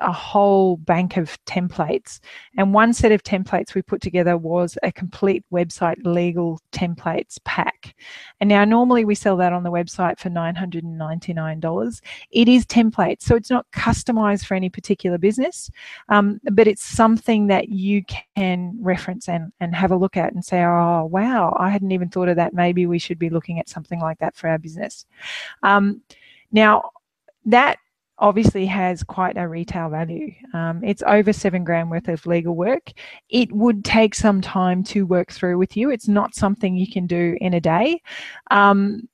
a 0.00 0.12
whole 0.12 0.76
bank 0.76 1.16
of 1.16 1.42
templates, 1.46 2.20
and 2.58 2.74
one 2.74 2.92
set 2.92 3.12
of 3.12 3.22
templates 3.22 3.74
we 3.74 3.80
put 3.80 4.02
together 4.02 4.36
was 4.36 4.76
a 4.82 4.92
complete 4.92 5.44
website 5.50 5.96
legal 6.04 6.60
templates 6.72 7.38
pack. 7.44 7.94
And 8.40 8.48
now 8.48 8.64
normally 8.64 9.06
we 9.06 9.14
sell 9.14 9.36
that 9.38 9.54
on 9.54 9.62
the 9.62 9.70
website 9.70 10.18
for 10.18 10.28
nine 10.28 10.54
hundred 10.54 10.84
and 10.84 10.98
ninety 10.98 11.32
nine 11.32 11.60
dollars. 11.60 12.02
It 12.30 12.48
is 12.48 12.66
templates, 12.66 13.22
so 13.22 13.34
it's 13.36 13.50
not 13.50 13.66
customized 13.72 14.44
for 14.44 14.54
any 14.54 14.68
particular 14.68 15.16
business, 15.16 15.70
um, 16.10 16.40
but 16.52 16.66
it's 16.66 16.84
something 16.84 17.46
that 17.46 17.70
you 17.70 18.04
can 18.36 18.76
reference 18.80 19.28
and 19.28 19.52
and 19.60 19.74
have 19.74 19.92
a 19.92 19.96
look 19.96 20.16
at 20.16 20.34
and 20.34 20.44
say, 20.44 20.62
oh 20.62 21.08
wow, 21.10 21.56
I 21.58 21.70
hadn't 21.70 21.92
even 21.92 22.10
thought 22.10 22.28
of 22.28 22.36
that. 22.36 22.52
Maybe 22.52 22.86
we 22.86 22.98
should 22.98 23.18
be 23.18 23.30
looking 23.30 23.46
looking 23.46 23.60
at 23.60 23.68
something 23.68 24.00
like 24.00 24.18
that 24.18 24.34
for 24.34 24.48
our 24.48 24.58
business. 24.58 25.06
Um, 25.62 26.02
now, 26.50 26.90
that 27.46 27.78
obviously 28.18 28.64
has 28.66 29.02
quite 29.02 29.36
a 29.36 29.46
retail 29.46 29.90
value. 29.90 30.32
Um, 30.54 30.82
it's 30.82 31.02
over 31.06 31.32
seven 31.32 31.64
grand 31.64 31.90
worth 31.90 32.08
of 32.08 32.26
legal 32.26 32.56
work. 32.56 32.92
It 33.28 33.52
would 33.52 33.84
take 33.84 34.14
some 34.14 34.40
time 34.40 34.82
to 34.84 35.04
work 35.04 35.32
through 35.32 35.58
with 35.58 35.76
you. 35.76 35.90
It's 35.90 36.08
not 36.08 36.34
something 36.34 36.76
you 36.76 36.90
can 36.90 37.06
do 37.06 37.36
in 37.40 37.54
a 37.54 37.60
day. 37.60 38.00
Um, 38.50 39.08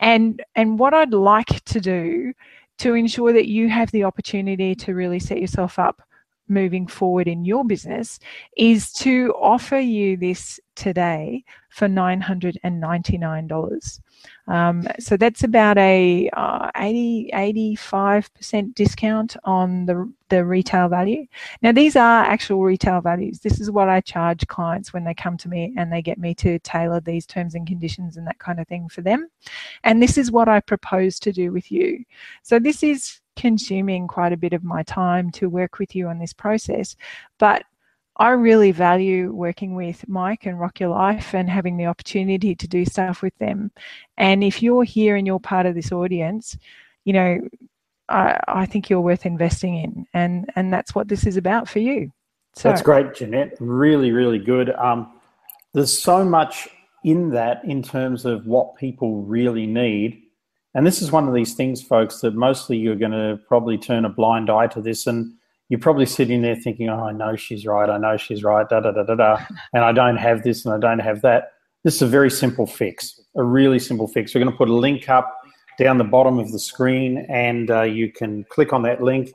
and 0.00 0.42
and 0.54 0.78
what 0.78 0.94
I'd 0.94 1.12
like 1.12 1.64
to 1.64 1.80
do 1.80 2.32
to 2.78 2.94
ensure 2.94 3.32
that 3.32 3.48
you 3.48 3.68
have 3.68 3.90
the 3.90 4.04
opportunity 4.04 4.74
to 4.76 4.94
really 4.94 5.18
set 5.18 5.40
yourself 5.40 5.78
up 5.78 6.02
moving 6.48 6.86
forward 6.86 7.28
in 7.28 7.44
your 7.44 7.64
business 7.64 8.18
is 8.56 8.92
to 8.92 9.34
offer 9.38 9.78
you 9.78 10.16
this 10.16 10.58
today 10.76 11.44
for 11.70 11.88
$999. 11.88 14.00
Um, 14.46 14.86
so 14.98 15.16
that's 15.16 15.44
about 15.44 15.76
a 15.78 16.30
uh, 16.32 16.70
80, 16.76 17.30
85% 17.34 18.74
discount 18.74 19.36
on 19.44 19.86
the, 19.86 20.10
the 20.30 20.44
retail 20.44 20.88
value. 20.88 21.26
Now, 21.60 21.72
these 21.72 21.96
are 21.96 22.24
actual 22.24 22.62
retail 22.62 23.00
values. 23.00 23.40
This 23.40 23.60
is 23.60 23.70
what 23.70 23.88
I 23.88 24.00
charge 24.00 24.46
clients 24.46 24.92
when 24.92 25.04
they 25.04 25.14
come 25.14 25.36
to 25.38 25.48
me 25.48 25.74
and 25.76 25.92
they 25.92 26.00
get 26.00 26.18
me 26.18 26.34
to 26.36 26.58
tailor 26.60 27.00
these 27.00 27.26
terms 27.26 27.54
and 27.54 27.66
conditions 27.66 28.16
and 28.16 28.26
that 28.26 28.38
kind 28.38 28.58
of 28.58 28.66
thing 28.68 28.88
for 28.88 29.02
them. 29.02 29.28
And 29.84 30.02
this 30.02 30.16
is 30.16 30.30
what 30.30 30.48
I 30.48 30.60
propose 30.60 31.18
to 31.20 31.32
do 31.32 31.52
with 31.52 31.70
you. 31.70 32.04
So 32.42 32.58
this 32.58 32.82
is 32.82 33.20
consuming 33.36 34.08
quite 34.08 34.32
a 34.32 34.36
bit 34.36 34.52
of 34.52 34.64
my 34.64 34.82
time 34.82 35.30
to 35.30 35.48
work 35.48 35.78
with 35.78 35.94
you 35.94 36.08
on 36.08 36.18
this 36.18 36.32
process. 36.32 36.96
But 37.38 37.64
I 38.18 38.30
really 38.30 38.72
value 38.72 39.32
working 39.32 39.74
with 39.74 40.06
Mike 40.08 40.46
and 40.46 40.58
Rock 40.58 40.80
Your 40.80 40.90
Life 40.90 41.34
and 41.34 41.48
having 41.48 41.76
the 41.76 41.86
opportunity 41.86 42.54
to 42.54 42.66
do 42.66 42.84
stuff 42.84 43.22
with 43.22 43.36
them. 43.38 43.70
And 44.16 44.42
if 44.42 44.62
you're 44.62 44.84
here 44.84 45.16
and 45.16 45.26
you're 45.26 45.38
part 45.38 45.66
of 45.66 45.74
this 45.74 45.92
audience, 45.92 46.58
you 47.04 47.12
know, 47.12 47.40
I, 48.08 48.40
I 48.48 48.66
think 48.66 48.90
you're 48.90 49.00
worth 49.00 49.24
investing 49.24 49.76
in. 49.76 50.06
And, 50.14 50.50
and 50.56 50.72
that's 50.72 50.94
what 50.94 51.08
this 51.08 51.26
is 51.26 51.36
about 51.36 51.68
for 51.68 51.78
you. 51.78 52.12
So. 52.54 52.68
That's 52.68 52.82
great, 52.82 53.14
Jeanette. 53.14 53.56
Really, 53.60 54.10
really 54.10 54.38
good. 54.38 54.70
Um, 54.70 55.12
there's 55.72 55.96
so 55.96 56.24
much 56.24 56.68
in 57.04 57.30
that 57.30 57.64
in 57.64 57.82
terms 57.82 58.24
of 58.24 58.46
what 58.46 58.74
people 58.74 59.22
really 59.22 59.66
need 59.66 60.22
and 60.74 60.86
this 60.86 61.02
is 61.02 61.10
one 61.10 61.26
of 61.26 61.34
these 61.34 61.54
things, 61.54 61.82
folks, 61.82 62.20
that 62.20 62.34
mostly 62.34 62.76
you're 62.76 62.94
going 62.94 63.12
to 63.12 63.40
probably 63.48 63.78
turn 63.78 64.04
a 64.04 64.08
blind 64.08 64.50
eye 64.50 64.66
to 64.68 64.80
this. 64.80 65.06
And 65.06 65.34
you're 65.68 65.80
probably 65.80 66.06
sitting 66.06 66.42
there 66.42 66.56
thinking, 66.56 66.88
oh, 66.88 67.04
I 67.04 67.12
know 67.12 67.36
she's 67.36 67.66
right. 67.66 67.88
I 67.88 67.98
know 67.98 68.16
she's 68.16 68.42
right. 68.42 68.68
Da, 68.68 68.80
da, 68.80 68.90
da, 68.90 69.02
da, 69.02 69.14
da. 69.14 69.38
And 69.72 69.84
I 69.84 69.92
don't 69.92 70.16
have 70.16 70.42
this 70.42 70.64
and 70.64 70.74
I 70.74 70.78
don't 70.78 71.00
have 71.00 71.22
that. 71.22 71.52
This 71.84 71.96
is 71.96 72.02
a 72.02 72.06
very 72.06 72.30
simple 72.30 72.66
fix, 72.66 73.20
a 73.36 73.42
really 73.42 73.78
simple 73.78 74.08
fix. 74.08 74.34
We're 74.34 74.42
going 74.42 74.52
to 74.52 74.56
put 74.56 74.68
a 74.68 74.74
link 74.74 75.08
up 75.08 75.38
down 75.78 75.98
the 75.98 76.04
bottom 76.04 76.38
of 76.38 76.50
the 76.52 76.58
screen 76.58 77.26
and 77.28 77.70
uh, 77.70 77.82
you 77.82 78.10
can 78.10 78.44
click 78.44 78.72
on 78.72 78.82
that 78.82 79.02
link 79.02 79.30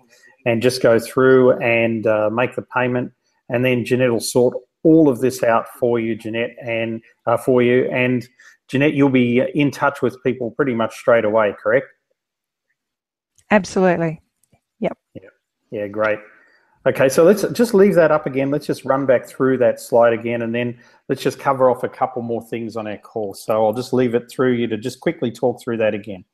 and 0.45 0.61
just 0.61 0.81
go 0.81 0.99
through 0.99 1.53
and 1.61 2.05
uh, 2.07 2.29
make 2.31 2.55
the 2.55 2.61
payment. 2.61 3.13
And 3.49 3.63
then 3.63 3.85
Jeanette 3.85 4.11
will 4.11 4.19
sort 4.19 4.57
all 4.83 5.07
of 5.07 5.19
this 5.21 5.43
out 5.43 5.67
for 5.79 5.99
you, 5.99 6.15
Jeanette, 6.15 6.55
and 6.61 7.01
uh, 7.25 7.37
for 7.37 7.61
you. 7.61 7.89
And 7.91 8.27
Jeanette, 8.67 8.93
you'll 8.93 9.09
be 9.09 9.41
in 9.53 9.71
touch 9.71 10.01
with 10.01 10.21
people 10.23 10.51
pretty 10.51 10.73
much 10.73 10.95
straight 10.95 11.25
away, 11.25 11.55
correct? 11.61 11.87
Absolutely. 13.51 14.21
Yep. 14.79 14.97
Yeah. 15.13 15.29
Yeah, 15.73 15.87
great. 15.87 16.19
Okay, 16.85 17.09
so 17.09 17.23
let's 17.23 17.41
just 17.53 17.73
leave 17.73 17.95
that 17.95 18.11
up 18.11 18.27
again. 18.27 18.51
Let's 18.51 18.67
just 18.67 18.85
run 18.85 19.07
back 19.07 19.25
through 19.25 19.57
that 19.57 19.79
slide 19.79 20.13
again, 20.13 20.43
and 20.43 20.53
then 20.53 20.77
let's 21.09 21.23
just 21.23 21.39
cover 21.39 21.67
off 21.67 21.83
a 21.83 21.89
couple 21.89 22.21
more 22.21 22.43
things 22.43 22.77
on 22.77 22.85
our 22.85 22.97
call. 22.99 23.33
So 23.33 23.65
I'll 23.65 23.73
just 23.73 23.91
leave 23.91 24.13
it 24.13 24.29
through 24.29 24.51
you 24.53 24.67
to 24.67 24.77
just 24.77 24.99
quickly 24.99 25.31
talk 25.31 25.63
through 25.63 25.77
that 25.77 25.95
again. 25.95 26.25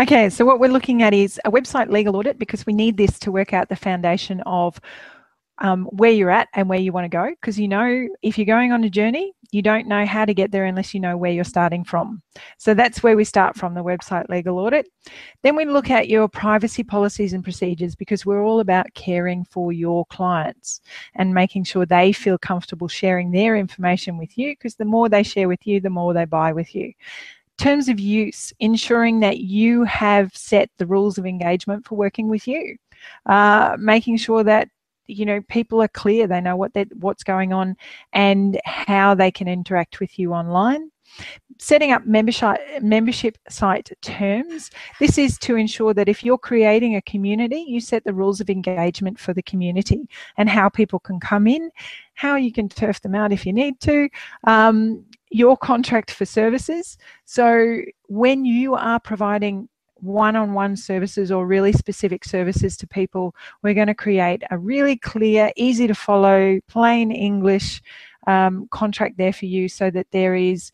Okay, 0.00 0.30
so 0.30 0.44
what 0.44 0.58
we're 0.58 0.72
looking 0.72 1.04
at 1.04 1.14
is 1.14 1.40
a 1.44 1.52
website 1.52 1.90
legal 1.90 2.16
audit 2.16 2.40
because 2.40 2.66
we 2.66 2.72
need 2.72 2.96
this 2.96 3.20
to 3.20 3.30
work 3.30 3.52
out 3.52 3.68
the 3.68 3.76
foundation 3.76 4.42
of 4.46 4.80
um, 5.58 5.84
where 5.92 6.10
you're 6.10 6.30
at 6.30 6.48
and 6.54 6.68
where 6.68 6.80
you 6.80 6.90
want 6.90 7.04
to 7.04 7.08
go. 7.08 7.30
Because 7.30 7.56
you 7.56 7.68
know, 7.68 8.08
if 8.20 8.36
you're 8.36 8.46
going 8.46 8.72
on 8.72 8.82
a 8.82 8.90
journey, 8.90 9.32
you 9.52 9.62
don't 9.62 9.86
know 9.86 10.06
how 10.06 10.24
to 10.24 10.34
get 10.34 10.50
there 10.50 10.64
unless 10.64 10.94
you 10.94 11.00
know 11.00 11.16
where 11.16 11.32
you're 11.32 11.44
starting 11.44 11.84
from. 11.84 12.22
So 12.58 12.74
that's 12.74 13.02
where 13.02 13.16
we 13.16 13.24
start 13.24 13.56
from 13.56 13.74
the 13.74 13.84
website 13.84 14.28
legal 14.28 14.58
audit. 14.58 14.86
Then 15.42 15.56
we 15.56 15.64
look 15.64 15.90
at 15.90 16.08
your 16.08 16.28
privacy 16.28 16.82
policies 16.82 17.32
and 17.32 17.42
procedures 17.42 17.94
because 17.94 18.24
we're 18.24 18.44
all 18.44 18.60
about 18.60 18.92
caring 18.94 19.44
for 19.44 19.72
your 19.72 20.06
clients 20.06 20.80
and 21.14 21.34
making 21.34 21.64
sure 21.64 21.86
they 21.86 22.12
feel 22.12 22.38
comfortable 22.38 22.88
sharing 22.88 23.30
their 23.30 23.56
information 23.56 24.16
with 24.18 24.36
you 24.38 24.52
because 24.52 24.76
the 24.76 24.84
more 24.84 25.08
they 25.08 25.22
share 25.22 25.48
with 25.48 25.66
you, 25.66 25.80
the 25.80 25.90
more 25.90 26.14
they 26.14 26.24
buy 26.24 26.52
with 26.52 26.74
you 26.74 26.92
terms 27.60 27.88
of 27.88 28.00
use, 28.00 28.52
ensuring 28.58 29.20
that 29.20 29.38
you 29.38 29.84
have 29.84 30.34
set 30.34 30.70
the 30.78 30.86
rules 30.86 31.18
of 31.18 31.26
engagement 31.26 31.86
for 31.86 31.94
working 31.94 32.28
with 32.28 32.48
you, 32.48 32.76
uh, 33.26 33.76
making 33.78 34.16
sure 34.16 34.42
that 34.42 34.68
you 35.10 35.24
know 35.24 35.40
people 35.42 35.82
are 35.82 35.88
clear 35.88 36.26
they 36.26 36.40
know 36.40 36.56
what 36.56 36.72
what's 36.98 37.24
going 37.24 37.52
on 37.52 37.76
and 38.12 38.60
how 38.64 39.14
they 39.14 39.30
can 39.30 39.48
interact 39.48 40.00
with 40.00 40.18
you 40.18 40.32
online 40.32 40.90
setting 41.58 41.92
up 41.92 42.06
membership 42.06 42.58
membership 42.80 43.36
site 43.48 43.90
terms. 44.00 44.70
This 44.98 45.18
is 45.18 45.38
to 45.38 45.56
ensure 45.56 45.92
that 45.94 46.08
if 46.08 46.24
you're 46.24 46.38
creating 46.38 46.96
a 46.96 47.02
community, 47.02 47.64
you 47.66 47.80
set 47.80 48.04
the 48.04 48.14
rules 48.14 48.40
of 48.40 48.48
engagement 48.48 49.18
for 49.18 49.34
the 49.34 49.42
community 49.42 50.08
and 50.36 50.48
how 50.48 50.68
people 50.68 50.98
can 50.98 51.20
come 51.20 51.46
in, 51.46 51.70
how 52.14 52.36
you 52.36 52.52
can 52.52 52.68
turf 52.68 53.00
them 53.02 53.14
out 53.14 53.32
if 53.32 53.44
you 53.44 53.52
need 53.52 53.80
to. 53.80 54.08
Um, 54.44 55.04
your 55.30 55.56
contract 55.56 56.10
for 56.10 56.24
services. 56.24 56.98
So 57.24 57.82
when 58.08 58.44
you 58.44 58.74
are 58.74 58.98
providing 58.98 59.68
one-on-one 60.02 60.76
services 60.76 61.30
or 61.30 61.46
really 61.46 61.72
specific 61.72 62.24
services 62.24 62.76
to 62.76 62.86
people 62.86 63.34
we're 63.62 63.74
going 63.74 63.86
to 63.86 63.94
create 63.94 64.42
a 64.50 64.58
really 64.58 64.96
clear 64.96 65.52
easy 65.56 65.86
to 65.86 65.94
follow 65.94 66.58
plain 66.68 67.10
english 67.10 67.82
um, 68.26 68.68
contract 68.70 69.16
there 69.16 69.32
for 69.32 69.46
you 69.46 69.68
so 69.68 69.90
that 69.90 70.06
there 70.10 70.34
is 70.34 70.72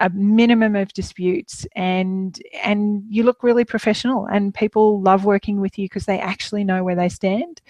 a 0.00 0.08
minimum 0.10 0.76
of 0.76 0.92
disputes 0.92 1.66
and 1.74 2.40
and 2.62 3.02
you 3.08 3.24
look 3.24 3.42
really 3.42 3.64
professional 3.64 4.26
and 4.26 4.54
people 4.54 5.00
love 5.00 5.24
working 5.24 5.60
with 5.60 5.76
you 5.78 5.86
because 5.86 6.06
they 6.06 6.20
actually 6.20 6.62
know 6.62 6.84
where 6.84 6.94
they 6.94 7.08
stand. 7.08 7.60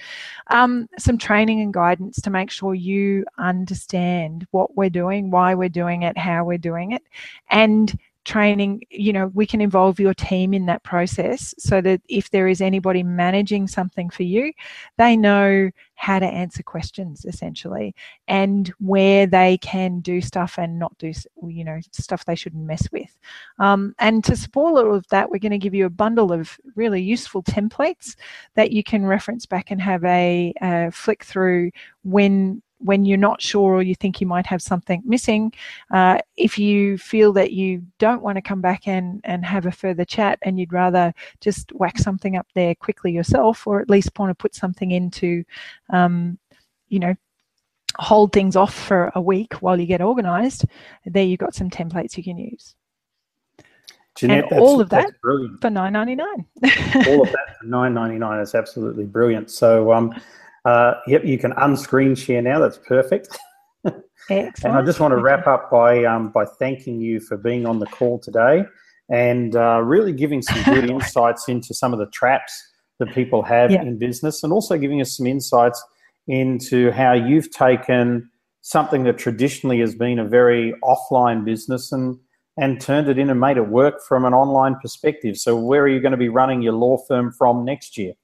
Um, 0.48 0.88
some 0.98 1.16
training 1.16 1.60
and 1.62 1.72
guidance 1.72 2.20
to 2.20 2.30
make 2.30 2.50
sure 2.50 2.74
you 2.74 3.24
understand 3.38 4.46
what 4.50 4.76
we're 4.76 4.90
doing 4.90 5.30
why 5.30 5.54
we're 5.54 5.68
doing 5.68 6.02
it 6.02 6.18
how 6.18 6.44
we're 6.44 6.58
doing 6.58 6.92
it 6.92 7.02
and 7.50 7.98
training, 8.28 8.82
you 8.90 9.10
know, 9.10 9.28
we 9.28 9.46
can 9.46 9.62
involve 9.62 9.98
your 9.98 10.12
team 10.12 10.52
in 10.52 10.66
that 10.66 10.82
process 10.82 11.54
so 11.58 11.80
that 11.80 12.02
if 12.10 12.30
there 12.30 12.46
is 12.46 12.60
anybody 12.60 13.02
managing 13.02 13.66
something 13.66 14.10
for 14.10 14.22
you, 14.22 14.52
they 14.98 15.16
know 15.16 15.70
how 15.94 16.18
to 16.18 16.26
answer 16.26 16.62
questions 16.62 17.24
essentially 17.24 17.94
and 18.28 18.70
where 18.80 19.26
they 19.26 19.56
can 19.58 20.00
do 20.00 20.20
stuff 20.20 20.58
and 20.58 20.78
not 20.78 20.96
do, 20.98 21.10
you 21.46 21.64
know, 21.64 21.80
stuff 21.92 22.26
they 22.26 22.34
shouldn't 22.34 22.66
mess 22.66 22.86
with. 22.92 23.16
Um, 23.58 23.94
and 23.98 24.22
to 24.24 24.36
support 24.36 24.84
all 24.84 24.94
of 24.94 25.08
that, 25.08 25.30
we're 25.30 25.38
going 25.38 25.52
to 25.52 25.58
give 25.58 25.74
you 25.74 25.86
a 25.86 25.90
bundle 25.90 26.30
of 26.30 26.58
really 26.76 27.00
useful 27.00 27.42
templates 27.42 28.14
that 28.56 28.72
you 28.72 28.84
can 28.84 29.06
reference 29.06 29.46
back 29.46 29.70
and 29.70 29.80
have 29.80 30.04
a, 30.04 30.52
a 30.60 30.90
flick 30.90 31.24
through 31.24 31.70
when 32.04 32.62
when 32.78 33.04
you're 33.04 33.16
not 33.18 33.42
sure 33.42 33.74
or 33.74 33.82
you 33.82 33.94
think 33.94 34.20
you 34.20 34.26
might 34.26 34.46
have 34.46 34.62
something 34.62 35.02
missing, 35.04 35.52
uh, 35.92 36.18
if 36.36 36.58
you 36.58 36.98
feel 36.98 37.32
that 37.32 37.52
you 37.52 37.82
don't 37.98 38.22
want 38.22 38.36
to 38.36 38.42
come 38.42 38.60
back 38.60 38.86
and, 38.86 39.20
and 39.24 39.44
have 39.44 39.66
a 39.66 39.72
further 39.72 40.04
chat 40.04 40.38
and 40.42 40.58
you'd 40.58 40.72
rather 40.72 41.12
just 41.40 41.72
whack 41.72 41.98
something 41.98 42.36
up 42.36 42.46
there 42.54 42.74
quickly 42.74 43.12
yourself, 43.12 43.66
or 43.66 43.80
at 43.80 43.90
least 43.90 44.10
want 44.18 44.30
to 44.30 44.34
put 44.34 44.54
something 44.54 44.90
into, 44.92 45.44
um, 45.90 46.38
you 46.88 46.98
know, 46.98 47.14
hold 47.98 48.32
things 48.32 48.56
off 48.56 48.74
for 48.74 49.10
a 49.14 49.20
week 49.20 49.54
while 49.54 49.78
you 49.78 49.86
get 49.86 50.00
organized, 50.00 50.64
there 51.04 51.24
you've 51.24 51.40
got 51.40 51.54
some 51.54 51.70
templates 51.70 52.16
you 52.16 52.22
can 52.22 52.38
use. 52.38 52.74
Jeanette, 54.14 54.50
and 54.50 54.60
all 54.60 54.80
of 54.80 54.88
that 54.90 55.12
for 55.60 55.70
nine 55.70 55.92
ninety 55.92 56.16
nine. 56.16 56.44
all 57.06 57.22
of 57.22 57.30
that 57.30 57.56
for 57.60 57.66
nine 57.66 57.94
ninety 57.94 58.18
nine 58.18 58.40
is 58.40 58.54
absolutely 58.54 59.04
brilliant. 59.04 59.48
So, 59.48 59.92
um, 59.92 60.12
uh, 60.64 60.94
yep, 61.06 61.24
you 61.24 61.38
can 61.38 61.52
unscreen 61.52 62.14
share 62.14 62.42
now. 62.42 62.58
That's 62.58 62.78
perfect. 62.78 63.38
Excellent. 63.84 64.58
and 64.64 64.72
I 64.74 64.82
just 64.82 65.00
want 65.00 65.12
to 65.12 65.16
wrap 65.16 65.46
up 65.46 65.70
by 65.70 66.04
um, 66.04 66.30
by 66.30 66.44
thanking 66.44 67.00
you 67.00 67.20
for 67.20 67.36
being 67.36 67.66
on 67.66 67.78
the 67.78 67.86
call 67.86 68.18
today 68.18 68.64
and 69.10 69.56
uh, 69.56 69.80
really 69.82 70.12
giving 70.12 70.42
some 70.42 70.62
good 70.64 70.90
insights 70.90 71.48
into 71.48 71.72
some 71.74 71.92
of 71.92 71.98
the 71.98 72.06
traps 72.06 72.52
that 72.98 73.14
people 73.14 73.42
have 73.42 73.70
in 73.70 73.96
business, 73.96 74.42
and 74.42 74.52
also 74.52 74.76
giving 74.76 75.00
us 75.00 75.16
some 75.16 75.26
insights 75.26 75.82
into 76.26 76.90
how 76.90 77.12
you've 77.12 77.50
taken 77.50 78.28
something 78.60 79.04
that 79.04 79.16
traditionally 79.16 79.80
has 79.80 79.94
been 79.94 80.18
a 80.18 80.24
very 80.24 80.74
offline 80.82 81.44
business 81.44 81.92
and 81.92 82.18
and 82.58 82.80
turned 82.80 83.08
it 83.08 83.18
in 83.18 83.30
and 83.30 83.38
made 83.38 83.56
it 83.56 83.68
work 83.68 84.02
from 84.02 84.24
an 84.24 84.34
online 84.34 84.74
perspective. 84.82 85.36
So, 85.36 85.56
where 85.56 85.82
are 85.82 85.88
you 85.88 86.00
going 86.00 86.12
to 86.12 86.18
be 86.18 86.28
running 86.28 86.60
your 86.60 86.72
law 86.72 86.98
firm 87.06 87.32
from 87.32 87.64
next 87.64 87.96
year? 87.96 88.14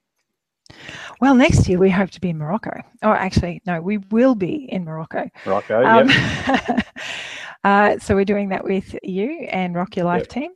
Well, 1.21 1.35
next 1.35 1.69
year 1.69 1.79
we 1.79 1.91
hope 1.91 2.11
to 2.11 2.21
be 2.21 2.31
in 2.31 2.39
Morocco. 2.39 2.73
Oh, 3.03 3.13
actually, 3.13 3.63
no, 3.67 3.81
we 3.81 3.99
will 3.99 4.35
be 4.35 4.69
in 4.71 4.85
Morocco. 4.85 5.29
Morocco, 5.47 5.85
um, 5.85 6.09
uh, 7.65 7.99
so 7.99 8.15
we're 8.15 8.25
doing 8.25 8.49
that 8.51 8.65
with 8.65 8.97
you 9.03 9.47
and 9.51 9.75
Rock 9.75 9.97
Your 9.97 10.07
Life 10.07 10.23
yep. 10.23 10.29
team. 10.29 10.51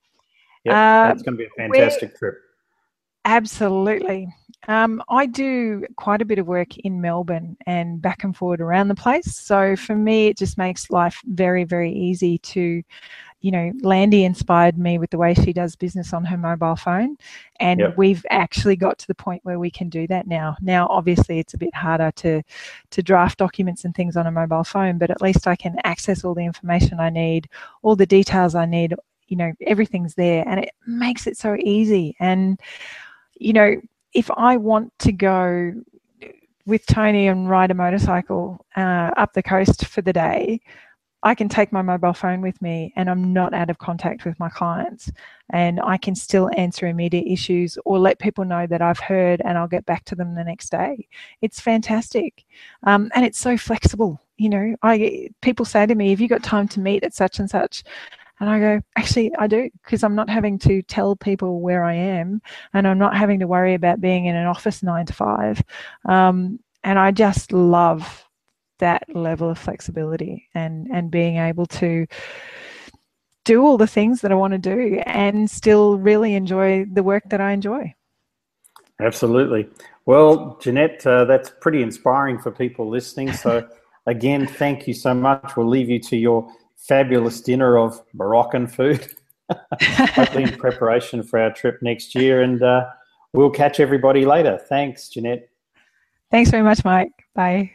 Yeah, 0.64 1.08
uh, 1.08 1.12
it's 1.12 1.22
going 1.22 1.36
to 1.36 1.38
be 1.38 1.46
a 1.46 1.50
fantastic 1.56 2.18
trip. 2.18 2.34
Absolutely. 3.24 4.28
Um, 4.68 5.02
I 5.08 5.26
do 5.26 5.84
quite 5.96 6.22
a 6.22 6.24
bit 6.24 6.38
of 6.38 6.46
work 6.46 6.76
in 6.78 7.00
Melbourne 7.00 7.56
and 7.66 8.00
back 8.00 8.24
and 8.24 8.36
forward 8.36 8.60
around 8.60 8.88
the 8.88 8.94
place. 8.94 9.36
So 9.36 9.76
for 9.76 9.94
me, 9.94 10.28
it 10.28 10.38
just 10.38 10.58
makes 10.58 10.90
life 10.90 11.20
very, 11.26 11.64
very 11.64 11.92
easy 11.92 12.38
to 12.38 12.82
you 13.40 13.52
know, 13.52 13.72
Landy 13.82 14.24
inspired 14.24 14.76
me 14.76 14.98
with 14.98 15.10
the 15.10 15.18
way 15.18 15.32
she 15.32 15.52
does 15.52 15.76
business 15.76 16.12
on 16.12 16.24
her 16.24 16.36
mobile 16.36 16.74
phone. 16.74 17.16
And 17.60 17.80
yep. 17.80 17.96
we've 17.96 18.24
actually 18.30 18.74
got 18.74 18.98
to 18.98 19.06
the 19.06 19.14
point 19.14 19.44
where 19.44 19.60
we 19.60 19.70
can 19.70 19.88
do 19.88 20.06
that 20.08 20.26
now. 20.26 20.56
Now, 20.60 20.88
obviously, 20.90 21.38
it's 21.38 21.54
a 21.54 21.58
bit 21.58 21.74
harder 21.74 22.10
to, 22.16 22.42
to 22.90 23.02
draft 23.02 23.38
documents 23.38 23.84
and 23.84 23.94
things 23.94 24.16
on 24.16 24.26
a 24.26 24.32
mobile 24.32 24.64
phone, 24.64 24.98
but 24.98 25.10
at 25.10 25.22
least 25.22 25.46
I 25.46 25.54
can 25.54 25.76
access 25.84 26.24
all 26.24 26.34
the 26.34 26.44
information 26.44 26.98
I 26.98 27.10
need, 27.10 27.48
all 27.82 27.94
the 27.94 28.06
details 28.06 28.56
I 28.56 28.66
need, 28.66 28.94
you 29.28 29.36
know, 29.36 29.52
everything's 29.66 30.14
there. 30.14 30.44
And 30.48 30.60
it 30.60 30.70
makes 30.86 31.26
it 31.28 31.36
so 31.36 31.56
easy. 31.60 32.16
And, 32.18 32.58
you 33.34 33.52
know, 33.52 33.80
if 34.14 34.30
I 34.32 34.56
want 34.56 34.92
to 35.00 35.12
go 35.12 35.74
with 36.66 36.84
Tony 36.86 37.28
and 37.28 37.48
ride 37.48 37.70
a 37.70 37.74
motorcycle 37.74 38.66
uh, 38.76 39.10
up 39.16 39.32
the 39.32 39.42
coast 39.42 39.86
for 39.86 40.02
the 40.02 40.12
day, 40.12 40.60
I 41.22 41.34
can 41.34 41.48
take 41.48 41.72
my 41.72 41.82
mobile 41.82 42.12
phone 42.12 42.40
with 42.40 42.60
me 42.62 42.92
and 42.96 43.10
I'm 43.10 43.32
not 43.32 43.52
out 43.52 43.70
of 43.70 43.78
contact 43.78 44.24
with 44.24 44.38
my 44.38 44.48
clients 44.48 45.10
and 45.50 45.80
I 45.82 45.96
can 45.96 46.14
still 46.14 46.48
answer 46.56 46.86
immediate 46.86 47.26
issues 47.26 47.76
or 47.84 47.98
let 47.98 48.20
people 48.20 48.44
know 48.44 48.66
that 48.68 48.82
I've 48.82 49.00
heard 49.00 49.42
and 49.44 49.58
I'll 49.58 49.68
get 49.68 49.84
back 49.84 50.04
to 50.06 50.14
them 50.14 50.34
the 50.34 50.44
next 50.44 50.70
day. 50.70 51.08
It's 51.42 51.60
fantastic. 51.60 52.44
Um, 52.84 53.10
and 53.14 53.24
it's 53.24 53.38
so 53.38 53.56
flexible. 53.56 54.20
You 54.36 54.48
know, 54.48 54.76
I 54.82 55.30
people 55.42 55.64
say 55.64 55.86
to 55.86 55.94
me, 55.94 56.10
have 56.10 56.20
you 56.20 56.28
got 56.28 56.44
time 56.44 56.68
to 56.68 56.80
meet 56.80 57.02
at 57.02 57.14
such 57.14 57.40
and 57.40 57.50
such? 57.50 57.82
And 58.40 58.48
I 58.48 58.60
go, 58.60 58.80
actually, 58.96 59.34
I 59.36 59.48
do, 59.48 59.68
because 59.82 60.04
I'm 60.04 60.14
not 60.14 60.30
having 60.30 60.60
to 60.60 60.80
tell 60.82 61.16
people 61.16 61.60
where 61.60 61.82
I 61.82 61.94
am 61.94 62.40
and 62.72 62.86
I'm 62.86 62.98
not 62.98 63.16
having 63.16 63.40
to 63.40 63.48
worry 63.48 63.74
about 63.74 64.00
being 64.00 64.26
in 64.26 64.36
an 64.36 64.46
office 64.46 64.80
nine 64.84 65.06
to 65.06 65.12
five. 65.12 65.60
Um, 66.08 66.60
and 66.84 67.00
I 67.00 67.10
just 67.10 67.52
love 67.52 68.27
that 68.78 69.04
level 69.14 69.50
of 69.50 69.58
flexibility 69.58 70.48
and 70.54 70.88
and 70.92 71.10
being 71.10 71.36
able 71.36 71.66
to 71.66 72.06
do 73.44 73.62
all 73.62 73.78
the 73.78 73.86
things 73.86 74.20
that 74.20 74.30
I 74.30 74.34
want 74.34 74.52
to 74.52 74.58
do 74.58 75.02
and 75.06 75.50
still 75.50 75.98
really 75.98 76.34
enjoy 76.34 76.84
the 76.84 77.02
work 77.02 77.24
that 77.30 77.40
I 77.40 77.52
enjoy. 77.52 77.94
Absolutely. 79.00 79.68
Well, 80.04 80.58
Jeanette, 80.60 81.06
uh, 81.06 81.24
that's 81.24 81.50
pretty 81.60 81.82
inspiring 81.82 82.38
for 82.38 82.50
people 82.50 82.88
listening. 82.90 83.32
So, 83.32 83.66
again, 84.06 84.46
thank 84.46 84.86
you 84.86 84.92
so 84.92 85.14
much. 85.14 85.56
We'll 85.56 85.68
leave 85.68 85.88
you 85.88 85.98
to 85.98 86.16
your 86.16 86.50
fabulous 86.76 87.40
dinner 87.40 87.78
of 87.78 88.02
Moroccan 88.12 88.66
food, 88.66 89.14
hopefully 89.80 90.44
in 90.44 90.56
preparation 90.58 91.22
for 91.22 91.38
our 91.40 91.52
trip 91.52 91.78
next 91.80 92.14
year. 92.14 92.42
And 92.42 92.62
uh, 92.62 92.86
we'll 93.32 93.50
catch 93.50 93.80
everybody 93.80 94.26
later. 94.26 94.58
Thanks, 94.68 95.08
Jeanette. 95.08 95.48
Thanks 96.30 96.50
very 96.50 96.62
much, 96.62 96.84
Mike. 96.84 97.12
Bye. 97.34 97.72